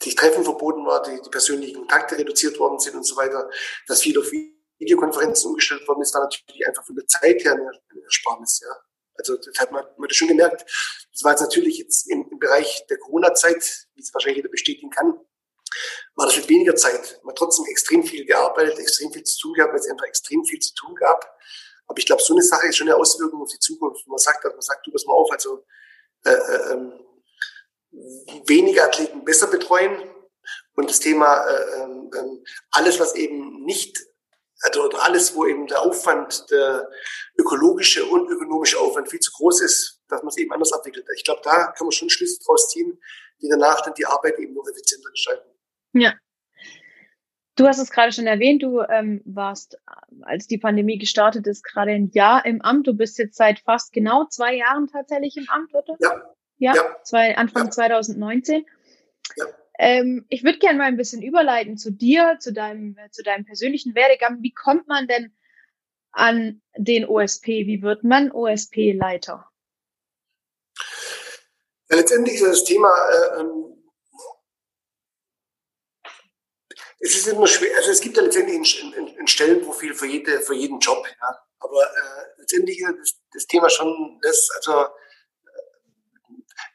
sich 0.02 0.16
Treffen 0.16 0.42
verboten 0.42 0.84
war, 0.84 1.02
die, 1.02 1.20
die 1.22 1.30
persönlichen 1.30 1.76
Kontakte 1.76 2.18
reduziert 2.18 2.58
worden 2.58 2.80
sind 2.80 2.96
und 2.96 3.04
so 3.04 3.16
weiter, 3.16 3.48
dass 3.86 4.02
viel 4.02 4.18
auf 4.18 4.32
Videokonferenzen 4.82 5.50
umgestellt 5.50 5.86
worden 5.88 6.02
ist, 6.02 6.14
war 6.14 6.22
natürlich 6.22 6.66
einfach 6.66 6.84
von 6.84 6.96
der 6.96 7.06
Zeit 7.06 7.44
her 7.44 7.52
eine, 7.52 7.70
Ersparnis, 8.04 8.60
ja. 8.62 8.74
Also 9.14 9.36
das 9.36 9.58
hat 9.58 9.70
man, 9.72 9.84
man 9.98 10.08
hat 10.08 10.14
schon 10.14 10.28
gemerkt. 10.28 10.62
Das 11.12 11.22
war 11.22 11.32
jetzt 11.32 11.42
natürlich 11.42 11.78
jetzt 11.78 12.10
im, 12.10 12.26
im 12.30 12.38
Bereich 12.38 12.86
der 12.88 12.98
Corona-Zeit, 12.98 13.86
wie 13.94 14.00
es 14.00 14.12
wahrscheinlich 14.14 14.38
jeder 14.38 14.48
bestätigen 14.48 14.90
kann, 14.90 15.14
war 16.14 16.26
das 16.26 16.36
mit 16.36 16.48
weniger 16.48 16.74
Zeit. 16.76 17.20
Man 17.22 17.32
hat 17.32 17.38
trotzdem 17.38 17.66
extrem 17.66 18.04
viel 18.04 18.24
gearbeitet, 18.24 18.78
extrem 18.78 19.12
viel 19.12 19.22
zu 19.22 19.38
tun 19.40 19.54
gehabt, 19.54 19.72
weil 19.72 19.80
es 19.80 19.88
einfach 19.88 20.06
extrem 20.06 20.44
viel 20.44 20.58
zu 20.58 20.74
tun 20.74 20.94
gab. 20.94 21.24
Aber 21.86 21.98
ich 21.98 22.06
glaube, 22.06 22.22
so 22.22 22.34
eine 22.34 22.42
Sache 22.42 22.68
ist 22.68 22.76
schon 22.76 22.88
eine 22.88 22.96
Auswirkung 22.96 23.42
auf 23.42 23.50
die 23.50 23.58
Zukunft. 23.58 24.06
Man 24.06 24.18
sagt, 24.18 24.44
man 24.44 24.60
sagt, 24.60 24.86
du 24.86 24.92
pass 24.92 25.04
mal 25.04 25.14
auf, 25.14 25.30
also 25.30 25.64
äh, 26.24 26.30
äh, 26.30 26.72
ähm, 26.72 26.92
weniger 28.46 28.84
Athleten 28.84 29.24
besser 29.24 29.48
betreuen 29.48 30.10
und 30.74 30.88
das 30.88 31.00
Thema 31.00 31.44
äh, 31.44 31.82
äh, 31.82 32.42
alles, 32.70 32.98
was 32.98 33.14
eben 33.14 33.64
nicht 33.64 33.98
also 34.62 34.90
alles, 35.00 35.34
wo 35.34 35.46
eben 35.46 35.66
der 35.66 35.80
Aufwand, 35.80 36.50
der 36.50 36.88
ökologische 37.38 38.04
und 38.04 38.30
ökonomische 38.30 38.78
Aufwand 38.78 39.10
viel 39.10 39.20
zu 39.20 39.32
groß 39.32 39.62
ist, 39.62 40.00
dass 40.08 40.22
man 40.22 40.28
es 40.28 40.36
eben 40.36 40.52
anders 40.52 40.72
abwickelt. 40.72 41.06
Ich 41.16 41.24
glaube, 41.24 41.40
da 41.42 41.72
kann 41.72 41.86
man 41.86 41.92
schon 41.92 42.10
Schlüsse 42.10 42.38
draus 42.44 42.68
ziehen, 42.68 42.98
die 43.40 43.48
danach 43.48 43.80
dann 43.82 43.94
die 43.94 44.06
Arbeit 44.06 44.38
eben 44.38 44.54
noch 44.54 44.66
effizienter 44.68 45.10
gestalten. 45.10 45.48
Ja. 45.94 46.14
Du 47.56 47.66
hast 47.66 47.78
es 47.78 47.90
gerade 47.90 48.12
schon 48.12 48.26
erwähnt, 48.26 48.62
du 48.62 48.80
ähm, 48.80 49.20
warst, 49.26 49.76
als 50.22 50.46
die 50.46 50.56
Pandemie 50.58 50.96
gestartet 50.96 51.46
ist, 51.46 51.62
gerade 51.62 51.90
ein 51.90 52.10
Jahr 52.12 52.46
im 52.46 52.62
Amt. 52.62 52.86
Du 52.86 52.94
bist 52.94 53.18
jetzt 53.18 53.36
seit 53.36 53.58
fast 53.58 53.92
genau 53.92 54.26
zwei 54.30 54.54
Jahren 54.54 54.86
tatsächlich 54.86 55.36
im 55.36 55.46
Amt, 55.50 55.74
oder? 55.74 55.96
Ja. 56.00 56.34
Ja, 56.58 56.74
ja. 56.76 56.96
Zwei, 57.02 57.36
Anfang 57.36 57.64
ja. 57.64 57.70
2019. 57.70 58.64
Ja. 59.36 59.46
Ähm, 59.82 60.24
ich 60.28 60.44
würde 60.44 60.60
gerne 60.60 60.78
mal 60.78 60.84
ein 60.84 60.96
bisschen 60.96 61.22
überleiten 61.22 61.76
zu 61.76 61.90
dir, 61.90 62.36
zu 62.38 62.52
deinem, 62.52 62.96
zu 63.10 63.24
deinem 63.24 63.44
persönlichen 63.44 63.96
Werdegang. 63.96 64.40
Wie 64.40 64.52
kommt 64.52 64.86
man 64.86 65.08
denn 65.08 65.34
an 66.12 66.62
den 66.76 67.04
OSP? 67.04 67.66
Wie 67.66 67.82
wird 67.82 68.04
man 68.04 68.30
OSP-Leiter? 68.30 69.50
Ja, 71.90 71.96
letztendlich 71.96 72.36
ist 72.36 72.44
das 72.44 72.62
Thema, 72.62 72.88
äh, 72.88 73.40
ähm, 73.40 73.82
es 77.00 77.16
ist 77.16 77.26
immer 77.26 77.48
schwer, 77.48 77.76
also 77.76 77.90
es 77.90 78.00
gibt 78.00 78.16
ja 78.16 78.22
letztendlich 78.22 78.84
ein, 78.84 78.94
ein, 78.94 79.18
ein 79.18 79.26
Stellenprofil 79.26 79.94
für, 79.94 80.06
jede, 80.06 80.40
für 80.42 80.54
jeden 80.54 80.78
Job, 80.78 81.04
ja. 81.08 81.44
aber 81.58 81.82
äh, 81.82 82.38
letztendlich 82.38 82.78
ist 82.78 82.94
das, 83.00 83.20
das 83.32 83.46
Thema 83.48 83.68
schon 83.68 84.20
das, 84.22 84.48
also 84.54 84.86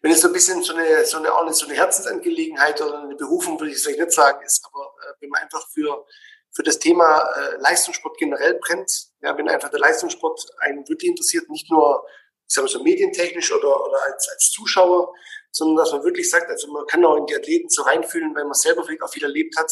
wenn 0.01 0.11
es 0.11 0.21
so 0.21 0.27
ein 0.27 0.33
bisschen 0.33 0.63
so 0.63 0.73
eine, 0.73 1.05
so 1.05 1.17
eine, 1.17 1.33
auch 1.33 1.41
eine, 1.41 1.53
so 1.53 1.65
eine 1.65 1.75
Herzensangelegenheit 1.75 2.81
oder 2.81 3.01
eine 3.01 3.15
Berufung, 3.15 3.59
würde 3.59 3.71
ich 3.71 3.81
vielleicht 3.81 3.99
nicht 3.99 4.11
sagen, 4.11 4.43
ist, 4.45 4.65
aber 4.65 4.93
äh, 5.01 5.13
wenn 5.19 5.29
man 5.29 5.41
einfach 5.41 5.67
für, 5.69 6.05
für 6.53 6.63
das 6.63 6.79
Thema 6.79 7.21
äh, 7.35 7.57
Leistungssport 7.57 8.17
generell 8.17 8.59
brennt, 8.61 9.07
ja, 9.21 9.37
wenn 9.37 9.49
einfach 9.49 9.69
der 9.69 9.79
Leistungssport 9.79 10.39
einen 10.59 10.87
wirklich 10.87 11.09
interessiert, 11.09 11.49
nicht 11.49 11.69
nur, 11.71 12.05
ich 12.47 12.53
sage 12.53 12.65
mal 12.65 12.71
so 12.71 12.83
medientechnisch 12.83 13.51
oder, 13.51 13.85
oder 13.85 14.03
als, 14.05 14.29
als 14.29 14.51
Zuschauer, 14.51 15.13
sondern 15.51 15.77
dass 15.77 15.91
man 15.91 16.03
wirklich 16.03 16.29
sagt, 16.29 16.49
also 16.49 16.71
man 16.71 16.85
kann 16.85 17.03
auch 17.03 17.17
in 17.17 17.25
die 17.25 17.35
Athleten 17.35 17.69
so 17.69 17.81
reinfühlen, 17.81 18.35
weil 18.35 18.45
man 18.45 18.53
selber 18.53 18.83
vielleicht 18.83 19.01
auch 19.01 19.11
viel 19.11 19.23
erlebt 19.23 19.57
hat 19.57 19.71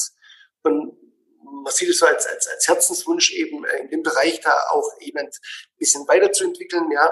und 0.64 0.98
man 1.46 1.74
sieht 1.74 1.90
es 1.90 2.00
so 2.00 2.06
als, 2.06 2.26
als, 2.26 2.48
als 2.48 2.68
Herzenswunsch 2.68 3.32
eben 3.34 3.66
äh, 3.66 3.78
in 3.78 3.90
dem 3.90 4.04
Bereich 4.04 4.42
da 4.42 4.54
auch 4.72 4.90
jemand 5.00 5.30
ein 5.30 5.78
bisschen 5.78 6.08
weiterzuentwickeln, 6.08 6.92
ja. 6.92 7.12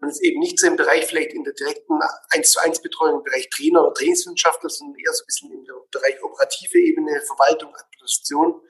Und 0.00 0.08
es 0.08 0.20
eben 0.20 0.40
nicht 0.40 0.58
so 0.58 0.66
im 0.66 0.76
Bereich 0.76 1.06
vielleicht 1.06 1.32
in 1.32 1.44
der 1.44 1.54
direkten 1.54 2.00
1 2.30 2.50
zu 2.50 2.60
1 2.60 2.82
Betreuung 2.82 3.18
im 3.18 3.24
Bereich 3.24 3.48
Trainer 3.50 3.84
oder 3.84 3.94
Trainingswissenschaftler, 3.94 4.68
sondern 4.68 4.98
eher 4.98 5.12
so 5.12 5.22
ein 5.22 5.26
bisschen 5.26 5.64
der 5.64 5.74
Bereich 5.90 6.22
operative 6.22 6.78
Ebene, 6.78 7.20
Verwaltung, 7.22 7.74
Administration. 7.74 8.60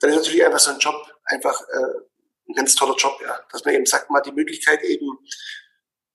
dann 0.00 0.10
ist 0.10 0.16
natürlich 0.16 0.44
einfach 0.44 0.60
so 0.60 0.70
ein 0.70 0.78
Job 0.78 0.96
einfach 1.24 1.60
äh, 1.68 1.98
ein 2.48 2.54
ganz 2.54 2.74
toller 2.74 2.96
Job, 2.96 3.18
ja. 3.22 3.40
Dass 3.50 3.64
man 3.64 3.74
eben 3.74 3.86
sagt, 3.86 4.10
man 4.10 4.18
hat 4.18 4.26
die 4.26 4.32
Möglichkeit 4.32 4.82
eben 4.82 5.18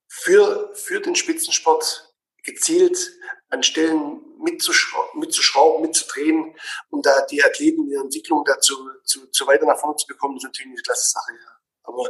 für, 0.08 0.72
für 0.74 1.00
den 1.00 1.16
Spitzensport 1.16 2.09
gezielt 2.44 3.12
an 3.50 3.64
Stellen 3.64 4.22
mitzuschrauben, 4.40 5.20
mitzuschrauben, 5.20 5.82
mitzudrehen, 5.82 6.56
um 6.90 7.02
da 7.02 7.26
die 7.26 7.44
Athleten 7.44 7.84
in 7.84 7.90
der 7.90 8.02
Entwicklung 8.02 8.44
dazu 8.46 8.76
zu, 9.04 9.28
zu 9.28 9.48
weiter 9.48 9.66
nach 9.66 9.80
vorne 9.80 9.96
zu 9.98 10.08
bekommen, 10.08 10.38
ist 10.38 10.44
natürlich 10.44 10.72
eine 10.72 10.82
klasse 10.82 11.10
Sache. 11.10 11.32
Ja. 11.34 11.60
Aber 11.84 12.10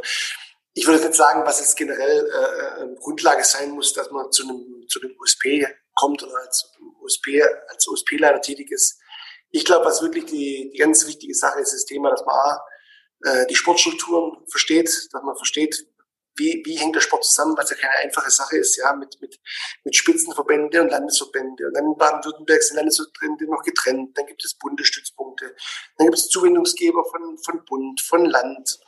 ich 0.74 0.86
würde 0.86 1.02
jetzt 1.02 1.16
sagen, 1.16 1.44
was 1.44 1.60
jetzt 1.60 1.76
generell 1.76 2.26
äh, 2.26 2.82
äh 2.82 2.96
Grundlage 2.96 3.44
sein 3.44 3.70
muss, 3.70 3.92
dass 3.92 4.10
man 4.10 4.30
zu 4.30 4.44
einem, 4.44 4.86
zu 4.88 5.00
einem 5.00 5.16
USP 5.18 5.66
kommt 5.94 6.22
oder 6.22 6.36
als 6.38 6.72
USP, 7.02 7.42
als 7.68 7.88
USP-Leiter 7.88 8.40
tätig 8.40 8.70
ist. 8.70 9.00
Ich 9.50 9.64
glaube, 9.64 9.84
was 9.84 10.02
wirklich 10.02 10.26
die, 10.26 10.70
die 10.72 10.78
ganz 10.78 11.06
wichtige 11.06 11.34
Sache 11.34 11.60
ist, 11.60 11.72
ist 11.72 11.82
das 11.82 11.84
Thema, 11.86 12.10
dass 12.10 12.24
man 12.24 12.36
A, 12.36 12.64
äh, 13.24 13.46
die 13.46 13.56
Sportstrukturen 13.56 14.44
versteht, 14.48 14.88
dass 15.12 15.22
man 15.22 15.36
versteht, 15.36 15.86
wie, 16.40 16.62
wie 16.64 16.76
hängt 16.76 16.96
der 16.96 17.00
Sport 17.00 17.24
zusammen, 17.24 17.56
was 17.56 17.70
ja 17.70 17.76
keine 17.76 17.94
einfache 17.96 18.30
Sache 18.30 18.56
ist, 18.56 18.76
ja, 18.76 18.92
mit, 18.94 19.20
mit, 19.20 19.38
mit 19.84 19.94
Spitzenverbände 19.94 20.80
und 20.80 20.90
Landesverbände. 20.90 21.66
Und 21.66 21.74
dann 21.74 21.84
in 21.84 21.96
Baden-Württemberg 21.96 22.62
sind 22.62 22.76
Landesverbände 22.76 23.44
noch 23.44 23.62
getrennt, 23.62 24.16
dann 24.16 24.26
gibt 24.26 24.44
es 24.44 24.54
Bundesstützpunkte, 24.54 25.54
dann 25.98 26.06
gibt 26.06 26.18
es 26.18 26.28
Zuwendungsgeber 26.28 27.04
von, 27.04 27.38
von 27.38 27.64
Bund, 27.66 28.00
von 28.00 28.24
Land. 28.24 28.80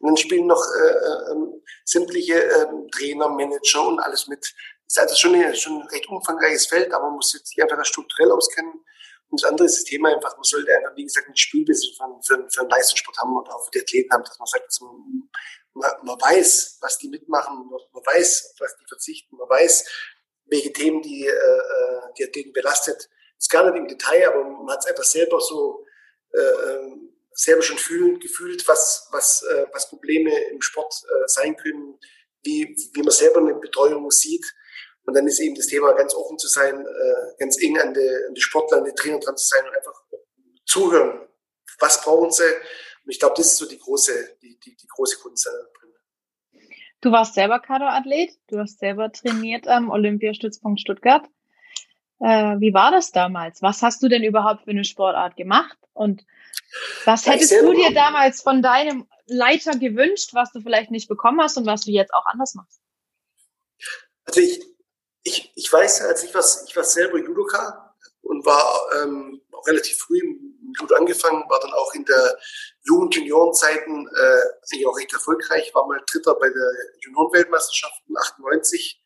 Und 0.00 0.08
dann 0.08 0.16
spielen 0.16 0.46
noch 0.46 0.62
äh, 0.62 1.32
äh, 1.32 1.60
sämtliche 1.84 2.42
äh, 2.42 2.66
Trainer, 2.90 3.28
Manager 3.28 3.86
und 3.86 4.00
alles 4.00 4.26
mit. 4.26 4.40
Das 4.40 4.96
ist 4.96 4.98
also 4.98 5.14
schon, 5.16 5.34
eine, 5.34 5.54
schon 5.54 5.80
ein 5.80 5.88
recht 5.88 6.08
umfangreiches 6.08 6.66
Feld, 6.66 6.92
aber 6.92 7.06
man 7.06 7.16
muss 7.16 7.30
sich 7.30 7.62
einfach 7.62 7.84
strukturell 7.84 8.32
auskennen. 8.32 8.72
Und 9.30 9.42
das 9.42 9.50
andere 9.50 9.66
ist 9.66 9.78
das 9.78 9.84
Thema 9.84 10.14
einfach, 10.14 10.36
man 10.36 10.44
sollte 10.44 10.70
einfach, 10.76 10.94
wie 10.96 11.04
gesagt, 11.04 11.28
ein 11.28 11.36
Spielbild 11.36 11.78
für, 11.96 12.20
für, 12.22 12.48
für 12.48 12.60
einen 12.60 12.70
Leistungssport 12.70 13.18
haben 13.18 13.36
und 13.36 13.48
auch 13.48 13.64
für 13.64 13.70
die 13.72 13.80
Athleten 13.80 14.12
haben, 14.12 14.22
dass 14.22 14.38
man 14.38 14.46
sagt, 14.46 14.66
dass 14.66 14.80
man, 14.80 15.28
man, 15.74 15.90
man 16.02 16.20
weiß, 16.20 16.78
was 16.80 16.98
die 16.98 17.08
mitmachen, 17.08 17.68
man 17.68 18.02
weiß, 18.06 18.52
auf 18.52 18.60
was 18.60 18.76
die 18.76 18.86
verzichten, 18.86 19.36
man 19.36 19.48
weiß, 19.48 19.86
welche 20.46 20.72
Themen 20.72 21.02
die, 21.02 21.26
äh, 21.26 21.30
äh 21.30 22.00
die 22.18 22.24
Athleten 22.24 22.52
belastet. 22.52 23.08
Ist 23.38 23.50
gar 23.50 23.64
nicht 23.64 23.78
im 23.78 23.88
Detail, 23.88 24.28
aber 24.28 24.44
man 24.44 24.70
hat 24.70 24.80
es 24.80 24.86
einfach 24.86 25.04
selber 25.04 25.40
so 25.40 25.84
äh, 26.32 26.38
ähm, 26.38 27.14
selber 27.34 27.62
schon 27.62 27.78
fühlen, 27.78 28.20
gefühlt, 28.20 28.66
was, 28.68 29.08
was, 29.10 29.42
äh, 29.42 29.66
was 29.72 29.88
Probleme 29.88 30.32
im 30.50 30.62
Sport 30.62 30.94
äh, 31.04 31.26
sein 31.26 31.56
können, 31.56 31.98
wie, 32.42 32.76
wie 32.92 33.02
man 33.02 33.10
selber 33.10 33.38
eine 33.38 33.54
Betreuung 33.54 34.10
sieht. 34.10 34.44
Und 35.06 35.14
dann 35.14 35.26
ist 35.26 35.40
eben 35.40 35.54
das 35.54 35.66
Thema, 35.66 35.92
ganz 35.92 36.14
offen 36.14 36.38
zu 36.38 36.48
sein, 36.48 36.86
äh, 36.86 37.36
ganz 37.38 37.60
eng 37.60 37.78
an 37.78 37.92
die, 37.92 38.08
an 38.28 38.34
die 38.34 38.40
Sportler, 38.40 38.78
an 38.78 38.84
die 38.84 38.94
Trainer 38.94 39.18
dran 39.18 39.36
zu 39.36 39.46
sein 39.46 39.66
und 39.66 39.74
einfach 39.74 40.02
zuhören. 40.64 41.28
Was 41.80 42.02
brauchen 42.02 42.30
sie? 42.30 42.48
Und 43.04 43.10
ich 43.10 43.18
glaube, 43.18 43.34
das 43.36 43.46
ist 43.46 43.56
so 43.58 43.68
die 43.68 43.78
große, 43.78 44.38
die, 44.42 44.58
die, 44.60 44.76
die 44.76 44.86
große 44.86 45.18
Kunst 45.18 45.46
drin. 45.46 45.90
Du 47.00 47.12
warst 47.12 47.34
selber 47.34 47.60
Kader-Athlet, 47.60 48.30
du 48.48 48.58
hast 48.58 48.78
selber 48.78 49.12
trainiert 49.12 49.68
am 49.68 49.90
Olympiastützpunkt 49.90 50.80
Stuttgart. 50.80 51.26
Äh, 52.18 52.58
wie 52.60 52.72
war 52.72 52.90
das 52.92 53.12
damals? 53.12 53.60
Was 53.60 53.82
hast 53.82 54.02
du 54.02 54.08
denn 54.08 54.24
überhaupt 54.24 54.64
für 54.64 54.70
eine 54.70 54.84
Sportart 54.84 55.36
gemacht? 55.36 55.76
Und 55.92 56.24
was 57.04 57.26
hättest 57.26 57.52
du 57.60 57.74
dir 57.74 57.92
damals 57.92 58.40
von 58.40 58.62
deinem 58.62 59.06
Leiter 59.26 59.76
gewünscht, 59.78 60.32
was 60.32 60.52
du 60.52 60.60
vielleicht 60.60 60.90
nicht 60.90 61.08
bekommen 61.08 61.42
hast 61.42 61.58
und 61.58 61.66
was 61.66 61.82
du 61.82 61.90
jetzt 61.90 62.14
auch 62.14 62.24
anders 62.24 62.54
machst? 62.54 62.80
Also 64.24 64.40
ich, 64.40 64.62
ich, 65.24 65.52
ich 65.54 65.70
weiß, 65.70 66.02
als 66.02 66.24
ich 66.24 66.34
was, 66.34 66.64
ich 66.66 66.74
war 66.74 66.84
selber 66.84 67.18
Judoka 67.18 67.94
und 68.22 68.46
war 68.46 68.80
ähm, 69.02 69.42
auch 69.52 69.66
relativ 69.66 69.98
früh 69.98 70.20
Judo 70.78 70.94
angefangen, 70.96 71.44
war 71.48 71.60
dann 71.60 71.72
auch 71.72 71.92
in 71.94 72.04
der 72.04 72.38
Jugend 72.82 73.14
Juniorenzeiten 73.14 74.08
äh, 74.08 74.40
eigentlich 74.72 74.86
auch 74.86 74.96
recht 74.96 75.12
erfolgreich, 75.12 75.74
war 75.74 75.86
mal 75.86 76.00
Dritter 76.10 76.34
bei 76.34 76.48
der 76.48 76.72
Juniorenweltmeisterschaft 77.00 78.02
98, 78.16 79.02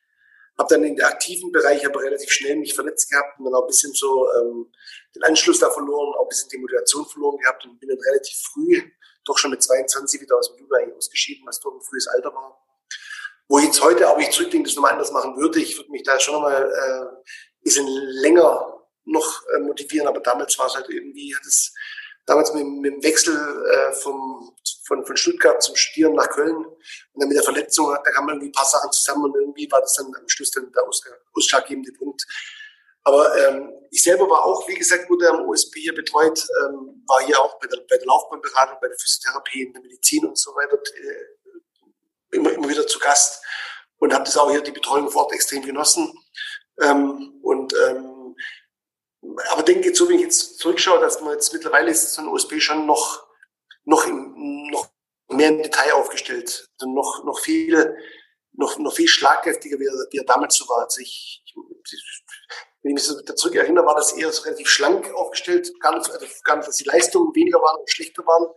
habe 0.58 0.74
dann 0.74 0.84
in 0.84 0.96
der 0.96 1.08
aktiven 1.08 1.52
Bereich 1.52 1.86
aber 1.86 2.02
relativ 2.02 2.30
schnell 2.30 2.56
mich 2.56 2.74
verletzt 2.74 3.10
gehabt 3.10 3.38
und 3.38 3.44
dann 3.44 3.54
auch 3.54 3.62
ein 3.62 3.68
bisschen 3.68 3.92
so 3.92 4.28
ähm, 4.32 4.72
den 5.14 5.22
Anschluss 5.24 5.58
da 5.58 5.70
verloren, 5.70 6.14
auch 6.18 6.24
ein 6.24 6.28
bisschen 6.28 6.48
die 6.50 6.58
Motivation 6.58 7.06
verloren 7.06 7.38
gehabt 7.38 7.64
und 7.64 7.78
bin 7.78 7.88
dann 7.88 8.00
relativ 8.00 8.36
früh, 8.52 8.82
doch 9.24 9.38
schon 9.38 9.50
mit 9.50 9.62
22 9.62 10.20
wieder 10.20 10.36
aus 10.36 10.54
dem 10.54 10.66
eigentlich 10.72 10.96
ausgeschieden, 10.96 11.46
was 11.46 11.60
doch 11.60 11.72
ein 11.72 11.80
frühes 11.80 12.08
Alter 12.08 12.34
war 12.34 12.58
wo 13.48 13.58
ich 13.58 13.64
jetzt 13.64 13.82
heute, 13.82 14.06
aber 14.08 14.20
ich 14.20 14.30
zurückdenke, 14.30 14.68
das 14.68 14.76
nochmal 14.76 14.92
anders 14.92 15.10
machen 15.10 15.36
würde. 15.36 15.58
Ich 15.58 15.76
würde 15.76 15.90
mich 15.90 16.02
da 16.02 16.20
schon 16.20 16.34
nochmal 16.34 16.70
äh, 16.70 17.00
ein 17.00 17.62
bisschen 17.62 17.86
länger 17.86 18.77
noch 19.08 19.42
äh, 19.54 19.60
motivieren, 19.60 20.08
aber 20.08 20.20
damals 20.20 20.58
war 20.58 20.66
es 20.66 20.74
halt 20.74 20.88
irgendwie, 20.88 21.34
hat 21.34 21.44
es 21.44 21.74
damals 22.26 22.52
mit, 22.52 22.66
mit 22.66 22.92
dem 22.92 23.02
Wechsel 23.02 23.34
äh, 23.34 23.92
vom, 23.94 24.54
von, 24.84 25.04
von 25.04 25.16
Stuttgart 25.16 25.62
zum 25.62 25.74
Studieren 25.76 26.14
nach 26.14 26.28
Köln 26.28 26.56
und 26.56 26.76
dann 27.14 27.28
mit 27.28 27.36
der 27.36 27.44
Verletzung, 27.44 27.90
da 27.90 28.10
kamen 28.10 28.28
irgendwie 28.28 28.48
ein 28.48 28.52
paar 28.52 28.66
Sachen 28.66 28.92
zusammen 28.92 29.24
und 29.24 29.34
irgendwie 29.34 29.70
war 29.70 29.80
das 29.80 29.94
dann 29.94 30.06
am 30.14 30.28
Schluss 30.28 30.50
dann 30.50 30.70
der 30.72 30.84
ausschlaggebende 31.34 31.92
Punkt. 31.92 32.24
Aber 33.04 33.34
ähm, 33.38 33.72
ich 33.90 34.02
selber 34.02 34.28
war 34.28 34.44
auch, 34.44 34.68
wie 34.68 34.74
gesagt, 34.74 35.08
wurde 35.08 35.30
am 35.30 35.48
OSP 35.48 35.80
hier 35.80 35.94
betreut, 35.94 36.46
ähm, 36.60 37.02
war 37.06 37.24
hier 37.24 37.40
auch 37.40 37.58
bei 37.58 37.66
der, 37.66 37.78
bei 37.88 37.96
der 37.96 38.06
Laufbahnberatung, 38.06 38.76
bei 38.82 38.88
der 38.88 38.98
Physiotherapie, 38.98 39.62
in 39.62 39.72
der 39.72 39.82
Medizin 39.82 40.26
und 40.26 40.36
so 40.36 40.50
weiter 40.54 40.76
äh, 40.76 42.36
immer, 42.36 42.52
immer 42.52 42.68
wieder 42.68 42.86
zu 42.86 42.98
Gast 42.98 43.42
und 43.98 44.12
habe 44.12 44.24
das 44.24 44.36
auch 44.36 44.50
hier 44.50 44.60
die 44.60 44.72
Betreuung 44.72 45.10
vor 45.10 45.22
Ort 45.22 45.32
extrem 45.32 45.62
genossen. 45.62 46.12
Ähm, 46.80 47.40
und 47.42 47.72
ähm, 47.88 48.17
aber 49.50 49.62
denke 49.62 49.94
so, 49.94 50.08
wenn 50.08 50.16
ich 50.16 50.22
jetzt 50.22 50.58
zurückschaue, 50.58 51.00
dass 51.00 51.20
man 51.20 51.32
jetzt 51.32 51.52
mittlerweile 51.52 51.90
ist 51.90 52.14
so 52.14 52.22
ein 52.22 52.28
OSP 52.28 52.60
schon 52.60 52.86
noch 52.86 53.26
noch 53.84 54.06
im, 54.06 54.68
noch 54.70 54.88
mehr 55.28 55.48
im 55.48 55.62
Detail 55.62 55.92
aufgestellt, 55.94 56.68
also 56.78 56.92
noch 56.92 57.24
noch 57.24 57.40
viel 57.40 57.96
noch 58.52 58.78
noch 58.78 58.94
viel 58.94 59.08
schlagkräftiger, 59.08 59.78
wie 59.78 59.86
er, 59.86 60.06
wie 60.10 60.18
er 60.18 60.24
damals 60.24 60.56
so 60.56 60.68
war. 60.68 60.84
Also 60.84 61.00
ich, 61.00 61.42
ich, 61.44 61.54
wenn 62.82 62.90
ich 62.90 62.94
mich 62.94 63.04
so 63.04 63.20
zurück 63.20 63.56
erinnere, 63.56 63.86
war 63.86 63.96
das 63.96 64.12
eher 64.12 64.30
so 64.32 64.42
relativ 64.42 64.68
schlank 64.68 65.12
aufgestellt, 65.14 65.72
gar 65.80 65.96
nicht, 65.96 66.10
also 66.10 66.26
gar 66.44 66.56
nicht, 66.56 66.68
dass 66.68 66.76
die 66.76 66.84
Leistungen 66.84 67.34
weniger 67.34 67.60
waren 67.60 67.80
und 67.80 67.90
schlechter 67.90 68.24
waren, 68.24 68.48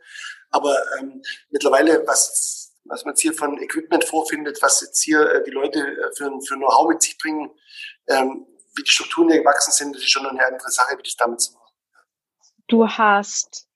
aber 0.52 0.78
ähm, 1.00 1.22
mittlerweile 1.50 2.06
was 2.06 2.62
was 2.86 3.06
man 3.06 3.14
jetzt 3.14 3.22
hier 3.22 3.34
von 3.34 3.62
Equipment 3.62 4.04
vorfindet, 4.04 4.62
was 4.62 4.82
jetzt 4.82 5.02
hier 5.04 5.22
äh, 5.22 5.44
die 5.44 5.52
Leute 5.52 5.80
äh, 5.80 6.16
für, 6.16 6.32
für 6.42 6.56
Know-how 6.56 6.90
mit 6.90 7.02
sich 7.02 7.18
bringen, 7.18 7.52
ähm, 8.08 8.48
wie 8.76 8.84
die 8.84 8.92
Strukturen 8.92 9.30
hier 9.30 9.40
gewachsen 9.40 9.72
sind, 9.72 9.96
das 9.96 10.02
ist 10.04 10.12
schon 10.12 10.26
eine 10.26 10.46
andere 10.46 10.70
Sache, 10.70 10.98
wie 10.98 11.04
das 11.04 11.16
damals 11.16 11.54
war. 11.54 11.62
Du 12.68 12.88
hast 12.88 13.68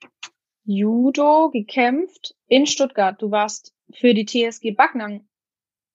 Judo 0.63 1.49
gekämpft 1.51 2.35
in 2.47 2.65
Stuttgart. 2.65 3.21
Du 3.21 3.31
warst 3.31 3.73
für 3.93 4.13
die 4.13 4.25
TSG 4.25 4.71
Backnang 4.71 5.27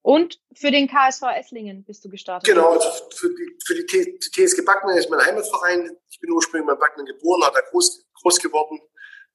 und 0.02 0.40
für 0.54 0.70
den 0.70 0.88
KSV 0.88 1.22
Esslingen 1.36 1.84
bist 1.84 2.04
du 2.04 2.08
gestartet. 2.08 2.48
Genau, 2.48 2.70
also 2.70 2.88
für 3.14 3.28
die, 3.28 3.58
für 3.66 3.74
die, 3.74 3.86
T, 3.86 4.18
die 4.18 4.46
TSG 4.46 4.62
Backnang 4.64 4.96
ist 4.96 5.10
mein 5.10 5.24
Heimatverein. 5.24 5.90
Ich 6.08 6.20
bin 6.20 6.30
ursprünglich 6.30 6.70
in 6.72 6.78
Backnang 6.78 7.06
geboren, 7.06 7.42
habe 7.44 7.56
da 7.56 7.70
groß, 7.70 8.06
groß 8.22 8.38
geworden 8.38 8.80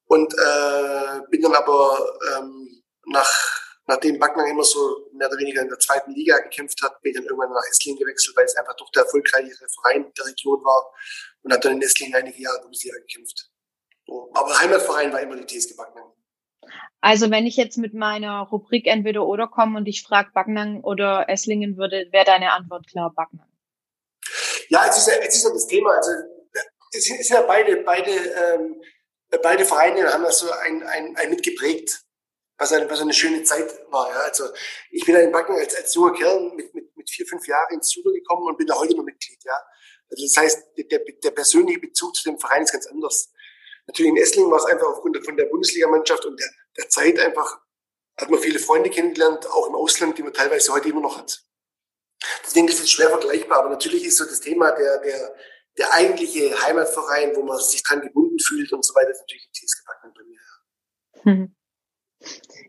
und 0.06 0.34
äh, 0.34 1.22
bin 1.30 1.42
dann 1.42 1.56
aber 1.56 2.00
ähm, 2.38 2.84
nach 3.08 3.65
nachdem 3.88 4.20
Backnang 4.20 4.50
immer 4.50 4.64
so 4.64 5.10
mehr 5.14 5.28
oder 5.28 5.38
weniger 5.38 5.62
in 5.62 5.70
der 5.70 5.80
zweiten 5.80 6.12
Liga 6.12 6.38
gekämpft 6.40 6.82
hat, 6.82 7.02
bin 7.02 7.12
ich 7.12 7.18
dann 7.18 7.26
irgendwann 7.26 7.52
nach 7.52 7.68
Esslingen 7.70 8.00
gewechselt, 8.00 8.36
weil 8.36 8.46
es 8.46 8.56
einfach 8.56 8.76
doch 8.76 8.90
der 8.92 9.04
erfolgreichere 9.04 9.68
Verein 9.70 10.12
der 10.18 10.26
Region 10.26 10.64
war 10.64 10.92
und 11.44 11.52
habe 11.52 11.62
dann 11.62 11.74
in 11.74 11.82
Esslingen 11.82 12.16
einige 12.16 12.42
Jahre 12.42 12.62
Bundesliga 12.62 12.98
gekämpft. 12.98 13.50
Aber 14.08 14.60
Heimatverein 14.60 15.14
war 15.14 15.22
immer 15.22 15.36
die 15.36 15.46
TSG 15.46 15.76
Backnang. 15.76 16.12
Also 17.02 17.30
wenn 17.30 17.46
ich 17.46 17.56
jetzt 17.56 17.78
mit 17.78 17.94
meiner 17.94 18.42
Rubrik 18.42 18.88
entweder 18.88 19.26
oder 19.26 19.48
komme 19.48 19.78
und 19.78 19.88
ich 19.88 20.04
frage 20.04 20.32
Backnang 20.34 20.84
oder 20.84 21.30
Esslingen 21.30 21.78
würde, 21.78 22.08
wäre 22.12 22.26
deine 22.26 22.54
Antwort 22.54 22.88
klar 22.88 23.14
Backnang. 23.16 23.48
Ja, 24.70 24.88
es 24.88 24.98
ist 24.98 25.08
ja, 25.08 25.14
es 25.22 25.36
ist 25.36 25.44
ja 25.44 25.52
das 25.52 25.68
Thema. 25.68 25.92
Also 25.92 26.12
es 26.92 27.06
sind 27.06 27.30
ja 27.30 27.42
beide, 27.42 27.78
beide, 27.78 28.12
ähm, 28.12 28.82
beide 29.44 29.66
Vereine 29.66 30.12
haben 30.12 30.24
das 30.24 30.40
so 30.40 30.50
ein, 30.52 30.82
ein, 30.84 31.16
ein 31.16 31.30
mitgeprägt 31.30 32.06
was 32.58 32.72
eine, 32.72 32.90
was 32.90 33.02
eine 33.02 33.14
schöne 33.14 33.44
Zeit 33.44 33.72
war. 33.90 34.10
Ja. 34.10 34.20
Also 34.22 34.46
ich 34.92 35.06
bin 35.06 35.16
da 35.16 35.22
in 35.22 35.32
Backen 35.32 35.56
als, 35.56 35.76
als 35.76 35.94
junger 35.94 36.14
Kerl 36.14 36.52
mit, 36.56 36.74
mit, 36.74 36.96
mit 36.96 37.10
vier, 37.10 37.26
fünf 37.26 37.48
Jahren 37.48 37.74
ins 37.74 37.94
Judo 37.94 38.12
gekommen 38.12 38.48
und 38.48 38.58
bin 38.58 38.68
da 38.68 38.76
heute 38.76 38.96
noch 38.96 39.04
Mitglied. 39.04 39.40
Ja. 39.44 39.60
Also 40.10 40.24
das 40.24 40.38
heißt, 40.38 40.68
der, 40.78 41.00
der 41.24 41.32
persönliche 41.32 41.80
Bezug 41.80 42.16
zu 42.16 42.30
dem 42.30 42.40
Verein 42.40 42.64
ist 42.64 42.72
ganz 42.72 42.88
anders. 42.88 43.32
Natürlich 43.88 44.12
in 44.12 44.18
Esslingen 44.18 44.52
war 44.52 44.60
es 44.60 44.66
einfach 44.66 44.88
aufgrund 44.88 45.24
von 45.24 45.38
der 45.38 45.46
Bundesligamannschaft 45.46 46.26
und 46.26 46.40
der, 46.40 46.50
der 46.78 46.90
Zeit 46.90 47.20
einfach, 47.20 47.62
hat 48.18 48.30
man 48.30 48.40
viele 48.40 48.60
Freunde 48.60 48.90
kennengelernt, 48.90 49.46
auch 49.48 49.68
im 49.68 49.76
Ausland, 49.76 50.18
die 50.18 50.24
man 50.24 50.34
teilweise 50.34 50.74
heute 50.74 50.90
immer 50.90 51.02
noch 51.02 51.18
hat. 51.18 51.44
Deswegen 52.46 52.68
ist 52.68 52.82
es 52.82 52.90
schwer 52.90 53.10
vergleichbar, 53.10 53.60
aber 53.60 53.70
natürlich 53.70 54.06
ist 54.06 54.18
so 54.18 54.26
das 54.26 54.40
Thema 54.40 54.72
der, 54.72 55.00
der, 55.00 55.36
der 55.78 55.94
eigentliche 55.94 56.60
Heimatverein, 56.64 57.36
wo 57.36 57.44
man 57.44 57.60
sich 57.60 57.84
dran 57.84 58.02
gebunden 58.02 58.40
fühlt 58.40 58.72
und 58.72 58.86
so 58.86 58.96
weiter, 58.96 59.12
ist 59.12 59.20
natürlich 59.20 59.50
die 59.52 59.66
TSG 59.66 59.84
Backen 59.86 60.14
bei 60.14 60.24
mir. 60.24 61.34
Mhm. 61.36 61.56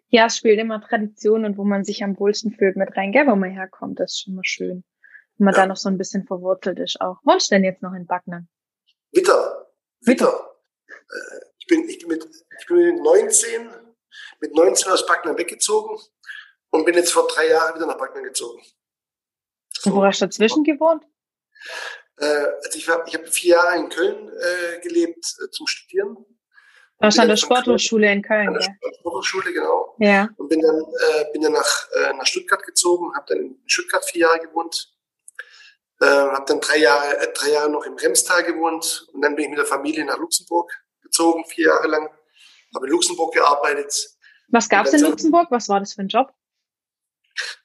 Ja, 0.09 0.27
es 0.27 0.37
spielt 0.37 0.59
immer 0.61 0.81
Tradition 0.81 1.45
und 1.45 1.59
wo 1.59 1.65
man 1.65 1.85
sich 1.85 2.05
am 2.05 2.19
wohlsten 2.19 2.53
fühlt 2.53 2.77
mit 2.77 2.97
rein, 2.97 3.13
gell, 3.13 3.27
wo 3.27 3.35
man 3.35 3.51
herkommt. 3.51 3.99
Das 3.99 4.13
ist 4.13 4.23
schon 4.23 4.35
mal 4.35 4.45
schön. 4.45 4.85
Wenn 5.39 5.45
man 5.47 5.55
ja. 5.55 5.63
da 5.63 5.67
noch 5.67 5.77
so 5.77 5.89
ein 5.89 5.99
bisschen 5.99 6.27
verwurzelt 6.27 6.79
ist 6.79 7.01
auch. 7.01 7.19
Wohnst 7.25 7.51
du 7.51 7.57
denn 7.57 7.65
jetzt 7.65 7.83
noch 7.83 7.93
in 7.93 8.07
Backnern? 8.07 8.49
Witter. 9.13 9.67
Witter. 10.01 10.57
Äh, 10.89 11.47
ich 11.59 11.67
bin, 11.67 11.89
ich 11.89 11.99
bin 11.99 12.09
mit, 12.09 12.25
ich 12.25 12.67
bin 12.67 12.77
bin 12.77 12.95
mit 12.95 13.03
19, 13.03 13.71
mit 14.41 14.55
19 14.55 14.93
aus 14.93 15.07
Backnang 15.07 15.37
weggezogen 15.37 15.99
und 16.71 16.85
bin 16.85 16.95
jetzt 16.95 17.13
vor 17.13 17.27
drei 17.27 17.49
Jahren 17.49 17.75
wieder 17.75 17.87
nach 17.87 17.99
Backnang 17.99 18.25
gezogen. 18.25 18.63
So. 19.73 19.91
Und 19.91 19.97
wo 19.97 20.05
hast 20.05 20.21
du 20.21 20.27
dazwischen 20.27 20.65
gewohnt? 20.65 21.05
Äh, 22.19 22.25
also 22.25 22.79
ich, 22.79 22.89
war, 22.89 23.07
ich 23.07 23.15
habe 23.15 23.27
vier 23.27 23.57
Jahre 23.57 23.77
in 23.77 23.89
Köln 23.89 24.29
äh, 24.29 24.81
gelebt 24.81 25.25
äh, 25.43 25.51
zum 25.51 25.67
Studieren. 25.67 26.25
Warst 26.99 27.19
an 27.19 27.29
der 27.29 27.37
Sporthochschule 27.37 28.11
in 28.11 28.23
Köln, 28.23 28.55
ja? 28.55 28.61
Sporthochschule, 29.01 29.53
genau. 29.53 29.95
Ja. 29.99 30.29
Und 30.37 30.49
bin 30.49 30.61
dann, 30.61 30.81
äh, 30.81 31.25
bin 31.33 31.43
dann 31.43 31.53
nach, 31.53 31.89
äh, 31.93 32.13
nach 32.15 32.27
Stuttgart 32.27 32.63
gezogen, 32.63 33.15
habe 33.15 33.27
dann 33.29 33.39
in 33.39 33.63
Stuttgart 33.67 34.05
vier 34.05 34.23
Jahre 34.23 34.41
gewohnt, 34.41 34.95
äh, 36.01 36.07
habe 36.07 36.45
dann 36.47 36.61
drei 36.61 36.79
Jahre, 36.79 37.19
äh, 37.19 37.33
drei 37.35 37.51
Jahre 37.51 37.71
noch 37.71 37.85
im 37.85 37.95
Remstal 37.95 38.45
gewohnt 38.45 39.09
und 39.13 39.21
dann 39.21 39.37
bin 39.37 39.45
ich 39.45 39.51
mit 39.51 39.59
der 39.59 39.67
Familie 39.67 40.07
nach 40.07 40.19
Luxemburg 40.19 40.73
gezogen, 41.03 41.45
vier 41.47 41.67
Jahre 41.67 41.89
lang. 41.89 42.09
Habe 42.75 42.87
in 42.87 42.93
Luxemburg 42.93 43.35
gearbeitet. 43.35 44.09
Was 44.49 44.69
gab's 44.69 44.93
in 44.93 45.01
Luxemburg? 45.01 45.51
Was 45.51 45.69
war 45.69 45.81
das 45.81 45.95
für 45.95 46.03
ein 46.03 46.09
Job? 46.09 46.33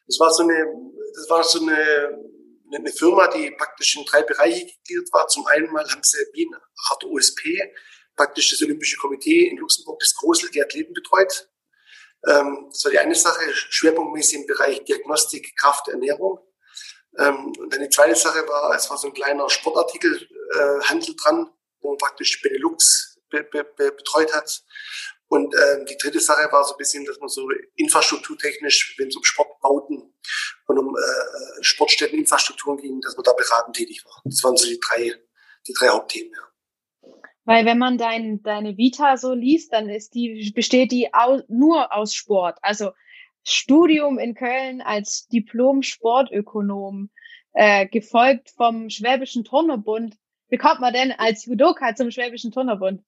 Das 0.08 0.20
war 0.20 0.32
so 0.32 0.44
eine, 0.44 0.66
das 1.16 1.30
war 1.30 1.44
so 1.44 1.60
eine, 1.62 2.18
eine 2.74 2.92
Firma, 2.92 3.28
die 3.28 3.52
praktisch 3.52 3.96
in 3.96 4.06
drei 4.06 4.24
Bereiche 4.24 4.66
gegliedert 4.66 5.10
war. 5.14 5.28
Zum 5.28 5.46
einen 5.48 5.72
mal 5.72 5.90
haben 5.90 6.04
sie 6.04 6.18
wie 6.34 6.48
eine 6.48 6.62
Art 6.90 7.04
OSP, 7.06 7.62
praktisch 8.22 8.52
das 8.52 8.62
Olympische 8.62 8.98
Komitee 8.98 9.48
in 9.48 9.58
Luxemburg, 9.58 10.00
das 10.00 10.14
Grosel, 10.16 10.52
die 10.52 10.62
Athleten 10.62 10.94
betreut. 10.94 11.50
Ähm, 12.28 12.68
das 12.70 12.86
war 12.86 12.92
die 12.92 13.00
eine 13.00 13.16
Sache, 13.16 13.42
schwerpunktmäßig 13.52 14.42
im 14.42 14.46
Bereich 14.46 14.84
Diagnostik, 14.84 15.56
Kraft, 15.58 15.88
Ernährung. 15.88 16.38
Ähm, 17.18 17.52
und 17.58 17.74
dann 17.74 17.82
die 17.82 17.90
zweite 17.90 18.16
Sache 18.16 18.48
war, 18.48 18.76
es 18.76 18.88
war 18.92 18.98
so 18.98 19.08
ein 19.08 19.14
kleiner 19.14 19.50
Sportartikelhandel 19.50 21.10
äh, 21.10 21.16
dran, 21.16 21.50
wo 21.80 21.90
man 21.90 21.98
praktisch 21.98 22.42
Benelux 22.44 23.20
be 23.32 23.44
be 23.44 23.64
betreut 23.92 24.32
hat. 24.34 24.64
Und 25.28 25.56
ähm, 25.56 25.86
die 25.88 25.98
dritte 25.98 26.20
Sache 26.20 26.52
war 26.52 26.64
so 26.64 26.76
ein 26.76 26.78
bisschen, 26.78 27.04
dass 27.06 27.18
man 27.20 27.30
so 27.30 27.50
infrastrukturtechnisch, 27.76 28.96
wenn 29.00 29.08
es 29.08 29.16
um 29.16 29.24
Sportbauten 29.24 30.14
und 30.68 30.78
um 30.78 30.96
äh, 30.96 31.64
Sportstätteninfrastrukturen 31.64 32.78
ging, 32.78 33.02
dass 33.02 33.16
man 33.16 33.24
da 33.24 33.34
beratend 33.34 33.76
tätig 33.76 34.04
war. 34.06 34.22
Das 34.26 34.44
waren 34.44 34.58
so 34.58 34.68
die 34.68 34.80
drei, 34.80 35.16
die 35.68 35.74
drei 35.74 35.88
Hauptthemen. 35.88 36.34
Ja. 36.34 36.51
Weil 37.44 37.66
wenn 37.66 37.80
man 37.80 37.98
dein, 37.98 38.44
deine 38.44 38.78
Vita 38.78 39.18
so 39.18 39.34
liest, 39.34 39.74
dann 39.74 39.90
ist 39.90 40.14
die, 40.14 40.52
besteht 40.54 40.92
die 40.92 41.14
au, 41.14 41.42
nur 41.48 41.94
aus 41.94 42.14
Sport. 42.14 42.60
Also 42.62 42.92
Studium 43.44 44.20
in 44.20 44.36
Köln 44.36 44.82
als 44.82 45.28
Diplom-Sportökonom, 45.30 47.10
äh, 47.54 47.88
gefolgt 47.88 48.52
vom 48.56 48.90
Schwäbischen 48.90 49.44
Turnerbund. 49.44 50.18
Wie 50.50 50.58
kommt 50.58 50.82
man 50.82 50.94
denn 50.94 51.12
als 51.12 51.46
Judoka 51.46 51.96
zum 51.96 52.12
Schwäbischen 52.12 52.52
Turnerbund? 52.52 53.04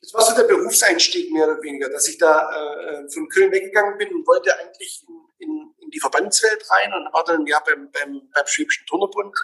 Das 0.00 0.14
war 0.14 0.22
so 0.22 0.34
der 0.34 0.48
Berufseinstieg 0.48 1.30
mehr 1.32 1.44
oder 1.44 1.62
weniger, 1.62 1.90
dass 1.90 2.08
ich 2.08 2.18
da 2.18 2.48
äh, 2.50 3.08
von 3.08 3.28
Köln 3.28 3.52
weggegangen 3.52 3.98
bin 3.98 4.08
und 4.08 4.26
wollte 4.26 4.50
eigentlich 4.58 5.04
in, 5.06 5.48
in, 5.48 5.74
in 5.78 5.90
die 5.90 6.00
Verbandswelt 6.00 6.64
rein 6.70 6.92
und 6.92 7.12
war 7.12 7.24
dann 7.24 7.46
Jahr 7.46 7.62
beim, 7.64 7.90
beim, 7.90 8.28
beim 8.32 8.46
Schwäbischen 8.46 8.86
Turnerbund 8.86 9.34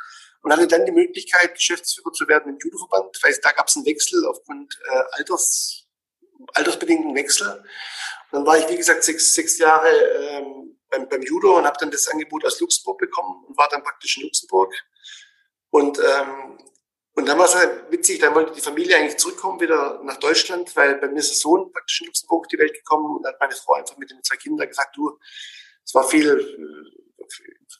und 0.44 0.52
hatte 0.52 0.68
dann 0.68 0.84
die 0.84 0.92
Möglichkeit, 0.92 1.54
Geschäftsführer 1.54 2.12
zu 2.12 2.28
werden 2.28 2.52
im 2.52 2.58
Judoverband, 2.62 3.18
weil 3.22 3.34
da 3.42 3.50
gab 3.52 3.66
es 3.66 3.76
einen 3.76 3.86
Wechsel 3.86 4.26
aufgrund 4.26 4.78
äh, 4.92 5.02
Alters, 5.12 5.86
altersbedingten 6.52 7.14
Wechsel. 7.14 7.48
Und 7.50 7.64
dann 8.32 8.46
war 8.46 8.58
ich, 8.58 8.68
wie 8.68 8.76
gesagt, 8.76 9.04
sechs, 9.04 9.32
sechs 9.32 9.56
Jahre 9.56 9.88
ähm, 9.88 10.78
beim, 10.90 11.08
beim 11.08 11.22
Judo 11.22 11.56
und 11.56 11.64
habe 11.64 11.78
dann 11.80 11.90
das 11.90 12.08
Angebot 12.08 12.44
aus 12.44 12.60
Luxemburg 12.60 12.98
bekommen 12.98 13.42
und 13.46 13.56
war 13.56 13.68
dann 13.70 13.82
praktisch 13.82 14.18
in 14.18 14.24
Luxemburg. 14.24 14.74
Und 15.70 15.98
ähm, 15.98 16.58
und 17.16 17.28
dann 17.28 17.38
war 17.38 17.46
es 17.46 17.54
halt 17.54 17.92
witzig, 17.92 18.18
dann 18.18 18.34
wollte 18.34 18.52
die 18.52 18.60
Familie 18.60 18.96
eigentlich 18.96 19.18
zurückkommen 19.18 19.60
wieder 19.60 20.00
nach 20.02 20.16
Deutschland, 20.16 20.74
weil 20.74 20.96
bei 20.96 21.06
mir 21.06 21.20
ist 21.20 21.30
der 21.30 21.36
Sohn 21.36 21.70
praktisch 21.70 22.00
in 22.00 22.08
Luxemburg 22.08 22.48
die 22.48 22.58
Welt 22.58 22.74
gekommen 22.74 23.16
und 23.16 23.22
dann 23.22 23.34
hat 23.34 23.40
meine 23.40 23.54
Frau 23.54 23.74
einfach 23.74 23.96
mit 23.98 24.10
den 24.10 24.20
zwei 24.24 24.34
Kindern 24.34 24.66
gesagt, 24.66 24.96
du, 24.96 25.16
es 25.84 25.94
war 25.94 26.08
viel, 26.08 27.03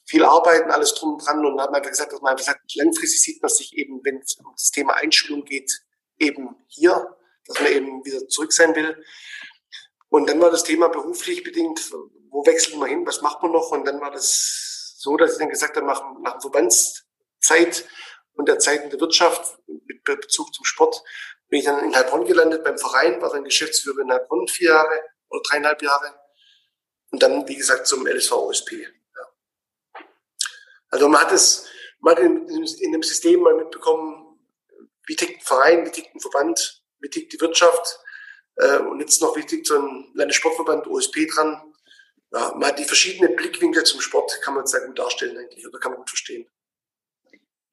viel 0.07 0.25
Arbeiten, 0.25 0.71
alles 0.71 0.95
drum 0.95 1.15
und 1.15 1.27
dran 1.27 1.45
und 1.45 1.57
man 1.57 1.69
einfach 1.75 1.91
gesagt, 1.91 2.13
dass 2.13 2.21
man 2.21 2.33
einfach 2.33 2.45
sagt, 2.45 2.75
langfristig 2.75 3.21
sieht 3.21 3.43
man 3.43 3.51
sich 3.51 3.77
eben, 3.77 4.01
wenn 4.05 4.19
es 4.19 4.37
um 4.37 4.53
das 4.53 4.71
Thema 4.71 4.95
Einschulung 4.95 5.45
geht, 5.45 5.71
eben 6.19 6.57
hier, 6.69 7.17
dass 7.47 7.61
man 7.61 7.73
eben 7.73 8.05
wieder 8.05 8.27
zurück 8.29 8.53
sein 8.53 8.75
will. 8.75 9.03
Und 10.09 10.29
dann 10.29 10.41
war 10.41 10.51
das 10.51 10.65
Thema 10.65 10.89
beruflich 10.89 11.43
bedingt, 11.43 11.91
wo 12.31 12.47
wechselt 12.47 12.77
man 12.77 12.89
hin, 12.89 13.07
was 13.07 13.23
macht 13.23 13.43
man 13.43 13.53
noch? 13.53 13.71
Und 13.73 13.85
dann 13.85 14.01
war 14.01 14.11
das 14.11 14.97
so, 14.99 15.17
dass 15.17 15.33
ich 15.33 15.39
dann 15.39 15.51
gesagt 15.51 15.77
habe, 15.77 15.87
nach, 15.87 16.03
nach 16.21 16.41
Verbandszeit 16.41 17.87
und 18.35 18.49
der 18.49 18.59
Zeiten 18.59 18.91
der 18.91 19.01
Wirtschaft 19.01 19.59
mit 19.67 20.05
Bezug 20.05 20.53
zum 20.55 20.65
Sport 20.65 21.03
bin 21.49 21.61
ich 21.61 21.67
dann 21.67 21.85
in 21.85 21.95
Heilbronn 21.95 22.25
gelandet 22.25 22.65
beim 22.65 22.79
Verein, 22.79 23.21
war 23.21 23.31
dann 23.31 23.45
Geschäftsführer 23.45 24.01
in 24.01 24.11
Heilbronn 24.11 24.49
vier 24.49 24.71
Jahre 24.71 25.03
oder 25.29 25.43
dreieinhalb 25.49 25.83
Jahre 25.83 26.15
und 27.11 27.23
dann, 27.23 27.47
wie 27.47 27.57
gesagt, 27.57 27.87
zum 27.87 28.07
LSV 28.07 28.33
OSP. 28.33 28.89
Also 30.95 31.09
man 31.09 31.23
hat 31.23 31.33
es, 31.33 31.67
man 31.99 32.15
hat 32.15 32.23
in, 32.23 32.47
in, 32.47 32.93
dem 32.93 33.03
System 33.03 33.41
mal 33.41 33.57
mitbekommen, 33.57 34.39
wie 35.07 35.17
tickt 35.17 35.41
ein 35.41 35.45
Verein, 35.45 35.85
wie 35.85 35.91
tickt 35.91 36.15
ein 36.15 36.21
Verband, 36.21 36.85
wie 37.01 37.11
tickt 37.11 37.33
die 37.33 37.41
Wirtschaft 37.41 37.99
äh, 38.59 38.79
und 38.79 39.01
jetzt 39.01 39.21
noch 39.21 39.35
wichtig 39.35 39.67
so 39.67 39.77
ein 39.77 40.13
Landessportverband 40.15 40.87
OSP 40.87 41.27
dran. 41.27 41.75
Ja, 42.33 42.53
man 42.55 42.69
hat 42.69 42.79
die 42.79 42.85
verschiedenen 42.85 43.35
Blickwinkel 43.35 43.83
zum 43.83 44.01
Sport, 44.01 44.41
kann 44.43 44.55
man 44.55 44.69
sehr 44.69 44.87
gut 44.87 44.97
darstellen 44.97 45.37
eigentlich 45.37 45.67
oder 45.67 45.81
kann 45.81 45.91
man 45.91 45.99
gut 45.99 46.11
verstehen. 46.11 46.47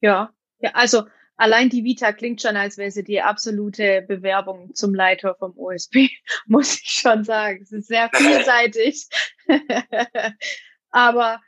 Ja, 0.00 0.34
ja, 0.58 0.72
also 0.72 1.04
allein 1.36 1.70
die 1.70 1.84
Vita 1.84 2.12
klingt 2.12 2.42
schon, 2.42 2.56
als 2.56 2.76
wäre 2.76 2.90
sie 2.90 3.04
die 3.04 3.22
absolute 3.22 4.02
Bewerbung 4.02 4.74
zum 4.74 4.96
Leiter 4.96 5.36
vom 5.36 5.56
OSP, 5.56 6.10
muss 6.46 6.74
ich 6.74 6.90
schon 6.90 7.22
sagen. 7.22 7.62
Es 7.62 7.70
ist 7.70 7.86
sehr 7.86 8.10
vielseitig. 8.14 9.06
aber 10.90 11.40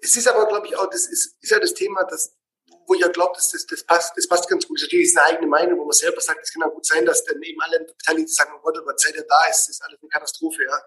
es 0.00 0.16
ist 0.16 0.28
aber, 0.28 0.46
glaube 0.46 0.66
ich, 0.66 0.76
auch, 0.76 0.90
das 0.90 1.06
ist, 1.06 1.36
ist 1.40 1.50
ja 1.50 1.58
das 1.58 1.74
Thema, 1.74 2.04
das, 2.04 2.36
wo 2.86 2.94
ich 2.94 3.00
ja 3.00 3.08
glaube, 3.08 3.34
dass 3.34 3.50
das, 3.50 3.66
das 3.66 3.84
passt, 3.84 4.16
das 4.16 4.26
passt 4.26 4.48
ganz 4.48 4.66
gut. 4.66 4.78
Das 4.78 4.82
ist 4.82 4.88
natürlich 4.88 5.16
eine 5.16 5.26
eigene 5.26 5.46
Meinung, 5.46 5.78
wo 5.78 5.84
man 5.84 5.92
selber 5.92 6.20
sagt, 6.20 6.40
es 6.42 6.52
kann 6.52 6.62
auch 6.64 6.74
gut 6.74 6.84
sein, 6.84 7.04
dass 7.06 7.24
dann 7.24 7.40
eben 7.42 7.60
alle 7.62 7.84
Beteiligten 7.84 8.32
sagen, 8.32 8.52
oh 8.56 8.60
Gott, 8.62 8.78
aber 8.78 8.94
seit 8.96 9.14
er 9.14 9.24
da 9.24 9.44
ist, 9.48 9.68
ist 9.68 9.82
alles 9.82 10.00
eine 10.00 10.08
Katastrophe, 10.08 10.64
ja. 10.64 10.82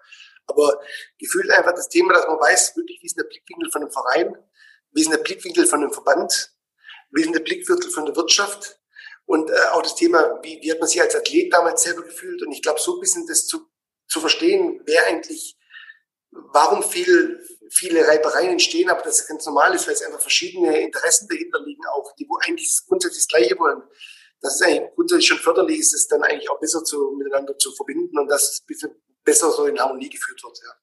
Aber 0.47 0.79
gefühlt 1.17 1.49
einfach 1.51 1.73
das 1.73 1.89
Thema, 1.89 2.13
dass 2.13 2.27
man 2.27 2.39
weiß, 2.39 2.75
wirklich, 2.75 3.01
wie 3.01 3.07
ist 3.07 3.17
der 3.17 3.23
Blickwinkel 3.23 3.71
von 3.71 3.81
einem 3.81 3.91
Verein, 3.91 4.35
wie 4.91 5.01
ist 5.01 5.11
der 5.11 5.17
Blickwinkel 5.17 5.65
von 5.65 5.81
einem 5.81 5.91
Verband, 5.91 6.53
wie 7.11 7.23
sind 7.23 7.33
der 7.33 7.41
Blickwinkel 7.41 7.89
von 7.89 8.05
der 8.05 8.15
Wirtschaft 8.15 8.79
und 9.25 9.49
äh, 9.49 9.53
auch 9.71 9.81
das 9.81 9.95
Thema, 9.95 10.39
wie, 10.43 10.59
wie 10.61 10.71
hat 10.71 10.79
man 10.79 10.87
sich 10.87 11.01
als 11.01 11.15
Athlet 11.15 11.51
damals 11.51 11.81
selber 11.81 12.03
gefühlt. 12.03 12.41
Und 12.43 12.51
ich 12.51 12.61
glaube, 12.61 12.79
so 12.79 12.95
ein 12.95 12.99
bisschen 12.99 13.25
das 13.27 13.47
zu, 13.47 13.67
zu 14.07 14.19
verstehen, 14.19 14.81
wer 14.85 15.07
eigentlich, 15.07 15.57
warum 16.51 16.83
viel, 16.83 17.39
viele 17.69 18.07
Reibereien 18.07 18.51
entstehen, 18.51 18.89
aber 18.89 19.01
das 19.01 19.27
ganz 19.27 19.45
normal 19.45 19.73
ist, 19.73 19.87
weil 19.87 19.93
es 19.93 20.03
einfach 20.03 20.21
verschiedene 20.21 20.79
Interessen 20.81 21.27
dahinter 21.27 21.63
liegen, 21.63 21.85
auch 21.87 22.13
die 22.15 22.27
wo 22.27 22.37
eigentlich 22.45 22.81
grundsätzlich 22.87 23.25
das 23.25 23.27
Gleiche 23.27 23.57
wollen. 23.59 23.81
Das 24.41 24.55
ist 24.55 24.61
eigentlich 24.63 24.93
grundsätzlich 24.95 25.27
schon 25.27 25.39
förderlich, 25.39 25.79
ist 25.79 25.93
es 25.93 26.07
dann 26.07 26.23
eigentlich 26.23 26.49
auch 26.49 26.59
besser 26.59 26.83
zu, 26.83 27.15
miteinander 27.17 27.57
zu 27.57 27.73
verbinden 27.73 28.19
und 28.19 28.27
dass 28.27 28.51
es 28.51 28.61
ein 28.61 28.67
bisschen 28.67 28.91
besser 29.23 29.51
so 29.51 29.65
in 29.65 29.79
Harmonie 29.79 30.09
geführt 30.09 30.41
wird. 30.43 30.59
Ja. 30.63 30.73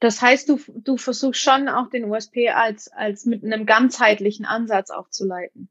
Das 0.00 0.20
heißt, 0.20 0.48
du, 0.48 0.60
du 0.68 0.96
versuchst 0.96 1.40
schon 1.40 1.68
auch 1.68 1.88
den 1.90 2.10
USP 2.10 2.50
als, 2.50 2.88
als 2.92 3.24
mit 3.24 3.44
einem 3.44 3.66
ganzheitlichen 3.66 4.44
Ansatz 4.44 4.90
aufzuleiten. 4.90 5.70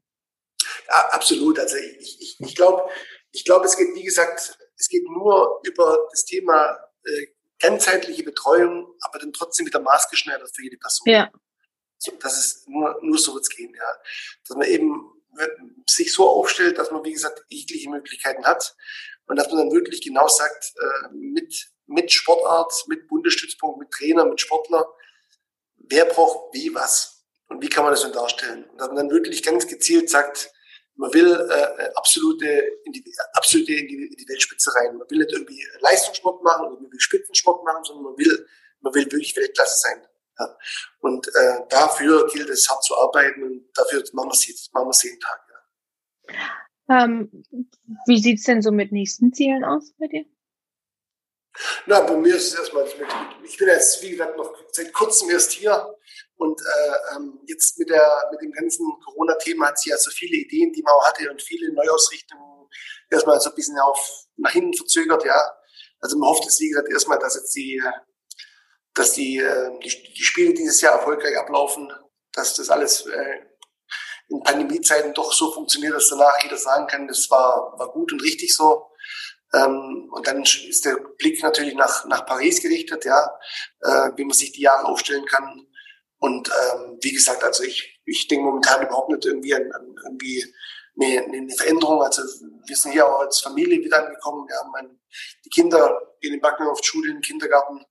Ja, 0.88 1.08
absolut. 1.10 1.58
Also 1.58 1.76
ich, 1.76 2.20
ich, 2.20 2.36
ich 2.40 2.54
glaube, 2.54 2.88
ich 3.32 3.44
glaube, 3.44 3.66
es 3.66 3.76
geht, 3.76 3.94
wie 3.94 4.04
gesagt, 4.04 4.58
es 4.76 4.88
geht 4.88 5.04
nur 5.08 5.60
über 5.64 6.08
das 6.10 6.24
Thema 6.24 6.78
äh, 7.04 7.26
ganzheitliche 7.60 8.22
Betreuung, 8.22 8.94
aber 9.00 9.18
dann 9.18 9.32
trotzdem 9.32 9.66
wieder 9.66 9.80
maßgeschneidert 9.80 10.54
für 10.54 10.62
jede 10.62 10.76
Person. 10.76 11.08
Ja. 11.08 11.30
So, 11.98 12.12
das 12.20 12.38
ist 12.38 12.68
nur, 12.68 12.98
nur 13.02 13.18
so 13.18 13.34
wird's 13.34 13.48
gehen, 13.48 13.74
ja. 13.74 13.96
Dass 14.46 14.56
man 14.56 14.68
eben 14.68 15.10
sich 15.88 16.12
so 16.12 16.28
aufstellt, 16.28 16.78
dass 16.78 16.90
man, 16.90 17.04
wie 17.04 17.12
gesagt, 17.12 17.44
jegliche 17.48 17.90
Möglichkeiten 17.90 18.44
hat 18.44 18.76
und 19.26 19.36
dass 19.36 19.48
man 19.48 19.58
dann 19.58 19.72
wirklich 19.72 20.02
genau 20.02 20.28
sagt, 20.28 20.72
äh, 20.78 21.08
mit 21.12 21.74
mit 21.86 22.12
Sportart, 22.12 22.72
mit 22.88 23.08
Bundesstützpunkt, 23.08 23.78
mit 23.78 23.90
Trainer, 23.90 24.24
mit 24.24 24.40
Sportler, 24.40 24.86
wer 25.76 26.06
braucht 26.06 26.54
wie 26.54 26.74
was 26.74 27.24
und 27.48 27.62
wie 27.62 27.68
kann 27.68 27.84
man 27.84 27.92
das 27.92 28.02
dann 28.02 28.12
darstellen. 28.12 28.64
Und 28.64 28.80
dass 28.80 28.88
man 28.88 28.96
dann 28.96 29.10
wirklich 29.10 29.42
ganz 29.42 29.66
gezielt 29.66 30.10
sagt, 30.10 30.50
man 30.96 31.12
will 31.12 31.32
äh, 31.32 31.90
absolute, 31.94 32.46
in 32.84 32.92
die, 32.92 33.04
absolute 33.32 33.72
in 33.72 33.88
die, 33.88 34.06
in 34.06 34.16
die 34.16 34.28
Weltspitze 34.28 34.74
rein. 34.74 34.96
Man 34.96 35.08
will 35.10 35.18
nicht 35.18 35.32
irgendwie 35.32 35.66
Leistungssport 35.80 36.42
machen 36.42 36.66
oder 36.66 36.80
will 36.80 37.00
Spitzensport 37.00 37.64
machen, 37.64 37.84
sondern 37.84 38.04
man 38.04 38.18
will, 38.18 38.46
man 38.80 38.94
will 38.94 39.04
wirklich 39.04 39.36
Weltklasse 39.36 39.80
sein. 39.80 40.06
Ja. 40.38 40.56
Und 41.00 41.28
äh, 41.28 41.60
dafür 41.68 42.26
gilt 42.32 42.48
es, 42.48 42.68
hart 42.68 42.82
zu 42.84 42.96
arbeiten 42.96 43.42
und 43.42 43.68
dafür 43.74 44.02
machen 44.12 44.30
wir 44.30 44.32
es, 44.32 44.70
machen 44.72 44.86
wir 44.86 44.90
es 44.90 45.02
jeden 45.02 45.20
Tag. 45.20 45.40
Ja. 45.48 46.34
Ähm, 46.88 47.44
wie 48.06 48.20
sieht's 48.20 48.44
denn 48.44 48.62
so 48.62 48.70
mit 48.70 48.92
nächsten 48.92 49.32
Zielen 49.32 49.64
aus 49.64 49.92
bei 49.98 50.06
dir? 50.06 50.24
Na, 51.86 52.00
bei 52.00 52.16
mir 52.16 52.34
ist 52.34 52.52
es 52.52 52.58
erstmal, 52.58 52.84
ich 52.86 53.56
bin 53.56 53.68
jetzt, 53.68 54.02
wie 54.02 54.10
gesagt, 54.10 54.36
noch 54.36 54.52
seit 54.72 54.92
kurzem 54.92 55.30
erst 55.30 55.52
hier 55.52 55.96
und 56.36 56.60
äh, 56.60 57.16
ähm, 57.16 57.40
jetzt 57.46 57.78
mit, 57.78 57.90
der, 57.90 58.28
mit 58.32 58.40
dem 58.42 58.52
ganzen 58.52 58.86
Corona-Thema 59.04 59.68
hat 59.68 59.78
sie 59.78 59.90
ja 59.90 59.96
so 59.96 60.10
viele 60.10 60.36
Ideen, 60.36 60.72
die 60.72 60.82
man 60.82 60.94
auch 60.94 61.06
hatte 61.06 61.30
und 61.30 61.42
viele 61.42 61.72
Neuausrichtungen 61.72 62.68
erstmal 63.10 63.40
so 63.40 63.50
ein 63.50 63.56
bisschen 63.56 63.78
auf 63.78 64.26
nach 64.36 64.52
hinten 64.52 64.74
verzögert, 64.74 65.24
ja. 65.24 65.52
Also 66.00 66.18
man 66.18 66.28
hofft 66.28 66.44
jetzt, 66.44 66.60
wie 66.60 66.68
gesagt, 66.68 66.90
erstmal, 66.90 67.18
dass 67.18 67.36
jetzt 67.36 67.54
die, 67.54 67.82
dass 68.94 69.12
die, 69.12 69.38
äh, 69.38 69.78
die, 69.80 70.12
die 70.12 70.22
Spiele 70.22 70.54
dieses 70.54 70.80
Jahr 70.80 70.94
erfolgreich 70.94 71.36
ablaufen, 71.38 71.92
dass 72.32 72.54
das 72.54 72.68
alles 72.68 73.06
äh, 73.06 73.38
in 74.28 74.42
Pandemiezeiten 74.42 75.14
doch 75.14 75.32
so 75.32 75.52
funktioniert, 75.52 75.94
dass 75.94 76.08
danach 76.08 76.42
jeder 76.42 76.56
sagen 76.56 76.86
kann, 76.86 77.06
das 77.06 77.30
war, 77.30 77.78
war 77.78 77.92
gut 77.92 78.12
und 78.12 78.22
richtig 78.22 78.54
so. 78.54 78.86
Ähm, 79.52 80.10
und 80.12 80.26
dann 80.26 80.42
ist 80.42 80.84
der 80.84 80.96
Blick 81.18 81.42
natürlich 81.42 81.74
nach, 81.74 82.04
nach 82.06 82.26
Paris 82.26 82.60
gerichtet, 82.60 83.04
ja, 83.04 83.38
äh, 83.82 84.10
wie 84.16 84.24
man 84.24 84.36
sich 84.36 84.52
die 84.52 84.62
Jahre 84.62 84.86
aufstellen 84.86 85.26
kann. 85.26 85.66
Und 86.24 86.48
ähm, 86.48 86.96
wie 87.02 87.12
gesagt, 87.12 87.44
also 87.44 87.64
ich, 87.64 88.00
ich 88.06 88.26
denke 88.28 88.46
momentan 88.46 88.82
überhaupt 88.82 89.10
nicht 89.10 89.26
irgendwie 89.26 89.54
an, 89.54 89.70
an 89.72 89.94
irgendwie 90.04 90.42
eine, 90.98 91.22
eine 91.22 91.54
Veränderung. 91.54 92.02
Also 92.02 92.22
wir 92.66 92.76
sind 92.76 92.92
hier 92.92 93.06
auch 93.06 93.20
als 93.20 93.40
Familie 93.40 93.84
wieder 93.84 94.02
angekommen. 94.02 94.48
Wir 94.48 94.56
haben 94.56 94.70
mein, 94.70 94.98
die 95.44 95.50
Kinder 95.50 96.00
gehen 96.22 96.32
in 96.32 96.40
Backen 96.40 96.66
auf 96.66 96.80
die 96.80 96.86
Schule, 96.86 97.08
in 97.08 97.16
den 97.16 97.20
Kindergarten, 97.20 97.84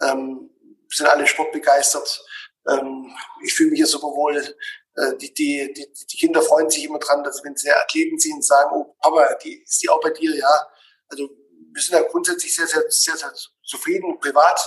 ähm, 0.00 0.50
sind 0.88 1.08
alle 1.08 1.26
sportbegeistert. 1.26 2.24
Ähm, 2.70 3.14
ich 3.44 3.52
fühle 3.52 3.68
mich 3.72 3.80
hier 3.80 3.86
super 3.86 4.06
wohl. 4.06 4.38
Äh, 4.38 5.16
die, 5.18 5.34
die, 5.34 5.74
die, 5.74 6.06
die 6.10 6.16
Kinder 6.16 6.40
freuen 6.40 6.70
sich 6.70 6.84
immer 6.84 7.00
dran, 7.00 7.22
dass 7.22 7.44
wenn 7.44 7.54
sie 7.54 7.70
Athleten 7.70 8.18
sehen, 8.18 8.40
sagen, 8.40 8.70
oh 8.72 8.96
Papa, 8.98 9.34
die, 9.44 9.62
ist 9.62 9.82
die 9.82 9.90
auch 9.90 10.00
bei 10.00 10.08
dir? 10.08 10.34
Ja. 10.34 10.68
Also 11.08 11.28
wir 11.70 11.82
sind 11.82 11.98
ja 11.98 12.08
grundsätzlich 12.08 12.56
sehr, 12.56 12.66
sehr, 12.66 12.84
sehr, 12.88 13.18
sehr 13.18 13.34
zufrieden, 13.62 14.18
privat. 14.20 14.58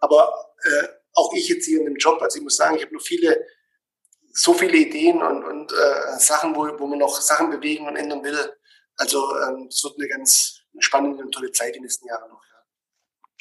Aber 0.00 0.52
äh, 0.62 0.99
auch 1.14 1.32
ich 1.34 1.48
jetzt 1.48 1.66
hier 1.66 1.80
in 1.80 1.86
dem 1.86 1.96
Job, 1.96 2.20
also 2.22 2.38
ich 2.38 2.44
muss 2.44 2.56
sagen, 2.56 2.76
ich 2.76 2.82
habe 2.82 2.94
noch 2.94 3.02
viele 3.02 3.44
so 4.32 4.54
viele 4.54 4.76
Ideen 4.76 5.22
und, 5.22 5.44
und 5.44 5.72
äh, 5.72 6.18
Sachen, 6.18 6.54
wo, 6.54 6.66
wo 6.78 6.86
man 6.86 6.98
noch 6.98 7.20
Sachen 7.20 7.50
bewegen 7.50 7.86
und 7.86 7.96
ändern 7.96 8.22
will. 8.22 8.38
Also 8.96 9.18
ähm, 9.36 9.66
es 9.68 9.82
wird 9.82 9.94
eine 9.98 10.08
ganz 10.08 10.60
spannende 10.78 11.24
und 11.24 11.32
tolle 11.32 11.52
Zeit 11.52 11.74
die 11.74 11.80
nächsten 11.80 12.06
Jahre 12.06 12.28
noch. 12.28 12.42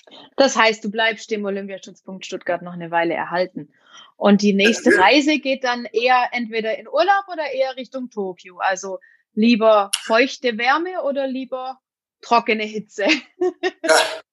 Ja. 0.10 0.18
Das 0.38 0.56
heißt, 0.56 0.84
du 0.84 0.90
bleibst 0.90 1.30
dem 1.32 1.46
Olympiastützpunkt 1.46 2.26
Stuttgart 2.26 2.62
noch 2.62 2.74
eine 2.74 2.92
Weile 2.92 3.14
erhalten. 3.14 3.72
Und 4.18 4.42
die 4.42 4.54
nächste 4.54 4.92
ja. 4.92 5.02
Reise 5.02 5.40
geht 5.40 5.64
dann 5.64 5.86
eher 5.86 6.30
entweder 6.32 6.78
in 6.78 6.88
Urlaub 6.88 7.26
oder 7.32 7.52
eher 7.52 7.76
Richtung 7.76 8.10
Tokio. 8.10 8.58
Also 8.58 9.00
lieber 9.34 9.92
feuchte 10.02 10.58
Wärme 10.58 11.04
oder 11.04 11.28
lieber 11.28 11.80
trockene 12.22 12.64
Hitze? 12.64 13.06
ja. 13.38 13.52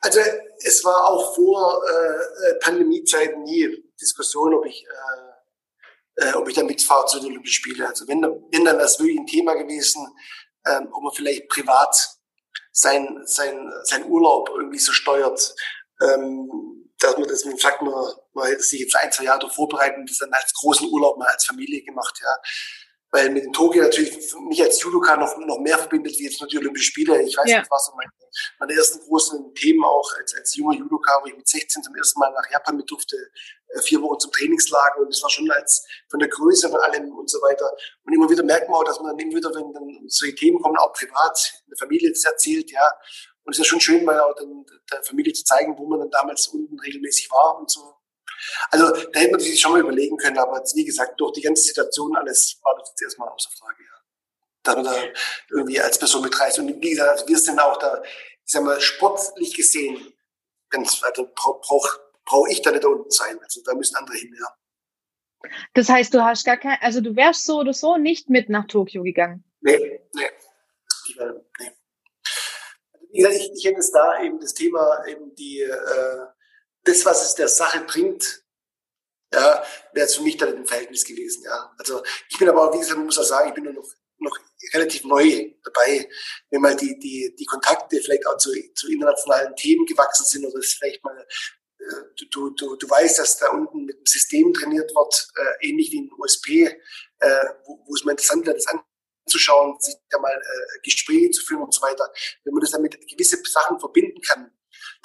Also 0.00 0.20
es 0.58 0.84
war 0.84 1.08
auch 1.08 1.34
vor 1.34 1.82
äh, 1.88 2.54
Pandemiezeiten 2.60 3.42
nie 3.42 3.84
Diskussion, 4.00 4.54
ob 4.54 4.66
ich 4.66 4.84
äh, 4.84 5.36
äh, 6.16 6.32
ob 6.32 6.48
ich 6.48 6.54
da 6.54 6.62
mitfahre 6.62 7.06
zu 7.06 7.18
den 7.20 7.30
Olympischen 7.30 7.54
Spielen. 7.62 7.86
Also 7.86 8.08
wenn, 8.08 8.22
wenn 8.22 8.64
dann 8.64 8.78
das 8.78 8.98
wirklich 8.98 9.18
ein 9.18 9.26
Thema 9.26 9.54
gewesen, 9.54 10.06
ähm, 10.66 10.88
ob 10.92 11.02
man 11.02 11.12
vielleicht 11.12 11.48
privat 11.48 11.94
sein, 12.72 13.22
sein, 13.24 13.70
sein 13.84 14.04
Urlaub 14.06 14.50
irgendwie 14.50 14.78
so 14.78 14.92
steuert, 14.92 15.54
ähm, 16.02 16.92
dass 16.98 17.18
man 17.18 17.28
das, 17.28 17.44
man 17.44 17.58
sagt, 17.58 17.82
man, 17.82 17.92
man 18.32 18.46
hätte 18.48 18.62
sich 18.62 18.80
jetzt 18.80 18.96
ein, 18.96 19.12
zwei 19.12 19.24
Jahre 19.24 19.50
vorbereiten 19.50 20.00
und 20.00 20.10
das 20.10 20.18
dann 20.18 20.32
als 20.32 20.52
großen 20.54 20.88
Urlaub 20.88 21.18
mal 21.18 21.28
als 21.28 21.44
Familie 21.44 21.82
gemacht, 21.84 22.18
ja 22.22 22.36
weil 23.16 23.30
mit 23.30 23.44
dem 23.44 23.52
Tokio 23.52 23.82
natürlich 23.82 24.12
mich 24.48 24.62
als 24.62 24.82
Judoka 24.82 25.16
noch, 25.16 25.38
noch 25.38 25.58
mehr 25.60 25.78
verbindet, 25.78 26.12
wie 26.18 26.24
jetzt 26.24 26.38
nur 26.38 26.48
die 26.48 26.58
Olympischen 26.58 26.84
Spiele. 26.84 27.22
Ich 27.22 27.36
weiß 27.36 27.50
ja. 27.50 27.60
nicht, 27.60 27.70
was 27.70 27.86
so 27.86 27.92
meine, 27.96 28.10
meine 28.58 28.74
ersten 28.74 29.00
großen 29.00 29.54
Themen 29.54 29.82
auch 29.84 30.12
als, 30.18 30.34
als 30.34 30.54
junger 30.54 30.76
Judoka, 30.76 31.18
wo 31.22 31.26
ich 31.26 31.36
mit 31.36 31.48
16 31.48 31.82
zum 31.82 31.96
ersten 31.96 32.20
Mal 32.20 32.30
nach 32.32 32.50
Japan 32.50 32.76
mit 32.76 32.90
durfte, 32.90 33.16
äh, 33.68 33.80
vier 33.80 34.02
Wochen 34.02 34.20
zum 34.20 34.30
Trainingslager 34.32 34.98
und 34.98 35.08
das 35.08 35.22
war 35.22 35.30
schon 35.30 35.50
als 35.50 35.86
von 36.10 36.20
der 36.20 36.28
Größe 36.28 36.68
von 36.68 36.78
allem 36.80 37.10
und 37.16 37.30
so 37.30 37.38
weiter. 37.38 37.70
Und 38.04 38.12
immer 38.12 38.28
wieder 38.28 38.42
merkt 38.42 38.68
man 38.68 38.80
auch, 38.80 38.84
dass 38.84 39.00
man 39.00 39.16
dann 39.16 39.18
immer 39.18 39.36
wieder, 39.36 39.48
wenn 39.54 39.72
dann 39.72 39.88
solche 40.08 40.34
Themen 40.34 40.60
kommen, 40.60 40.76
auch 40.76 40.92
privat 40.92 41.62
in 41.64 41.70
der 41.70 41.78
Familie 41.78 42.10
das 42.10 42.24
erzählt, 42.24 42.70
ja. 42.70 42.86
Und 43.44 43.54
es 43.54 43.58
ist 43.58 43.64
ja 43.64 43.70
schon 43.70 43.80
schön, 43.80 44.04
mal 44.04 44.20
auch 44.20 44.34
dann 44.34 44.66
der 44.92 45.02
Familie 45.04 45.32
zu 45.32 45.44
zeigen, 45.44 45.78
wo 45.78 45.86
man 45.86 46.00
dann 46.00 46.10
damals 46.10 46.48
unten 46.48 46.78
regelmäßig 46.78 47.30
war 47.30 47.58
und 47.58 47.70
so. 47.70 47.95
Also 48.70 48.90
da 49.12 49.20
hätte 49.20 49.32
man 49.32 49.40
sich 49.40 49.60
schon 49.60 49.72
mal 49.72 49.80
überlegen 49.80 50.16
können, 50.16 50.38
aber 50.38 50.62
wie 50.74 50.84
gesagt, 50.84 51.20
durch 51.20 51.32
die 51.32 51.42
ganze 51.42 51.62
Situation 51.62 52.16
alles 52.16 52.58
war 52.62 52.76
das 52.78 52.90
jetzt 52.90 53.02
erstmal 53.02 53.28
außer 53.28 53.50
Frage, 53.58 53.82
ja. 53.82 53.96
Dass 54.62 54.74
man 54.76 54.84
da 54.84 54.94
irgendwie 55.50 55.80
als 55.80 55.98
Person 55.98 56.22
mitreist. 56.22 56.58
Und 56.58 56.80
wie 56.80 56.90
gesagt, 56.90 57.10
also 57.10 57.28
wir 57.28 57.38
sind 57.38 57.58
auch 57.58 57.78
da, 57.78 58.02
ich 58.02 58.52
sag 58.52 58.64
mal, 58.64 58.80
sportlich 58.80 59.54
gesehen, 59.54 60.12
ganz, 60.70 61.02
also 61.02 61.28
brauche 61.34 62.06
brauch, 62.26 62.48
ich 62.48 62.60
da 62.60 62.72
nicht 62.72 62.84
da 62.84 62.88
unten 62.88 63.10
sein. 63.10 63.38
Also 63.40 63.62
da 63.64 63.74
müssen 63.74 63.96
andere 63.96 64.16
hin, 64.16 64.34
ja. 64.38 65.50
Das 65.74 65.88
heißt, 65.88 66.12
du 66.12 66.24
hast 66.24 66.44
gar 66.44 66.56
kein, 66.56 66.76
also 66.80 67.00
du 67.00 67.14
wärst 67.14 67.44
so 67.44 67.60
oder 67.60 67.72
so 67.72 67.96
nicht 67.96 68.28
mit 68.28 68.48
nach 68.48 68.66
Tokio 68.66 69.02
gegangen. 69.02 69.44
Nee, 69.60 70.00
nee. 70.12 70.30
Ich, 71.08 71.16
wär, 71.16 71.44
nee. 71.60 71.70
Wie 73.10 73.18
gesagt, 73.18 73.36
ich, 73.36 73.52
ich 73.54 73.64
hätte 73.64 73.78
es 73.78 73.92
da 73.92 74.20
eben 74.20 74.40
das 74.40 74.54
Thema 74.54 75.04
eben 75.06 75.34
die 75.36 75.60
äh, 75.60 76.26
das, 76.86 77.04
was 77.04 77.26
es 77.26 77.34
der 77.34 77.48
Sache 77.48 77.80
bringt, 77.80 78.42
ja, 79.32 79.64
wäre 79.92 80.06
es 80.06 80.16
für 80.16 80.22
mich 80.22 80.36
dann 80.36 80.54
im 80.54 80.66
Verhältnis 80.66 81.04
gewesen. 81.04 81.42
Ja. 81.44 81.74
Also 81.78 82.02
ich 82.30 82.38
bin 82.38 82.48
aber, 82.48 82.72
wie 82.72 82.78
gesagt, 82.78 82.96
man 82.96 83.06
muss 83.06 83.18
auch 83.18 83.24
sagen, 83.24 83.48
ich 83.48 83.54
bin 83.54 83.64
nur 83.64 83.72
noch, 83.72 83.88
noch 84.18 84.38
relativ 84.72 85.04
neu 85.04 85.52
dabei, 85.64 86.08
wenn 86.50 86.60
mal 86.60 86.76
die, 86.76 86.98
die, 86.98 87.34
die 87.38 87.44
Kontakte 87.44 88.00
vielleicht 88.00 88.26
auch 88.26 88.38
zu, 88.38 88.50
zu 88.74 88.88
internationalen 88.90 89.54
Themen 89.56 89.84
gewachsen 89.84 90.24
sind 90.24 90.46
oder 90.46 90.58
es 90.58 90.74
vielleicht 90.74 91.04
mal 91.04 91.18
äh, 91.18 91.26
Du, 92.32 92.50
du, 92.50 92.74
du 92.76 92.90
weißt, 92.90 93.18
dass 93.18 93.36
da 93.36 93.50
unten 93.50 93.84
mit 93.84 93.98
dem 93.98 94.06
System 94.06 94.52
trainiert 94.52 94.90
wird, 94.92 95.28
äh, 95.36 95.68
ähnlich 95.68 95.92
wie 95.92 95.98
in 95.98 96.10
OSP, 96.18 96.48
äh, 97.20 97.44
wo, 97.64 97.84
wo 97.86 97.94
es 97.94 98.04
mal 98.04 98.12
interessant 98.12 98.44
wird, 98.44 98.56
das 98.56 98.66
anzuschauen, 98.66 99.78
sich 99.80 99.94
da 100.10 100.18
mal 100.18 100.34
äh, 100.34 100.80
Gespräche 100.82 101.30
zu 101.30 101.44
führen 101.44 101.62
und 101.62 101.74
so 101.74 101.82
weiter. 101.82 102.10
Wenn 102.44 102.54
man 102.54 102.62
das 102.62 102.72
dann 102.72 102.82
mit 102.82 102.98
gewisse 103.08 103.38
Sachen 103.44 103.78
verbinden 103.78 104.20
kann, 104.22 104.55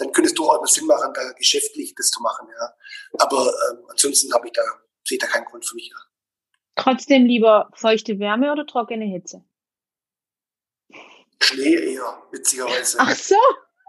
dann 0.02 0.12
könnte 0.14 0.30
es 0.30 0.34
durchaus 0.34 0.74
Sinn 0.74 0.88
machen, 0.88 1.14
da 1.14 1.32
geschäftlich 1.34 1.93
das 1.95 2.10
zu 2.10 2.22
machen. 2.22 2.47
Ja. 2.49 2.74
Aber 3.20 3.54
ähm, 3.70 3.86
ansonsten 3.88 4.34
habe 4.34 4.47
ich 4.47 4.54
da, 4.54 4.64
sehe 5.06 5.20
da 5.20 5.28
keinen 5.28 5.45
Grund 5.45 5.66
für 5.66 5.76
mich. 5.76 5.89
Ja. 5.89 5.97
Trotzdem 6.76 7.26
lieber 7.26 7.70
feuchte 7.76 8.18
Wärme 8.18 8.52
oder 8.52 8.66
trockene 8.66 9.06
Hitze? 9.06 9.45
Schnee 11.41 11.93
eher, 11.93 12.24
witzigerweise. 12.32 12.97
Ach 12.99 13.16
so. 13.16 13.36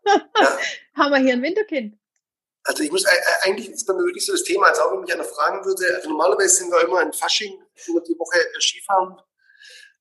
Ja. 0.04 0.20
Haben 0.96 1.12
wir 1.12 1.18
hier 1.18 1.32
ein 1.32 1.42
Winterkind? 1.42 1.98
Also 2.64 2.82
ich 2.84 2.92
muss 2.92 3.04
eigentlich 3.42 3.70
ist 3.70 3.86
bei 3.86 3.94
mir 3.94 4.04
wirklich 4.04 4.24
so 4.24 4.32
das 4.32 4.44
Thema, 4.44 4.66
als 4.66 4.78
auch 4.78 4.92
wenn 4.92 5.00
mich 5.00 5.12
einer 5.12 5.24
fragen 5.24 5.64
würde, 5.64 5.94
also 5.96 6.10
normalerweise 6.10 6.56
sind 6.56 6.70
wir 6.70 6.84
immer 6.84 7.02
in 7.02 7.12
Fasching 7.12 7.60
über 7.86 8.00
die 8.02 8.16
Woche 8.18 8.38
Skifahren. 8.60 9.16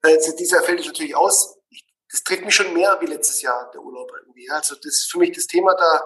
Äh, 0.03 0.17
dieses 0.17 0.51
Jahr 0.51 0.63
fällt 0.63 0.81
es 0.81 0.85
natürlich 0.87 1.15
aus 1.15 1.60
das 2.11 2.23
trägt 2.23 2.45
mich 2.45 2.53
schon 2.53 2.73
mehr 2.73 2.97
wie 2.99 3.05
letztes 3.05 3.41
Jahr, 3.41 3.71
der 3.71 3.81
Urlaub 3.81 4.11
irgendwie. 4.19 4.49
Also 4.49 4.75
das 4.75 4.85
ist 4.85 5.11
für 5.11 5.17
mich 5.17 5.31
das 5.31 5.47
Thema 5.47 5.73
da, 5.75 6.05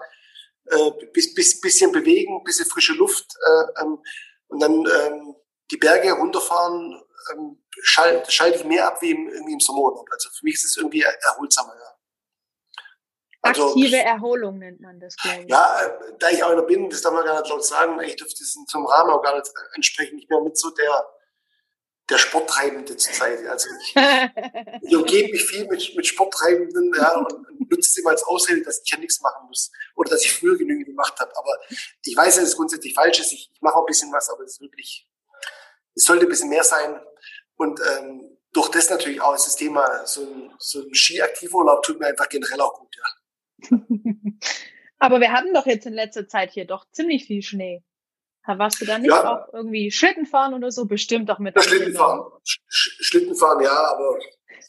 äh, 0.68 0.92
bis, 1.14 1.34
bis, 1.34 1.60
bisschen 1.60 1.92
bewegen, 1.92 2.44
bisschen 2.44 2.66
frische 2.66 2.94
Luft 2.94 3.36
äh, 3.46 3.82
ähm, 3.82 4.04
und 4.48 4.62
dann 4.62 4.74
ähm, 4.74 5.36
die 5.72 5.78
Berge 5.78 6.12
runterfahren, 6.12 7.02
ähm, 7.34 7.64
schalt, 7.82 8.32
schalte 8.32 8.60
ich 8.60 8.66
mehr 8.66 8.88
ab 8.88 9.02
wie 9.02 9.12
im, 9.12 9.30
irgendwie 9.30 9.54
im 9.54 9.60
Sommerurlaub. 9.60 10.08
Also 10.12 10.30
für 10.30 10.46
mich 10.46 10.56
ist 10.56 10.66
es 10.66 10.78
irgendwie 10.78 11.02
erholsamer, 11.02 11.76
ja. 11.76 11.92
Also, 13.42 13.68
Aktive 13.70 13.98
Erholung 13.98 14.58
nennt 14.58 14.82
man 14.82 15.00
das, 15.00 15.16
glaube 15.18 15.44
ich. 15.44 15.50
Ja, 15.50 15.80
äh, 15.82 16.14
da 16.18 16.30
ich 16.32 16.44
auch 16.44 16.50
einer 16.50 16.64
bin, 16.64 16.90
das 16.90 17.02
darf 17.02 17.14
man 17.14 17.26
gar 17.26 17.40
nicht 17.40 17.50
laut 17.50 17.64
sagen, 17.64 18.00
ich 18.02 18.16
dürfte 18.16 18.40
das 18.40 18.58
zum 18.68 18.86
Rahmen 18.88 19.12
auch 19.12 19.22
gar 19.22 19.36
nicht 19.36 19.52
ansprechen. 19.76 20.18
Ich 20.18 20.28
bin 20.28 20.44
mit 20.44 20.58
so 20.58 20.72
der 20.72 21.08
der 22.10 22.18
Sporttreibende 22.18 22.96
zur 22.98 23.14
Zeit. 23.14 23.46
Also 23.48 23.68
ich, 23.82 23.96
ich 24.82 24.96
umgebe 24.96 25.32
mich 25.32 25.44
viel 25.44 25.68
mit, 25.68 25.96
mit 25.96 26.06
Sporttreibenden 26.06 26.92
ja, 26.96 27.16
und, 27.18 27.34
nutze 27.70 27.90
es 27.90 27.98
immer 27.98 28.12
als 28.12 28.24
Ausrede, 28.24 28.62
dass 28.62 28.82
ich 28.84 28.92
ja 28.92 29.00
nichts 29.00 29.22
machen 29.22 29.48
muss 29.48 29.72
oder 29.96 30.12
dass 30.12 30.24
ich 30.24 30.32
früher 30.32 30.58
genügend 30.58 30.86
gemacht 30.86 31.20
habe. 31.20 31.32
Aber 31.36 31.58
ich 32.04 32.16
weiß, 32.16 32.36
dass 32.36 32.44
es 32.46 32.56
grundsätzlich 32.56 32.94
falsch 32.94 33.20
ist. 33.20 33.34
Ich, 33.34 33.50
ich 33.52 33.62
mache 33.62 33.80
ein 33.80 33.86
bisschen 33.86 34.12
was, 34.12 34.30
aber 34.30 34.44
es 34.44 34.54
ist 34.54 34.62
wirklich, 34.62 35.10
es 35.96 36.04
sollte 36.04 36.26
ein 36.26 36.30
bisschen 36.30 36.50
mehr 36.50 36.64
sein. 36.64 37.00
Und 37.56 37.80
ähm, 37.80 38.38
durch 38.52 38.70
das 38.70 38.90
natürlich 38.90 39.22
auch 39.22 39.34
ist 39.34 39.48
das 39.48 39.56
Thema, 39.56 40.06
so 40.06 40.22
ein, 40.22 40.54
so 40.60 40.82
ein 40.82 40.94
Skiaktivurlaub 40.94 41.84
tut 41.84 42.00
mir 42.00 42.08
einfach 42.08 42.30
generell 42.30 42.62
auch 42.62 42.80
gut. 42.80 42.96
Ja. 42.98 43.80
aber 45.00 45.20
wir 45.20 45.32
hatten 45.32 45.54
doch 45.54 45.66
jetzt 45.66 45.86
in 45.86 45.94
letzter 45.94 46.28
Zeit 46.28 46.52
hier 46.52 46.66
doch 46.66 46.86
ziemlich 46.92 47.26
viel 47.26 47.42
Schnee. 47.42 47.84
Warst 48.48 48.80
du 48.82 48.86
da 48.86 48.98
nicht 48.98 49.10
ja. 49.10 49.48
auch 49.48 49.54
irgendwie 49.54 49.92
Schlittenfahren 49.92 50.54
oder 50.54 50.72
so? 50.72 50.86
Bestimmt 50.86 51.30
auch 51.32 51.40
mit. 51.40 51.56
Ja, 51.56 51.64
Schlittenfahren. 51.64 52.32
Sch 52.44 52.98
Schlittenfahren, 53.02 53.64
ja, 53.64 53.72
aber, 53.72 54.20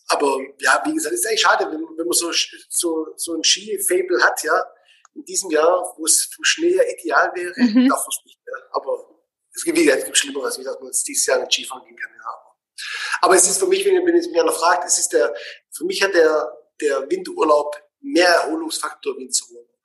aber 0.08 0.38
ja, 0.60 0.82
wie 0.86 0.94
gesagt, 0.94 1.14
ist 1.14 1.26
eigentlich 1.26 1.40
schade, 1.40 1.66
wenn, 1.66 1.80
wenn 1.80 2.06
man 2.06 2.12
so, 2.12 2.30
so, 2.68 3.06
so 3.16 3.34
ein 3.34 3.44
Ski-Fable 3.44 4.22
hat, 4.22 4.42
ja. 4.44 4.64
In 5.14 5.24
diesem 5.24 5.50
Jahr, 5.50 5.94
wo 5.96 6.04
es 6.04 6.24
vom 6.24 6.44
Schnee 6.44 6.74
ja 6.74 6.82
ideal 6.82 7.32
wäre, 7.34 7.52
mhm. 7.56 7.88
darf 7.88 8.00
man 8.00 8.08
es 8.10 8.24
nicht 8.24 8.38
mehr. 8.44 8.54
Aber 8.72 9.08
es 9.54 9.64
gibt, 9.64 9.78
wie 9.78 9.84
gesagt, 9.84 10.00
es 10.00 10.04
gibt 10.06 10.18
Schlimmeres, 10.18 10.58
wie 10.58 10.64
dass 10.64 10.78
man 10.78 10.86
jetzt 10.86 11.08
dieses 11.08 11.24
Jahr 11.26 11.38
nicht 11.38 11.52
Skifahren 11.52 11.84
gehen 11.84 11.96
kann, 11.96 12.10
ja. 12.12 12.46
Aber 13.22 13.34
es 13.34 13.48
ist 13.48 13.58
für 13.58 13.66
mich, 13.66 13.84
wenn, 13.84 14.06
wenn 14.06 14.16
es 14.16 14.28
mich 14.28 14.40
einer 14.40 14.52
fragt, 14.52 14.84
es 14.86 14.98
ist 14.98 15.12
der, 15.12 15.34
für 15.70 15.84
mich 15.84 16.02
hat 16.02 16.14
der, 16.14 16.52
der 16.80 17.10
Winterurlaub 17.10 17.74
mehr 18.00 18.28
Erholungsfaktor 18.28 19.16
wie 19.16 19.24
ein 19.24 19.32
Sommerurlaub. 19.32 19.75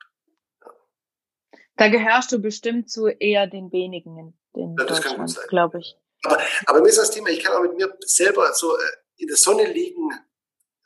Da 1.77 1.87
gehörst 1.87 2.31
du 2.31 2.39
bestimmt 2.39 2.89
zu 2.89 3.07
eher 3.07 3.47
den 3.47 3.71
wenigen 3.71 4.17
in, 4.17 4.33
in 4.53 4.75
ja, 4.77 4.85
Deutschland, 4.85 5.37
glaube 5.47 5.79
ich. 5.79 5.97
Aber, 6.23 6.39
aber 6.67 6.81
mir 6.81 6.89
ist 6.89 6.97
das 6.97 7.11
Thema, 7.11 7.29
ich 7.29 7.43
kann 7.43 7.55
auch 7.55 7.61
mit 7.61 7.75
mir 7.75 7.97
selber 8.01 8.53
so 8.53 8.77
äh, 8.77 8.81
in 9.17 9.27
der 9.27 9.37
Sonne 9.37 9.71
liegen, 9.71 10.11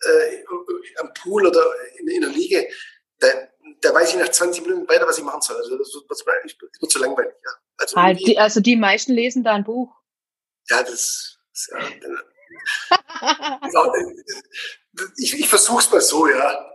äh, 0.02 0.44
am 1.00 1.14
Pool 1.14 1.48
oder 1.48 1.64
in, 2.00 2.08
in 2.08 2.22
der 2.22 2.30
Liege, 2.30 2.68
da, 3.20 3.28
da 3.82 3.94
weiß 3.94 4.12
ich 4.12 4.20
nach 4.20 4.30
20 4.30 4.66
Minuten 4.66 4.88
weiter, 4.88 5.08
was 5.08 5.18
ich 5.18 5.24
machen 5.24 5.42
soll. 5.42 5.58
Also 5.58 5.78
das 5.78 5.94
wird, 5.94 6.06
das 6.10 6.26
wird 6.26 6.92
zu 6.92 7.00
langweilig. 7.00 7.34
Ja. 7.44 7.52
Also, 7.78 8.02
halt, 8.02 8.20
die, 8.20 8.38
also 8.38 8.62
die 8.62 8.76
meisten 8.76 9.14
lesen 9.14 9.44
da 9.44 9.54
ein 9.54 9.64
Buch. 9.64 9.94
Ja, 10.70 10.82
das, 10.82 11.38
das 11.52 11.70
ja, 13.22 13.94
ich, 15.18 15.40
ich 15.40 15.50
versuch's 15.50 15.92
mal 15.92 16.02
so, 16.02 16.28
ja. 16.28 16.72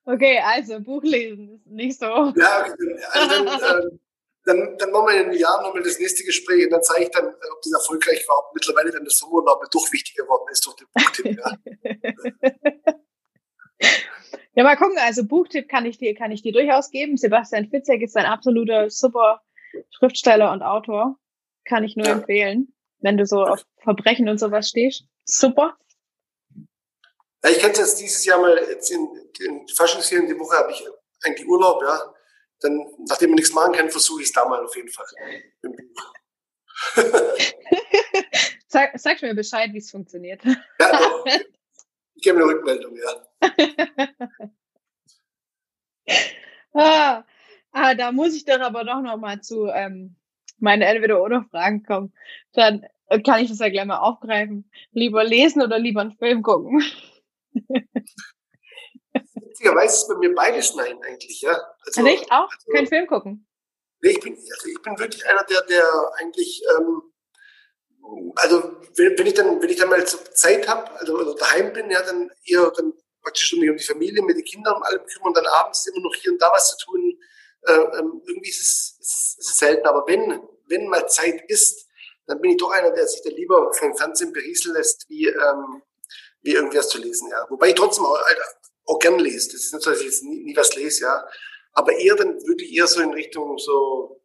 Okay, 0.06 0.40
also 0.44 0.80
Buch 0.80 1.04
lesen 1.04 1.56
ist 1.56 1.68
nicht 1.68 2.00
so. 2.00 2.06
Ja, 2.06 2.66
also 3.12 3.46
dann, 3.46 3.48
ähm, 3.84 4.00
dann, 4.46 4.78
dann 4.78 4.92
machen 4.92 5.08
wir 5.08 5.22
in 5.22 5.26
einem 5.30 5.38
Jahr 5.38 5.62
nochmal 5.62 5.84
das 5.84 6.00
nächste 6.00 6.24
Gespräch 6.24 6.66
und 6.66 6.72
dann 6.72 6.82
zeige 6.82 7.04
ich 7.04 7.12
dann, 7.12 7.28
ob 7.28 7.62
das 7.62 7.74
erfolgreich 7.74 8.26
war, 8.28 8.40
ob 8.40 8.56
mittlerweile 8.56 8.92
dann 8.92 9.04
der 9.04 9.12
Sommerurlaub 9.12 9.64
doch 9.72 9.92
wichtiger 9.92 10.24
geworden 10.24 10.48
ist 10.52 10.66
durch 10.66 10.76
den 10.78 10.88
Buchtipp. 10.94 11.38
Ja. 11.38 11.58
ja, 14.56 14.64
mal 14.64 14.78
gucken, 14.78 14.98
also 15.00 15.26
Buchtipp 15.26 15.70
kann 15.70 15.86
ich 15.86 15.98
dir, 15.98 16.16
kann 16.16 16.32
ich 16.32 16.42
dir 16.42 16.54
durchaus 16.54 16.90
geben. 16.90 17.18
Sebastian 17.18 17.70
Fitzek 17.70 18.02
ist 18.02 18.18
ein 18.18 18.26
absoluter 18.26 18.90
super 18.90 19.42
Schriftsteller 19.92 20.52
und 20.52 20.64
Autor. 20.64 21.18
Kann 21.66 21.84
ich 21.84 21.96
nur 21.96 22.08
ja. 22.08 22.14
empfehlen, 22.14 22.74
wenn 23.00 23.18
du 23.18 23.26
so 23.26 23.44
auf 23.44 23.64
Verbrechen 23.84 24.30
und 24.30 24.40
sowas 24.40 24.70
stehst. 24.70 25.06
Super. 25.26 25.78
Ja, 27.44 27.50
ich 27.50 27.64
es 27.64 27.78
jetzt 27.78 28.00
dieses 28.00 28.26
Jahr 28.26 28.40
mal, 28.40 28.58
jetzt 28.70 28.92
in, 28.92 29.08
in 29.40 29.68
Faschingsferien, 29.70 30.28
die 30.28 30.38
Woche 30.38 30.58
habe 30.58 30.72
ich 30.72 30.86
eigentlich 31.24 31.48
Urlaub, 31.48 31.82
ja. 31.82 32.14
Dann, 32.62 32.86
nachdem 33.08 33.30
man 33.30 33.38
nichts 33.38 33.54
machen 33.54 33.74
kann, 33.74 33.90
versuche 33.90 34.22
ich 34.22 34.28
es 34.28 34.34
da 34.34 34.48
mal 34.48 34.64
auf 34.64 34.76
jeden 34.76 34.90
Fall. 34.90 35.06
sag, 38.68 39.00
sag 39.00 39.22
mir 39.22 39.34
Bescheid, 39.34 39.72
wie 39.72 39.78
es 39.78 39.92
funktioniert. 39.92 40.44
Ja, 40.44 40.98
doch. 40.98 41.26
Ich 42.16 42.24
gebe 42.24 42.38
eine 42.38 42.48
Rückmeldung, 42.48 42.98
ja. 42.98 43.26
ah, 46.74 47.24
ah, 47.72 47.96
da 47.96 48.12
muss 48.12 48.36
ich 48.36 48.44
dann 48.44 48.62
aber 48.62 48.84
doch 48.84 49.02
noch 49.02 49.18
mal 49.18 49.40
zu 49.40 49.68
ähm, 49.68 50.18
meinen 50.58 50.82
Entweder-Oder-Fragen 50.82 51.84
kommen. 51.84 52.14
Dann 52.52 52.86
kann 53.26 53.42
ich 53.42 53.50
das 53.50 53.60
ja 53.60 53.70
gleich 53.70 53.86
mal 53.86 54.00
aufgreifen. 54.00 54.70
Lieber 54.92 55.24
lesen 55.24 55.62
oder 55.62 55.80
lieber 55.80 56.02
einen 56.02 56.18
Film 56.18 56.44
gucken? 56.44 56.84
Witzigerweise 59.14 59.96
ist 59.96 60.08
bei 60.08 60.16
mir 60.16 60.34
beides 60.34 60.76
Nein 60.76 61.02
eigentlich, 61.04 61.42
ja. 61.42 61.52
Also, 61.86 62.02
also 62.02 62.06
ich 62.08 62.32
auch? 62.32 62.50
Also, 62.50 62.72
Kein 62.74 62.88
Film 62.88 63.08
gucken? 63.08 63.48
Nee, 64.02 64.12
ich 64.12 64.20
bin, 64.22 64.36
also 64.36 64.68
ich 64.68 64.82
bin 64.82 64.98
wirklich 64.98 65.28
einer, 65.28 65.44
der, 65.44 65.62
der 65.64 66.12
eigentlich, 66.20 66.64
ähm, 66.78 67.02
also 68.36 68.78
wenn, 68.96 69.18
wenn 69.18 69.28
ich 69.28 69.34
dann, 69.34 69.62
wenn 69.62 69.70
ich 69.70 69.78
dann 69.78 69.90
mal 69.90 70.06
Zeit 70.06 70.68
habe, 70.68 70.90
also 71.00 71.18
oder 71.18 71.36
daheim 71.36 71.74
bin, 71.74 71.92
ja, 71.92 72.02
dann 72.02 72.32
eher 72.46 72.72
dann 72.72 72.94
praktisch 73.22 73.54
um 73.54 73.60
die 73.60 73.78
Familie, 73.80 74.24
mit 74.24 74.38
den 74.38 74.46
Kindern 74.46 74.76
und 74.76 74.84
allem 74.84 75.06
kümmern 75.06 75.30
und 75.30 75.38
dann 75.38 75.46
abends 75.46 75.86
immer 75.88 76.02
noch 76.02 76.16
hier 76.16 76.32
und 76.32 76.42
da 76.42 76.50
was 76.54 76.78
zu 76.78 76.86
tun. 76.86 77.20
Äh, 77.64 77.74
ähm, 77.74 78.22
irgendwie 78.26 78.50
ist 78.50 78.62
es, 78.62 78.98
ist, 79.00 79.40
ist 79.40 79.50
es 79.50 79.58
selten. 79.58 79.86
Aber 79.86 80.06
wenn, 80.08 80.42
wenn 80.68 80.88
mal 80.88 81.08
Zeit 81.08 81.42
ist, 81.50 81.88
dann 82.26 82.40
bin 82.42 82.52
ich 82.52 82.58
doch 82.58 82.72
einer, 82.72 82.92
der 82.92 83.08
sich 83.08 83.22
da 83.24 83.30
lieber 83.30 83.74
vom 83.74 83.96
Fernsehen 83.98 84.32
berieseln 84.32 84.76
lässt, 84.76 85.10
wie, 85.10 85.28
ähm, 85.28 85.82
wie 86.42 86.54
irgendwas 86.54 86.90
zu 86.90 87.00
lesen, 87.00 87.30
ja. 87.30 87.46
Wobei 87.50 87.70
ich 87.70 87.76
trotzdem 87.76 88.06
auch, 88.06 88.18
auch 88.86 89.00
gern 89.00 89.20
lese. 89.20 89.52
Das 89.52 89.64
ist 89.64 89.74
nicht 89.74 89.84
so, 89.84 89.92
dass 89.92 90.00
ich 90.00 90.06
jetzt 90.06 90.24
nie, 90.24 90.44
nie 90.44 90.56
was 90.56 90.76
lese, 90.76 91.04
ja. 91.04 91.26
Aber 91.74 91.94
eher 91.94 92.16
dann 92.16 92.36
wirklich 92.48 92.76
eher 92.76 92.88
so 92.88 93.02
in 93.02 93.14
Richtung 93.14 93.58
so 93.58 94.22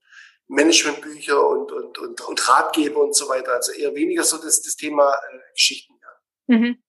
Managementbücher 0.48 1.46
und, 1.46 1.72
und, 1.72 1.98
und, 1.98 2.20
und 2.20 2.48
Ratgeber 2.48 3.00
und 3.00 3.14
so 3.14 3.28
weiter. 3.28 3.52
Also 3.52 3.72
eher 3.72 3.94
weniger 3.94 4.24
so 4.24 4.38
das, 4.38 4.62
das 4.62 4.76
Thema 4.76 5.12
äh, 5.12 5.52
Geschichten, 5.52 5.94
ja. 6.00 6.56
Mhm. 6.56 6.82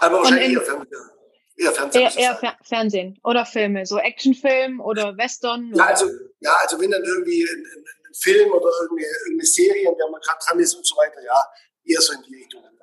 Aber 0.00 0.18
wahrscheinlich 0.18 0.52
eher 0.52 0.62
Fernsehen. 0.62 1.10
Eher 1.56 1.72
Fernsehen. 1.72 2.02
Eher, 2.02 2.16
eher 2.16 2.36
Fer 2.36 2.56
Fernsehen 2.62 3.20
oder 3.22 3.44
Filme, 3.44 3.84
so 3.84 3.98
Actionfilm 3.98 4.80
oder 4.80 5.16
Western. 5.16 5.72
Ja, 5.74 5.86
also, 5.86 6.06
ja, 6.40 6.56
also 6.62 6.80
wenn 6.80 6.90
dann 6.90 7.04
irgendwie 7.04 7.42
ein, 7.42 7.66
ein, 7.66 7.84
Film 8.12 8.50
oder 8.50 8.68
irgendeine, 8.82 9.12
irgendeine 9.24 9.46
Serie, 9.46 9.88
an 9.88 9.94
der 9.96 10.10
man 10.10 10.20
gerade 10.20 10.38
dran 10.44 10.58
ist 10.58 10.74
und 10.74 10.84
so 10.84 10.96
weiter, 10.96 11.22
ja, 11.22 11.36
eher 11.84 12.00
so 12.00 12.12
in 12.12 12.22
die 12.22 12.34
Richtung 12.34 12.60
dann. 12.60 12.76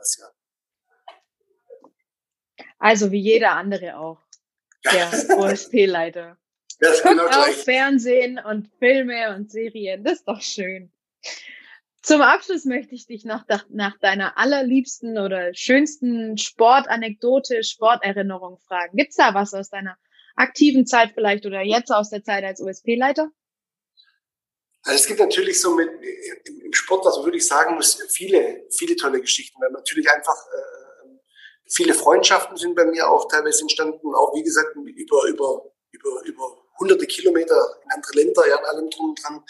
Also 2.78 3.12
wie 3.12 3.20
jeder 3.20 3.54
andere 3.54 3.98
auch. 3.98 4.20
Der 4.86 5.10
OSP-Leiter. 5.38 6.38
Ja, 6.80 6.90
Guckt 6.92 7.04
genau 7.04 7.26
auch 7.26 7.48
Fernsehen 7.48 8.40
und 8.40 8.70
Filme 8.80 9.36
und 9.36 9.52
Serien. 9.52 10.04
Das 10.04 10.20
ist 10.20 10.28
doch 10.28 10.42
schön. 10.42 10.92
Zum 12.04 12.22
Abschluss 12.22 12.64
möchte 12.64 12.96
ich 12.96 13.06
dich 13.06 13.26
noch 13.26 13.44
nach 13.70 13.98
deiner 14.00 14.38
allerliebsten 14.38 15.18
oder 15.18 15.54
schönsten 15.54 16.38
Sportanekdote, 16.38 17.64
Sporterinnerung 17.64 18.60
fragen. 18.60 18.96
Gibt's 18.96 19.18
da 19.18 19.34
was 19.34 19.54
aus 19.54 19.70
deiner 19.70 19.98
aktiven 20.36 20.86
Zeit 20.86 21.12
vielleicht 21.14 21.46
oder 21.46 21.62
jetzt 21.64 21.92
aus 21.92 22.10
der 22.10 22.24
Zeit 22.24 22.46
als 22.46 22.62
OSP-Leiter? 22.62 23.30
Also 24.84 25.00
es 25.00 25.08
gibt 25.08 25.20
natürlich 25.20 25.60
so 25.60 25.76
mit 25.76 25.90
im 26.46 26.72
Sport, 26.72 27.06
was 27.06 27.18
man 27.18 27.26
wirklich 27.26 27.46
sagen 27.46 27.76
muss, 27.76 28.02
viele, 28.10 28.66
viele 28.72 28.96
tolle 28.96 29.20
Geschichten, 29.20 29.60
weil 29.60 29.72
natürlich 29.72 30.10
einfach 30.10 30.38
äh, 30.54 30.87
Viele 31.70 31.94
Freundschaften 31.94 32.58
sind 32.58 32.76
bei 32.76 32.86
mir 32.86 33.10
auch 33.10 33.28
teilweise 33.28 33.62
entstanden, 33.62 34.16
auch 34.16 34.34
wie 34.34 34.44
gesagt 34.44 34.76
über, 34.76 35.26
über, 35.28 35.72
über, 35.92 36.24
über 36.24 36.58
hunderte 36.80 37.06
Kilometer 37.06 37.80
in 37.84 37.92
andere 37.92 38.14
Länder, 38.14 38.48
ja, 38.48 38.58
in 38.58 38.66
allem 38.66 38.90
drum 38.90 39.10
und 39.10 39.24
dran, 39.24 39.44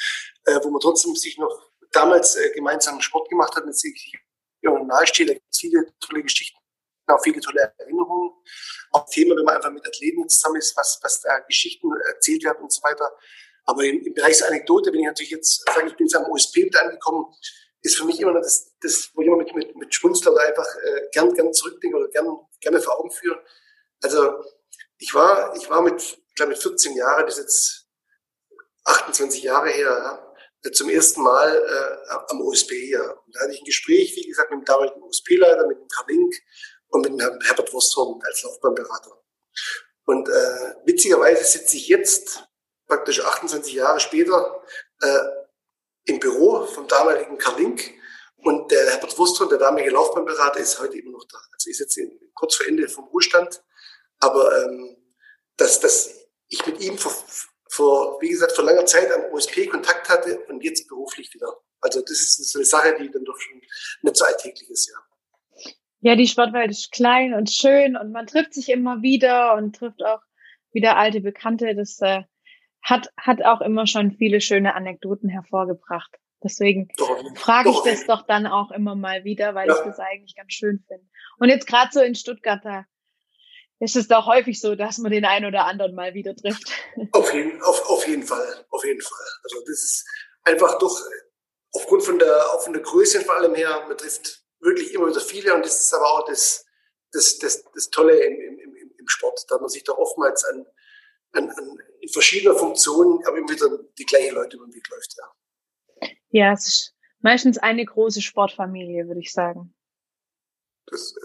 äh, 0.45 0.59
wo 0.63 0.69
man 0.69 0.79
trotzdem 0.79 1.15
sich 1.15 1.37
noch 1.37 1.71
damals 1.91 2.35
äh, 2.35 2.51
gemeinsam 2.53 3.01
Sport 3.01 3.29
gemacht 3.29 3.55
hat, 3.55 3.65
mit 3.65 3.77
sich 3.77 4.13
nahesteht. 4.61 5.29
Da 5.29 5.33
gibt 5.33 5.45
viele 5.55 5.85
tolle 5.99 6.23
Geschichten, 6.23 6.57
auch 7.07 7.21
viele 7.23 7.39
tolle 7.39 7.73
Erinnerungen. 7.77 8.31
Auch 8.91 9.05
Thema, 9.09 9.35
wenn 9.35 9.43
man 9.43 9.55
einfach 9.55 9.71
mit 9.71 9.85
Athleten 9.85 10.27
zusammen 10.29 10.57
ist, 10.57 10.75
was, 10.75 10.99
was 11.03 11.21
da 11.21 11.39
Geschichten 11.39 11.89
erzählt 12.07 12.43
werden 12.43 12.63
und 12.63 12.71
so 12.71 12.81
weiter. 12.83 13.11
Aber 13.65 13.83
im, 13.83 14.05
im 14.05 14.13
Bereich 14.13 14.37
der 14.37 14.47
Anekdote, 14.47 14.91
wenn 14.91 15.01
ich 15.01 15.05
natürlich 15.05 15.31
jetzt 15.31 15.65
sage, 15.65 15.87
ich 15.87 15.95
bin 15.95 16.07
jetzt 16.07 16.15
am 16.15 16.25
OSP 16.31 16.63
mit 16.63 16.75
angekommen, 16.75 17.25
ist 17.87 17.97
für 17.97 18.05
mich 18.05 18.19
immer 18.19 18.33
noch 18.33 18.41
das, 18.41 18.73
das 18.81 19.09
wo 19.13 19.21
ich 19.21 19.27
immer 19.27 19.37
mit, 19.37 19.53
mit, 19.55 19.75
mit 19.75 19.93
Schmunzler 19.93 20.33
oder 20.33 20.43
einfach 20.43 20.67
äh, 20.83 21.09
gern, 21.11 21.33
gern 21.33 21.53
zurückdenke 21.53 21.97
oder 21.97 22.07
gern, 22.09 22.27
gerne 22.61 22.81
vor 22.81 22.99
Augen 22.99 23.11
führe. 23.11 23.41
Also 24.01 24.43
ich 24.97 25.13
war, 25.13 25.55
ich 25.55 25.69
war 25.69 25.81
mit, 25.81 26.01
ich 26.01 26.35
glaube 26.35 26.51
mit 26.51 26.61
14 26.61 26.95
Jahren, 26.95 27.25
das 27.25 27.37
ist 27.37 27.43
jetzt 27.43 27.87
28 28.85 29.43
Jahre 29.43 29.69
her, 29.69 30.27
ja, 30.63 30.71
zum 30.71 30.89
ersten 30.89 31.21
Mal 31.21 31.55
äh, 31.55 32.13
am 32.29 32.41
OSP 32.41 32.71
hier. 32.71 33.17
Und 33.25 33.35
da 33.35 33.41
hatte 33.41 33.53
ich 33.53 33.61
ein 33.61 33.65
Gespräch, 33.65 34.15
wie 34.15 34.27
gesagt, 34.27 34.51
mit 34.51 34.61
dem 34.61 34.65
damaligen 34.65 35.01
OSP-Leiter, 35.01 35.67
mit 35.67 35.77
dem 35.77 35.87
Karl 35.87 36.07
Link 36.09 36.33
und 36.89 37.01
mit 37.01 37.11
dem 37.11 37.19
Herrn 37.19 37.39
Herbert 37.41 37.73
Wosthorn 37.73 38.19
als 38.23 38.43
Laufbahnberater. 38.43 39.23
Und 40.05 40.29
äh, 40.29 40.75
witzigerweise 40.85 41.43
sitze 41.43 41.77
ich 41.77 41.87
jetzt, 41.87 42.43
praktisch 42.87 43.23
28 43.23 43.73
Jahre 43.73 43.99
später, 43.99 44.63
äh, 45.01 45.19
im 46.07 46.19
Büro 46.19 46.65
vom 46.65 46.87
damaligen 46.87 47.37
Karl. 47.37 47.75
Und 48.37 48.71
der 48.71 48.91
Herbert 48.91 49.17
Wurstron, 49.17 49.49
der 49.49 49.57
damalige 49.57 49.91
Laufbahnberater, 49.91 50.59
ist 50.59 50.79
heute 50.79 50.97
immer 50.97 51.11
noch 51.11 51.25
da. 51.29 51.37
Also 51.53 51.69
ist 51.69 51.79
jetzt 51.79 51.99
kurz 52.33 52.55
vor 52.55 52.67
Ende 52.67 52.87
vom 52.87 53.05
Ruhestand. 53.05 53.61
Aber 54.19 54.63
ähm, 54.63 54.95
dass, 55.57 55.79
dass 55.79 56.13
ich 56.47 56.65
mit 56.65 56.79
ihm 56.81 56.97
vor, 56.97 57.11
vor, 57.69 58.21
wie 58.21 58.29
gesagt, 58.29 58.53
vor 58.53 58.63
langer 58.63 58.85
Zeit 58.85 59.11
am 59.11 59.33
OSP 59.33 59.67
Kontakt 59.67 60.09
hatte 60.09 60.39
und 60.47 60.63
jetzt 60.63 60.87
beruflich 60.87 61.33
wieder. 61.33 61.51
Also 61.81 62.01
das 62.01 62.11
ist 62.11 62.51
so 62.51 62.59
eine 62.59 62.65
Sache, 62.65 62.95
die 62.99 63.11
dann 63.11 63.25
doch 63.25 63.39
schon 63.39 63.61
nicht 64.01 64.15
so 64.15 64.25
alltäglich 64.25 64.69
ist, 64.69 64.89
ja. 64.89 64.97
Ja, 66.01 66.15
die 66.15 66.27
Sportwelt 66.27 66.71
ist 66.71 66.91
klein 66.91 67.33
und 67.33 67.49
schön 67.49 67.97
und 67.97 68.11
man 68.11 68.27
trifft 68.27 68.53
sich 68.53 68.69
immer 68.69 69.01
wieder 69.01 69.55
und 69.55 69.75
trifft 69.75 70.03
auch 70.03 70.21
wieder 70.71 70.95
alte 70.95 71.21
Bekannte. 71.21 71.75
Das 71.75 71.99
äh, 72.01 72.21
hat, 72.81 73.11
hat 73.17 73.43
auch 73.43 73.61
immer 73.61 73.87
schon 73.87 74.11
viele 74.11 74.41
schöne 74.41 74.75
Anekdoten 74.75 75.29
hervorgebracht. 75.29 76.17
Deswegen 76.43 76.87
frage 77.35 77.71
ich 77.71 77.79
das 77.83 78.05
doch 78.05 78.25
dann 78.25 78.45
auch 78.45 78.71
immer 78.71 78.95
mal 78.95 79.23
wieder, 79.23 79.55
weil 79.55 79.67
ja. 79.67 79.75
ich 79.75 79.83
das 79.83 79.99
eigentlich 79.99 80.35
ganz 80.35 80.53
schön 80.53 80.83
finde. 80.87 81.05
Und 81.39 81.49
jetzt 81.49 81.67
gerade 81.67 81.89
so 81.91 82.01
in 82.01 82.15
Stuttgart, 82.15 82.63
da 82.63 82.85
ist 83.79 83.95
es 83.95 84.07
doch 84.07 84.25
häufig 84.27 84.59
so, 84.59 84.75
dass 84.75 84.97
man 84.99 85.11
den 85.11 85.25
einen 85.25 85.45
oder 85.45 85.65
anderen 85.65 85.95
mal 85.95 86.13
wieder 86.13 86.35
trifft. 86.35 86.71
Auf 87.11 87.33
jeden, 87.33 87.61
auf, 87.61 87.89
auf 87.89 88.07
jeden 88.07 88.23
Fall, 88.23 88.65
auf 88.71 88.83
jeden 88.83 89.01
Fall. 89.01 89.27
Also 89.43 89.59
das 89.61 89.83
ist 89.83 90.05
einfach 90.43 90.79
doch 90.79 90.99
aufgrund 91.73 92.03
von 92.03 92.17
der, 92.17 92.35
auch 92.53 92.63
von 92.63 92.73
der 92.73 92.81
Größe 92.81 93.21
vor 93.21 93.35
allem 93.35 93.53
her, 93.53 93.85
man 93.87 93.97
trifft 93.97 94.43
wirklich 94.59 94.93
immer 94.93 95.07
wieder 95.07 95.19
viele 95.19 95.53
und 95.53 95.63
das 95.63 95.79
ist 95.79 95.93
aber 95.93 96.05
auch 96.05 96.25
das, 96.25 96.65
das, 97.11 97.37
das, 97.37 97.63
das 97.73 97.89
Tolle 97.89 98.17
im, 98.19 98.33
im, 98.33 98.91
im 98.97 99.07
Sport, 99.07 99.45
da 99.49 99.59
man 99.59 99.69
sich 99.69 99.83
da 99.83 99.93
oftmals 99.93 100.43
an, 100.45 100.65
an, 101.33 101.49
an 101.51 101.77
in 102.07 102.13
verschiedener 102.13 102.55
Funktion, 102.55 103.21
aber 103.25 103.37
immer 103.37 103.49
wieder 103.49 103.69
die 103.97 104.05
gleichen 104.05 104.35
Leute 104.35 104.57
über 104.57 104.65
den 104.65 104.73
Weg 104.73 104.87
läuft, 104.89 105.15
ja. 105.17 106.09
Ja, 106.29 106.53
es 106.53 106.67
ist 106.67 106.95
meistens 107.19 107.57
eine 107.57 107.83
große 107.85 108.21
Sportfamilie, 108.21 109.07
würde 109.07 109.19
ich 109.19 109.31
sagen. 109.31 109.73
Das, 110.89 111.15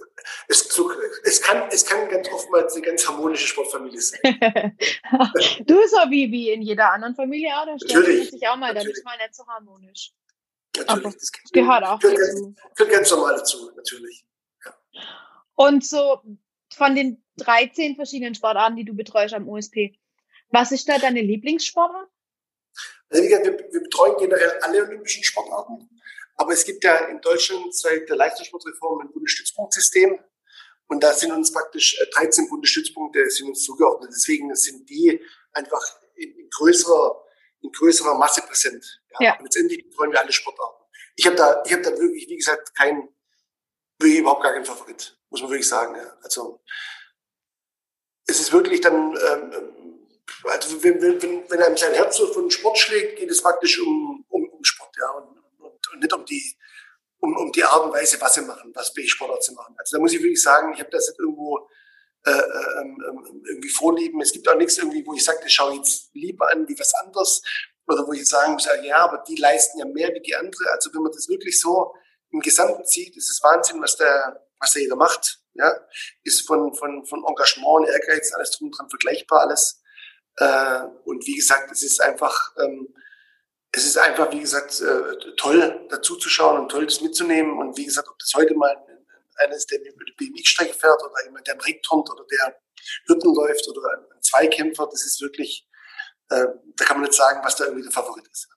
es, 0.48 0.80
es, 1.24 1.40
kann, 1.40 1.68
es 1.70 1.84
kann 1.86 2.08
ganz 2.08 2.28
oftmals 2.32 2.74
eine 2.74 2.84
ganz 2.84 3.06
harmonische 3.06 3.46
Sportfamilie 3.46 4.00
sein. 4.00 4.20
du 5.66 5.74
so 5.86 5.98
wie, 6.10 6.32
wie 6.32 6.50
in 6.50 6.62
jeder 6.62 6.92
anderen 6.92 7.14
Familie 7.14 7.50
auch, 7.56 7.66
da 7.66 7.76
stellt 7.78 8.30
sich 8.30 8.48
auch 8.48 8.56
mal, 8.56 8.74
dann 8.74 8.86
ist 8.86 9.04
mal 9.04 9.16
nicht 9.18 9.34
so 9.36 9.46
harmonisch. 9.46 10.12
Natürlich, 10.76 11.06
Aber 11.06 11.12
das 11.12 11.32
gehört 11.52 11.84
auch 11.84 12.00
gehört 12.00 12.18
dazu. 12.18 12.54
Ganz, 12.54 12.74
gehört 12.74 12.92
ganz 12.92 13.10
normal 13.10 13.36
dazu, 13.36 13.70
natürlich. 13.76 14.24
Ja. 14.64 14.74
Und 15.54 15.86
so 15.86 16.22
von 16.74 16.94
den 16.96 17.22
13 17.36 17.94
verschiedenen 17.94 18.34
Sportarten, 18.34 18.76
die 18.76 18.84
du 18.84 18.94
betreust 18.94 19.34
am 19.34 19.48
OSP, 19.48 19.96
was 20.52 20.72
ist 20.72 20.88
da 20.88 20.98
deine 20.98 21.20
Lieblingssportart? 21.20 22.08
Also 23.08 23.24
wie 23.24 23.28
gesagt, 23.28 23.46
wir, 23.46 23.58
wir 23.72 23.82
betreuen 23.82 24.16
generell 24.18 24.58
alle 24.62 24.84
olympischen 24.84 25.24
Sportarten. 25.24 25.88
Aber 26.36 26.52
es 26.52 26.64
gibt 26.64 26.82
ja 26.84 26.96
in 27.06 27.20
Deutschland 27.20 27.74
seit 27.74 28.08
der 28.08 28.16
Leistungssportreform 28.16 29.00
ein 29.00 29.12
Bundesstützpunktsystem. 29.12 30.18
Und 30.88 31.02
da 31.02 31.12
sind 31.12 31.32
uns 31.32 31.52
praktisch 31.52 31.98
13 32.14 32.44
äh, 32.44 32.48
Bundesstützpunkte 32.48 33.30
sind 33.30 33.48
uns 33.48 33.64
zugeordnet. 33.64 34.10
Deswegen 34.14 34.54
sind 34.54 34.88
die 34.88 35.20
einfach 35.52 35.82
in, 36.16 36.34
in 36.36 36.50
größerer, 36.50 37.24
in 37.60 37.72
größerer 37.72 38.14
Masse 38.18 38.42
präsent. 38.42 39.02
Ja. 39.12 39.26
ja. 39.26 39.36
Und 39.38 39.44
letztendlich 39.44 39.84
betreuen 39.88 40.12
wir 40.12 40.20
alle 40.20 40.32
Sportarten. 40.32 40.82
Ich 41.16 41.26
habe 41.26 41.36
da, 41.36 41.62
ich 41.64 41.72
habe 41.72 41.82
da 41.82 41.90
wirklich, 41.90 42.28
wie 42.28 42.36
gesagt, 42.36 42.74
kein, 42.74 43.08
wirklich 43.98 44.20
überhaupt 44.20 44.42
gar 44.42 44.52
keinen 44.52 44.64
Favorit, 44.64 45.18
muss 45.30 45.40
man 45.42 45.50
wirklich 45.50 45.68
sagen. 45.68 45.94
Ja. 45.96 46.16
Also 46.22 46.62
es 48.26 48.40
ist 48.40 48.52
wirklich 48.52 48.80
dann, 48.80 49.16
ähm, 49.16 49.81
also 50.44 50.82
wenn, 50.82 51.00
wenn, 51.00 51.50
wenn 51.50 51.62
einem 51.62 51.76
sein 51.76 51.94
Herz 51.94 52.16
so 52.16 52.32
von 52.32 52.50
Sport 52.50 52.78
schlägt, 52.78 53.18
geht 53.18 53.30
es 53.30 53.42
praktisch 53.42 53.80
um, 53.80 54.24
um, 54.28 54.48
um 54.48 54.64
Sport, 54.64 54.94
ja, 54.98 55.10
und, 55.10 55.38
und, 55.58 55.92
und 55.92 56.00
nicht 56.00 56.12
um 56.12 56.24
die, 56.24 56.56
um, 57.18 57.36
um 57.36 57.52
die 57.52 57.64
Art 57.64 57.84
und 57.84 57.92
Weise, 57.92 58.20
was 58.20 58.34
sie 58.34 58.42
machen, 58.42 58.72
was 58.74 58.94
welche 58.96 59.10
Sportart 59.10 59.42
sie 59.42 59.54
machen. 59.54 59.74
Also 59.78 59.96
da 59.96 60.00
muss 60.00 60.12
ich 60.12 60.20
wirklich 60.20 60.42
sagen, 60.42 60.72
ich 60.74 60.80
habe 60.80 60.90
das 60.90 61.08
nicht 61.08 61.18
irgendwo 61.20 61.68
äh, 62.24 62.30
ähm, 62.30 63.02
ähm, 63.08 63.42
irgendwie 63.48 63.68
vorlieben. 63.68 64.20
Es 64.20 64.32
gibt 64.32 64.48
auch 64.48 64.56
nichts 64.56 64.78
irgendwie, 64.78 65.04
wo 65.04 65.14
ich 65.14 65.24
sage, 65.24 65.40
das 65.42 65.52
schaue 65.52 65.74
jetzt 65.74 66.10
lieber 66.14 66.50
an 66.52 66.68
wie 66.68 66.78
was 66.78 66.94
anderes 66.94 67.42
oder 67.88 68.06
wo 68.06 68.12
ich 68.12 68.20
jetzt 68.20 68.30
sagen 68.30 68.52
muss, 68.52 68.68
ja, 68.84 68.98
aber 68.98 69.24
die 69.26 69.36
leisten 69.36 69.78
ja 69.78 69.86
mehr 69.86 70.08
wie 70.14 70.20
die 70.20 70.36
andere. 70.36 70.70
Also 70.70 70.94
wenn 70.94 71.02
man 71.02 71.12
das 71.12 71.28
wirklich 71.28 71.60
so 71.60 71.92
im 72.30 72.40
Gesamten 72.40 72.84
sieht, 72.86 73.16
ist 73.16 73.28
es 73.28 73.42
Wahnsinn, 73.42 73.82
was 73.82 73.96
der, 73.96 74.46
was 74.60 74.72
der 74.72 74.82
jeder 74.82 74.96
macht. 74.96 75.40
Ja, 75.54 75.70
ist 76.22 76.46
von, 76.46 76.72
von, 76.74 77.04
von 77.04 77.24
Engagement, 77.26 77.88
Ehrgeiz, 77.88 78.32
alles 78.32 78.52
drum 78.52 78.70
dran 78.70 78.88
vergleichbar 78.88 79.40
alles. 79.40 79.81
Äh, 80.36 80.82
und 81.04 81.26
wie 81.26 81.36
gesagt, 81.36 81.70
es 81.70 81.82
ist 81.82 82.00
einfach, 82.00 82.54
ähm, 82.58 82.94
es 83.72 83.86
ist 83.86 83.98
einfach, 83.98 84.30
wie 84.32 84.40
gesagt, 84.40 84.80
äh, 84.80 85.34
toll 85.36 85.86
dazu 85.90 86.16
zu 86.16 86.28
schauen 86.28 86.60
und 86.60 86.70
toll 86.70 86.84
das 86.84 87.00
mitzunehmen. 87.00 87.58
Und 87.58 87.76
wie 87.76 87.86
gesagt, 87.86 88.08
ob 88.08 88.18
das 88.18 88.32
heute 88.34 88.54
mal 88.54 88.76
einer 89.36 89.54
ist, 89.54 89.70
der 89.70 89.80
über 89.80 90.04
die 90.04 90.14
BMX-Strecke 90.16 90.74
fährt 90.74 91.02
oder 91.02 91.24
jemand, 91.24 91.46
der 91.46 91.54
einen 91.54 91.62
Rick 91.62 91.82
turnt 91.82 92.10
oder 92.10 92.24
der 92.24 92.60
Hürden 93.06 93.34
läuft 93.34 93.66
oder 93.68 93.80
ein 93.96 94.22
Zweikämpfer, 94.22 94.88
das 94.90 95.04
ist 95.04 95.20
wirklich, 95.20 95.66
äh, 96.30 96.46
da 96.76 96.84
kann 96.84 96.98
man 96.98 97.04
nicht 97.04 97.14
sagen, 97.14 97.40
was 97.42 97.56
da 97.56 97.64
irgendwie 97.64 97.84
der 97.84 97.92
Favorit 97.92 98.26
ist. 98.28 98.48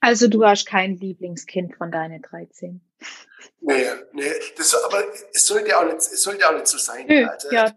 Also 0.00 0.28
du 0.28 0.44
hast 0.44 0.66
kein 0.66 0.96
Lieblingskind 0.96 1.76
von 1.76 1.90
deinen 1.90 2.20
13. 2.20 2.82
Nee, 3.60 3.86
nee, 4.12 4.32
das, 4.56 4.74
aber 4.74 5.02
es 5.32 5.46
sollte 5.46 5.78
auch 5.78 5.84
nicht, 5.84 5.96
es 5.96 6.22
sollte 6.22 6.46
auch 6.46 6.52
nicht 6.52 6.66
so 6.66 6.76
sein. 6.76 7.06
Nö, 7.06 7.26
also, 7.26 7.50
ja. 7.50 7.74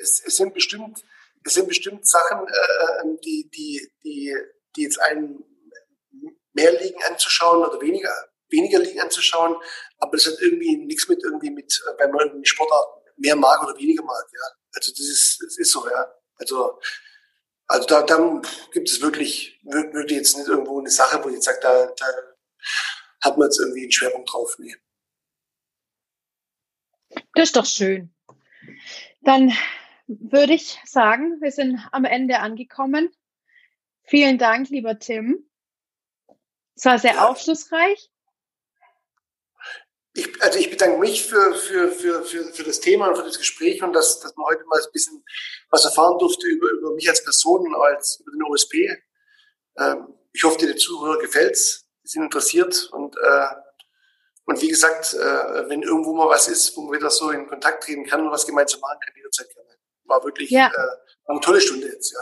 es, 0.00 0.22
es, 0.24 0.36
sind 0.36 0.54
bestimmt, 0.54 1.02
es 1.44 1.54
sind 1.54 1.68
bestimmt 1.68 2.06
Sachen, 2.06 2.46
äh, 2.46 3.02
ähm, 3.02 3.18
die, 3.24 3.50
die, 3.54 3.92
die, 4.04 4.34
die 4.76 4.82
jetzt 4.82 5.00
einen 5.00 5.44
mehr 6.52 6.72
liegen 6.80 7.02
anzuschauen 7.08 7.64
oder 7.64 7.80
weniger, 7.80 8.12
weniger 8.48 8.78
liegen 8.78 9.00
anzuschauen. 9.00 9.56
Aber 9.98 10.12
das 10.12 10.26
hat 10.26 10.34
irgendwie 10.40 10.76
nichts 10.76 11.08
mit 11.08 11.22
irgendwie 11.22 11.50
mit, 11.50 11.72
äh, 11.86 11.98
wenn 11.98 12.10
man 12.10 12.28
irgendwie 12.28 12.46
Sportart 12.46 12.86
mehr 13.16 13.36
mag 13.36 13.62
oder 13.62 13.78
weniger 13.78 14.02
mag, 14.02 14.24
ja. 14.32 14.48
Also 14.74 14.90
das 14.92 15.06
ist, 15.06 15.42
das 15.42 15.58
ist 15.58 15.72
so, 15.72 15.88
ja. 15.88 16.14
Also 16.36 16.78
also 17.72 17.86
da, 17.86 18.02
dann 18.02 18.42
gibt 18.72 18.90
es 18.90 19.00
wirklich, 19.00 19.58
wirklich 19.62 20.18
jetzt 20.18 20.36
nicht 20.36 20.48
irgendwo 20.48 20.78
eine 20.78 20.90
Sache, 20.90 21.24
wo 21.24 21.28
ich 21.28 21.36
jetzt 21.36 21.46
sage, 21.46 21.58
da, 21.62 21.86
da 21.86 22.06
hat 23.22 23.38
man 23.38 23.46
jetzt 23.46 23.60
irgendwie 23.60 23.82
einen 23.82 23.92
Schwerpunkt 23.92 24.30
drauf. 24.30 24.56
Nee. 24.58 24.76
Das 27.34 27.44
ist 27.48 27.56
doch 27.56 27.64
schön. 27.64 28.14
Dann 29.22 29.52
würde 30.06 30.54
ich 30.54 30.78
sagen, 30.84 31.40
wir 31.40 31.50
sind 31.50 31.80
am 31.92 32.04
Ende 32.04 32.40
angekommen. 32.40 33.10
Vielen 34.04 34.38
Dank, 34.38 34.68
lieber 34.68 34.98
Tim. 34.98 35.48
Es 36.74 36.84
war 36.84 36.98
sehr 36.98 37.14
ja. 37.14 37.28
aufschlussreich 37.28 38.12
ich, 40.14 40.42
also 40.42 40.58
ich 40.58 40.70
bedanke 40.70 40.98
mich 40.98 41.26
für, 41.26 41.54
für, 41.54 41.90
für, 41.90 42.22
für, 42.22 42.44
für 42.52 42.64
das 42.64 42.80
Thema 42.80 43.08
und 43.08 43.16
für 43.16 43.24
das 43.24 43.38
Gespräch 43.38 43.82
und 43.82 43.92
dass, 43.94 44.20
dass 44.20 44.36
man 44.36 44.46
heute 44.46 44.64
mal 44.66 44.78
ein 44.78 44.92
bisschen 44.92 45.24
was 45.70 45.84
erfahren 45.84 46.18
durfte 46.18 46.46
über, 46.46 46.68
über 46.70 46.94
mich 46.94 47.08
als 47.08 47.24
Person 47.24 47.66
und 47.66 47.74
als 47.74 48.20
über 48.20 48.32
den 48.32 48.42
OSP. 48.42 48.74
Ähm, 49.78 50.14
ich 50.32 50.44
hoffe, 50.44 50.58
den 50.58 50.76
Zuhörer 50.76 51.18
gefällt's, 51.18 51.86
die 52.04 52.08
sind 52.08 52.24
interessiert 52.24 52.90
und 52.92 53.16
äh, 53.16 53.46
und 54.44 54.60
wie 54.60 54.68
gesagt, 54.68 55.14
äh, 55.14 55.68
wenn 55.68 55.82
irgendwo 55.82 56.12
mal 56.14 56.28
was 56.28 56.48
ist, 56.48 56.76
wo 56.76 56.82
man 56.82 56.98
wieder 56.98 57.10
so 57.10 57.30
in 57.30 57.46
Kontakt 57.46 57.84
treten 57.84 58.04
kann 58.04 58.22
und 58.22 58.32
was 58.32 58.44
gemeinsam 58.44 58.80
machen 58.80 58.98
kann, 59.00 59.14
jederzeit 59.16 59.48
gerne. 59.48 59.61
War 60.12 60.22
wirklich 60.24 60.50
ja. 60.50 60.66
äh, 60.66 61.30
eine 61.30 61.40
tolle 61.40 61.62
Stunde 61.62 61.86
jetzt, 61.86 62.12
ja. 62.12 62.18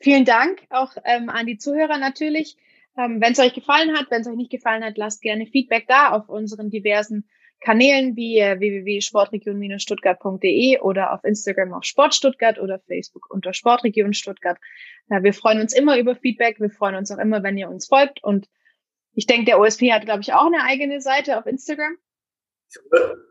Vielen 0.00 0.24
Dank 0.24 0.66
auch 0.70 0.96
ähm, 1.04 1.28
an 1.28 1.46
die 1.46 1.56
Zuhörer 1.56 1.98
natürlich. 1.98 2.56
Ähm, 2.98 3.20
wenn 3.20 3.32
es 3.32 3.38
euch 3.38 3.54
gefallen 3.54 3.96
hat, 3.96 4.10
wenn 4.10 4.22
es 4.22 4.26
euch 4.26 4.34
nicht 4.34 4.50
gefallen 4.50 4.84
hat, 4.84 4.98
lasst 4.98 5.22
gerne 5.22 5.46
Feedback 5.46 5.86
da 5.86 6.10
auf 6.10 6.28
unseren 6.28 6.68
diversen 6.68 7.28
Kanälen 7.60 8.16
wie 8.16 8.40
äh, 8.40 8.58
www.sportregion-stuttgart.de 8.58 10.80
oder 10.80 11.12
auf 11.12 11.22
Instagram 11.22 11.74
auf 11.74 11.84
Sportstuttgart 11.84 12.58
oder 12.58 12.80
Facebook 12.80 13.30
unter 13.30 13.54
Sportregion 13.54 14.14
Stuttgart. 14.14 14.58
Ja, 15.08 15.22
wir 15.22 15.32
freuen 15.32 15.60
uns 15.60 15.72
immer 15.72 15.96
über 15.96 16.16
Feedback. 16.16 16.58
Wir 16.58 16.70
freuen 16.70 16.96
uns 16.96 17.12
auch 17.12 17.18
immer, 17.18 17.44
wenn 17.44 17.56
ihr 17.56 17.68
uns 17.68 17.86
folgt. 17.86 18.20
Und 18.24 18.48
ich 19.12 19.26
denke, 19.26 19.44
der 19.44 19.60
OSP 19.60 19.92
hat, 19.92 20.04
glaube 20.04 20.22
ich, 20.22 20.32
auch 20.32 20.46
eine 20.46 20.64
eigene 20.64 21.00
Seite 21.00 21.38
auf 21.38 21.46
Instagram. 21.46 21.98
Jawohl. 22.74 23.28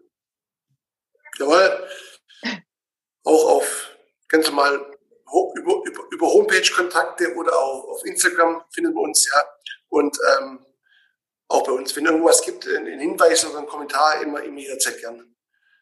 Jawohl. 1.38 1.86
Auch 3.26 3.58
auf 3.58 3.92
ganz 4.30 4.48
normal 4.48 4.96
über, 5.56 5.82
über, 5.86 6.04
über 6.12 6.28
Homepage-Kontakte 6.28 7.34
oder 7.36 7.58
auch 7.58 7.90
auf 7.90 8.06
Instagram 8.06 8.64
findet 8.72 8.94
man 8.94 9.06
uns, 9.06 9.28
ja. 9.28 9.44
Und 9.90 10.18
ähm, 10.38 10.66
auch 11.48 11.64
bei 11.64 11.72
uns, 11.72 11.96
wenn 11.96 12.06
irgendwas 12.06 12.42
gibt, 12.42 12.68
einen 12.68 13.00
Hinweis 13.00 13.46
oder 13.46 13.60
einen 13.60 13.68
Kommentar, 13.68 14.22
immer, 14.22 14.44
immer 14.44 14.60
jederzeit 14.60 15.00
gern. 15.00 15.36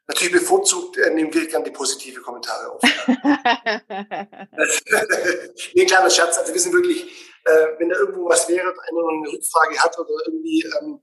Natürlich 0.08 0.34
bevorzugt 0.34 0.98
äh, 0.98 1.12
nehmen 1.12 1.34
wir 1.34 1.48
gern 1.48 1.64
die 1.64 1.72
positive 1.72 2.22
Kommentare 2.22 2.72
auf. 2.72 2.82
Nee, 5.76 5.86
kleiner 5.86 6.10
Scherz. 6.10 6.38
Also 6.38 6.54
wir 6.54 6.60
sind 6.60 6.74
wirklich, 6.74 7.04
äh, 7.46 7.68
wenn 7.78 7.90
da 7.90 7.96
irgendwo 7.96 8.28
was 8.28 8.48
wäre, 8.50 8.68
einer 8.68 9.08
eine 9.10 9.32
Rückfrage 9.32 9.80
hat 9.80 9.98
oder 9.98 10.14
irgendwie 10.26 10.64
ähm, 10.80 11.02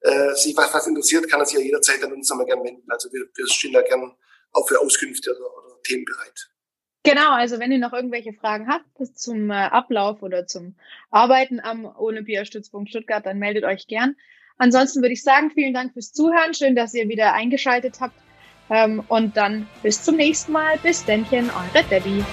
äh, 0.00 0.34
sich 0.34 0.56
was, 0.56 0.72
was 0.72 0.86
interessiert, 0.86 1.28
kann 1.28 1.40
er 1.40 1.46
sich 1.46 1.58
ja 1.58 1.64
jederzeit 1.64 2.02
an 2.02 2.12
uns 2.12 2.28
nochmal 2.28 2.46
gern 2.46 2.64
wenden. 2.64 2.90
Also 2.90 3.12
wir, 3.12 3.26
wir 3.34 3.48
stehen 3.48 3.72
da 3.72 3.82
gern 3.82 4.16
auch 4.52 4.66
für 4.66 4.80
Auskünfte 4.80 5.36
oder, 5.36 5.56
oder 5.56 5.67
Themen 5.88 6.04
bereit. 6.04 6.50
Genau, 7.04 7.32
also 7.32 7.58
wenn 7.58 7.72
ihr 7.72 7.78
noch 7.78 7.92
irgendwelche 7.92 8.34
Fragen 8.34 8.68
habt 8.68 8.84
zum 9.16 9.50
äh, 9.50 9.54
Ablauf 9.54 10.22
oder 10.22 10.46
zum 10.46 10.74
Arbeiten 11.10 11.58
am 11.60 11.86
Olympiastützpunkt 11.86 12.90
Stuttgart, 12.90 13.24
dann 13.24 13.38
meldet 13.38 13.64
euch 13.64 13.86
gern. 13.86 14.16
Ansonsten 14.58 15.00
würde 15.00 15.14
ich 15.14 15.22
sagen, 15.22 15.50
vielen 15.50 15.72
Dank 15.72 15.92
fürs 15.92 16.12
Zuhören. 16.12 16.52
Schön, 16.52 16.76
dass 16.76 16.92
ihr 16.92 17.08
wieder 17.08 17.32
eingeschaltet 17.32 18.00
habt. 18.00 18.20
Ähm, 18.70 19.02
und 19.08 19.36
dann 19.36 19.66
bis 19.82 20.02
zum 20.02 20.16
nächsten 20.16 20.52
Mal. 20.52 20.76
Bis 20.82 21.04
dennchen, 21.04 21.50
eure 21.50 21.84
Debbie. 21.84 22.24